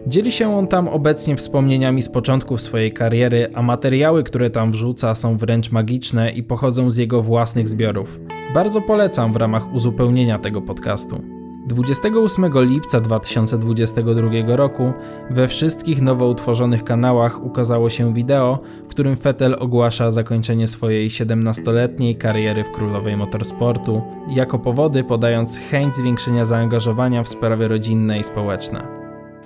Dzieli 0.07 0.31
się 0.31 0.55
on 0.55 0.67
tam 0.67 0.87
obecnie 0.87 1.35
wspomnieniami 1.35 2.01
z 2.01 2.09
początków 2.09 2.61
swojej 2.61 2.93
kariery, 2.93 3.49
a 3.53 3.61
materiały, 3.61 4.23
które 4.23 4.49
tam 4.49 4.71
wrzuca, 4.71 5.15
są 5.15 5.37
wręcz 5.37 5.71
magiczne 5.71 6.31
i 6.31 6.43
pochodzą 6.43 6.91
z 6.91 6.97
jego 6.97 7.21
własnych 7.21 7.67
zbiorów. 7.67 8.19
Bardzo 8.53 8.81
polecam 8.81 9.33
w 9.33 9.35
ramach 9.35 9.73
uzupełnienia 9.73 10.39
tego 10.39 10.61
podcastu. 10.61 11.36
28 11.67 12.51
lipca 12.65 13.01
2022 13.01 14.55
roku 14.55 14.93
we 15.29 15.47
wszystkich 15.47 16.01
nowo 16.01 16.27
utworzonych 16.27 16.83
kanałach 16.83 17.43
ukazało 17.43 17.89
się 17.89 18.13
wideo, 18.13 18.59
w 18.85 18.87
którym 18.87 19.15
Vettel 19.15 19.55
ogłasza 19.59 20.11
zakończenie 20.11 20.67
swojej 20.67 21.09
17-letniej 21.09 22.15
kariery 22.15 22.63
w 22.63 22.71
królowej 22.71 23.17
motorsportu, 23.17 24.01
jako 24.29 24.59
powody 24.59 25.03
podając 25.03 25.59
chęć 25.59 25.95
zwiększenia 25.95 26.45
zaangażowania 26.45 27.23
w 27.23 27.27
sprawy 27.27 27.67
rodzinne 27.67 28.19
i 28.19 28.23
społeczne. 28.23 28.87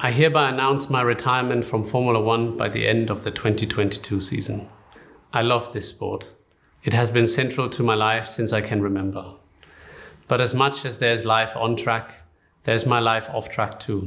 I 0.09 0.13
hereby 0.13 0.39
announce 0.39 0.93
my 0.93 1.03
retirement 1.03 1.65
from 1.65 1.83
Formula 1.83 2.19
One 2.19 2.51
by 2.51 2.69
the 2.69 2.89
end 2.89 3.11
of 3.11 3.21
the 3.21 3.31
2022 3.31 4.21
season. 4.21 4.59
I 5.33 5.43
love 5.43 5.71
this 5.73 5.87
sport. 5.87 6.35
It 6.85 6.93
has 6.93 7.11
been 7.11 7.27
central 7.27 7.69
to 7.69 7.83
my 7.83 7.95
life 7.95 8.27
since 8.27 8.59
I 8.59 8.69
can 8.69 8.81
remember. 8.81 9.40
But 10.31 10.41
as 10.41 10.53
much 10.53 10.85
as 10.85 10.97
there's 10.97 11.25
life 11.25 11.59
on 11.59 11.75
track, 11.75 12.05
there's 12.63 12.85
my 12.85 13.15
life 13.15 13.31
off 13.33 13.49
track 13.49 13.85
too. 13.85 14.01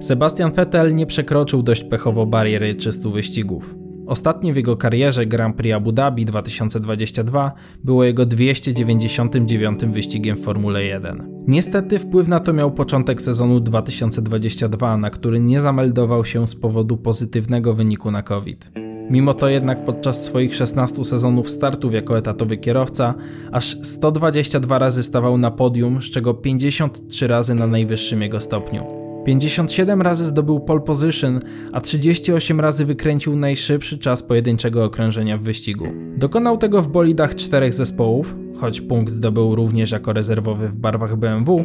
Sebastian 0.00 0.52
Vettel 0.52 0.94
nie 0.94 1.06
przekroczył 1.06 1.62
dość 1.62 1.84
pechowo 1.84 2.26
bariery 2.26 2.74
300 2.74 3.08
wyścigów. 3.08 3.74
Ostatnie 4.06 4.52
w 4.52 4.56
jego 4.56 4.76
karierze 4.76 5.26
Grand 5.26 5.56
Prix 5.56 5.76
Abu 5.76 5.92
Dhabi 5.92 6.24
2022 6.24 7.52
było 7.84 8.04
jego 8.04 8.26
299 8.26 9.84
wyścigiem 9.84 10.36
w 10.36 10.44
Formule 10.44 10.84
1. 10.84 11.44
Niestety 11.46 11.98
wpływ 11.98 12.28
na 12.28 12.40
to 12.40 12.52
miał 12.52 12.70
początek 12.70 13.22
sezonu 13.22 13.60
2022, 13.60 14.96
na 14.96 15.10
który 15.10 15.40
nie 15.40 15.60
zameldował 15.60 16.24
się 16.24 16.46
z 16.46 16.56
powodu 16.56 16.96
pozytywnego 16.96 17.74
wyniku 17.74 18.10
na 18.10 18.22
COVID. 18.22 18.70
Mimo 19.10 19.34
to 19.34 19.48
jednak 19.48 19.84
podczas 19.84 20.24
swoich 20.24 20.54
16 20.54 21.04
sezonów 21.04 21.50
startów 21.50 21.94
jako 21.94 22.18
etatowy 22.18 22.56
kierowca 22.56 23.14
aż 23.52 23.76
122 23.82 24.78
razy 24.78 25.02
stawał 25.02 25.38
na 25.38 25.50
podium, 25.50 26.02
z 26.02 26.10
czego 26.10 26.34
53 26.34 27.26
razy 27.26 27.54
na 27.54 27.66
najwyższym 27.66 28.22
jego 28.22 28.40
stopniu. 28.40 28.98
57 29.24 30.02
razy 30.02 30.26
zdobył 30.26 30.60
pole 30.60 30.80
position, 30.80 31.40
a 31.72 31.80
38 31.80 32.60
razy 32.60 32.84
wykręcił 32.84 33.36
najszybszy 33.36 33.98
czas 33.98 34.22
pojedynczego 34.22 34.84
okrążenia 34.84 35.38
w 35.38 35.42
wyścigu. 35.42 35.84
Dokonał 36.16 36.58
tego 36.58 36.82
w 36.82 36.88
bolidach 36.88 37.34
czterech 37.34 37.74
zespołów, 37.74 38.34
choć 38.56 38.80
punkt 38.80 39.12
zdobył 39.12 39.54
również 39.54 39.90
jako 39.90 40.12
rezerwowy 40.12 40.68
w 40.68 40.76
barwach 40.76 41.16
BMW, 41.16 41.64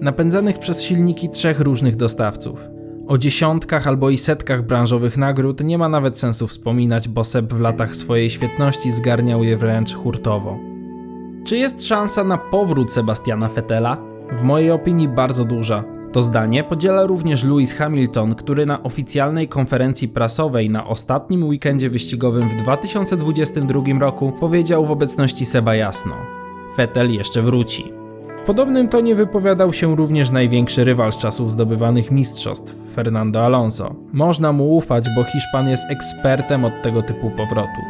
napędzanych 0.00 0.58
przez 0.58 0.82
silniki 0.82 1.30
trzech 1.30 1.60
różnych 1.60 1.96
dostawców. 1.96 2.81
O 3.08 3.18
dziesiątkach 3.18 3.86
albo 3.86 4.10
i 4.10 4.18
setkach 4.18 4.62
branżowych 4.62 5.16
nagród 5.16 5.64
nie 5.64 5.78
ma 5.78 5.88
nawet 5.88 6.18
sensu 6.18 6.46
wspominać, 6.46 7.08
bo 7.08 7.24
Seb 7.24 7.52
w 7.54 7.60
latach 7.60 7.96
swojej 7.96 8.30
świetności 8.30 8.92
zgarniał 8.92 9.44
je 9.44 9.56
wręcz 9.56 9.94
hurtowo. 9.94 10.58
Czy 11.44 11.56
jest 11.56 11.86
szansa 11.86 12.24
na 12.24 12.38
powrót 12.38 12.92
Sebastiana 12.92 13.48
Fettela? 13.48 13.96
W 14.32 14.42
mojej 14.42 14.70
opinii 14.70 15.08
bardzo 15.08 15.44
duża. 15.44 15.84
To 16.12 16.22
zdanie 16.22 16.64
podziela 16.64 17.06
również 17.06 17.44
Lewis 17.44 17.74
Hamilton, 17.74 18.34
który 18.34 18.66
na 18.66 18.82
oficjalnej 18.82 19.48
konferencji 19.48 20.08
prasowej 20.08 20.70
na 20.70 20.86
ostatnim 20.86 21.44
weekendzie 21.44 21.90
wyścigowym 21.90 22.48
w 22.48 22.56
2022 22.56 23.80
roku 24.00 24.32
powiedział 24.40 24.86
w 24.86 24.90
obecności 24.90 25.46
Seba 25.46 25.74
jasno: 25.74 26.14
Vettel 26.76 27.12
jeszcze 27.12 27.42
wróci. 27.42 28.01
W 28.42 28.44
podobnym 28.44 28.88
tonie 28.88 29.14
wypowiadał 29.14 29.72
się 29.72 29.96
również 29.96 30.30
największy 30.30 30.84
rywal 30.84 31.12
z 31.12 31.16
czasów 31.18 31.50
zdobywanych 31.50 32.10
mistrzostw, 32.10 32.74
Fernando 32.94 33.44
Alonso. 33.44 33.94
Można 34.12 34.52
mu 34.52 34.76
ufać, 34.76 35.04
bo 35.16 35.24
Hiszpan 35.24 35.68
jest 35.68 35.84
ekspertem 35.90 36.64
od 36.64 36.72
tego 36.82 37.02
typu 37.02 37.30
powrotów. 37.30 37.84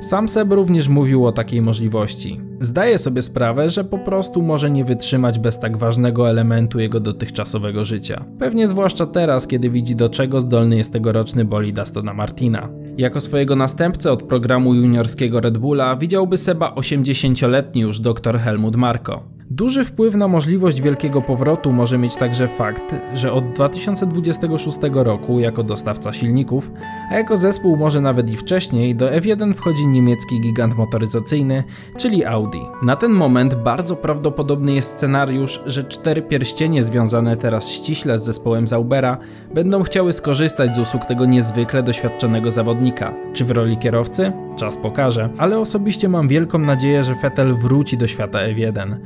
Sam 0.00 0.28
Seb 0.28 0.52
również 0.52 0.88
mówił 0.88 1.26
o 1.26 1.32
takiej 1.32 1.62
możliwości. 1.62 2.40
Zdaje 2.60 2.98
sobie 2.98 3.22
sprawę, 3.22 3.70
że 3.70 3.84
po 3.84 3.98
prostu 3.98 4.42
może 4.42 4.70
nie 4.70 4.84
wytrzymać 4.84 5.38
bez 5.38 5.58
tak 5.58 5.76
ważnego 5.76 6.30
elementu 6.30 6.80
jego 6.80 7.00
dotychczasowego 7.00 7.84
życia. 7.84 8.24
Pewnie 8.38 8.68
zwłaszcza 8.68 9.06
teraz, 9.06 9.46
kiedy 9.46 9.70
widzi 9.70 9.96
do 9.96 10.08
czego 10.08 10.40
zdolny 10.40 10.76
jest 10.76 10.92
tegoroczny 10.92 11.44
bolid 11.44 11.78
Astona 11.78 12.14
Martina. 12.14 12.68
Jako 12.98 13.20
swojego 13.20 13.56
następcę 13.56 14.12
od 14.12 14.22
programu 14.22 14.74
juniorskiego 14.74 15.40
Red 15.40 15.58
Bulla 15.58 15.96
widziałby 15.96 16.38
Seba 16.38 16.74
80-letni 16.74 17.80
już 17.80 18.00
dr 18.00 18.38
Helmut 18.38 18.76
Marko. 18.76 19.35
Duży 19.56 19.84
wpływ 19.84 20.14
na 20.14 20.28
możliwość 20.28 20.80
wielkiego 20.80 21.22
powrotu 21.22 21.72
może 21.72 21.98
mieć 21.98 22.16
także 22.16 22.48
fakt, 22.48 22.94
że 23.14 23.32
od 23.32 23.52
2026 23.52 24.78
roku 24.92 25.40
jako 25.40 25.62
dostawca 25.62 26.12
silników, 26.12 26.70
a 27.10 27.14
jako 27.14 27.36
zespół 27.36 27.76
może 27.76 28.00
nawet 28.00 28.30
i 28.30 28.36
wcześniej, 28.36 28.94
do 28.94 29.10
F1 29.10 29.52
wchodzi 29.52 29.86
niemiecki 29.86 30.40
gigant 30.40 30.76
motoryzacyjny, 30.76 31.64
czyli 31.96 32.24
Audi. 32.24 32.58
Na 32.82 32.96
ten 32.96 33.12
moment 33.12 33.54
bardzo 33.54 33.96
prawdopodobny 33.96 34.72
jest 34.74 34.92
scenariusz, 34.92 35.60
że 35.66 35.84
cztery 35.84 36.22
pierścienie 36.22 36.82
związane 36.82 37.36
teraz 37.36 37.68
ściśle 37.68 38.18
z 38.18 38.24
zespołem 38.24 38.66
Zaubera 38.66 39.18
będą 39.54 39.82
chciały 39.82 40.12
skorzystać 40.12 40.74
z 40.74 40.78
usług 40.78 41.06
tego 41.06 41.26
niezwykle 41.26 41.82
doświadczonego 41.82 42.50
zawodnika. 42.50 43.14
Czy 43.32 43.44
w 43.44 43.50
roli 43.50 43.78
kierowcy? 43.78 44.32
Czas 44.56 44.76
pokaże, 44.76 45.28
ale 45.38 45.58
osobiście 45.58 46.08
mam 46.08 46.28
wielką 46.28 46.58
nadzieję, 46.58 47.04
że 47.04 47.14
Vettel 47.14 47.54
wróci 47.54 47.98
do 47.98 48.06
świata 48.06 48.38
F1, 48.38 48.96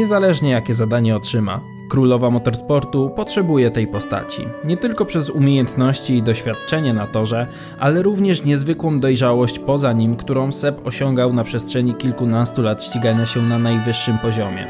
niezależnie 0.00 0.50
jakie 0.50 0.74
zadanie 0.74 1.16
otrzyma. 1.16 1.60
Królowa 1.88 2.30
motorsportu 2.30 3.10
potrzebuje 3.10 3.70
tej 3.70 3.86
postaci, 3.86 4.46
nie 4.64 4.76
tylko 4.76 5.04
przez 5.04 5.30
umiejętności 5.30 6.14
i 6.14 6.22
doświadczenie 6.22 6.92
na 6.92 7.06
torze, 7.06 7.46
ale 7.78 8.02
również 8.02 8.44
niezwykłą 8.44 9.00
dojrzałość 9.00 9.58
poza 9.58 9.92
nim, 9.92 10.16
którą 10.16 10.52
Seb 10.52 10.86
osiągał 10.86 11.32
na 11.32 11.44
przestrzeni 11.44 11.94
kilkunastu 11.94 12.62
lat 12.62 12.84
ścigania 12.84 13.26
się 13.26 13.42
na 13.42 13.58
najwyższym 13.58 14.18
poziomie. 14.18 14.66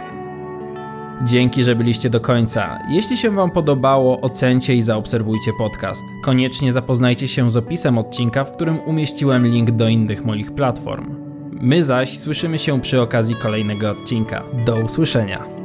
Dzięki, 1.25 1.65
że 1.65 1.77
byliście 1.77 2.11
do 2.11 2.21
końca. 2.21 2.79
Jeśli 2.89 3.17
się 3.17 3.31
Wam 3.31 3.51
podobało, 3.51 4.21
ocencie 4.21 4.75
i 4.75 4.83
zaobserwujcie 4.83 5.53
podcast. 5.59 6.03
Koniecznie 6.23 6.73
zapoznajcie 6.73 7.29
się 7.29 7.51
z 7.51 7.57
opisem 7.57 7.99
odcinka, 7.99 8.45
w 8.45 8.53
którym 8.53 8.81
umieściłem 8.81 9.47
link 9.47 9.71
do 9.71 9.89
innych 9.89 10.25
moich 10.25 10.53
platform. 10.55 11.30
My 11.61 11.85
zaś 11.85 12.19
słyszymy 12.19 12.59
się 12.59 12.81
przy 12.81 13.01
okazji 13.01 13.37
kolejnego 13.37 13.91
odcinka. 13.91 14.43
Do 14.67 14.77
usłyszenia. 14.77 15.60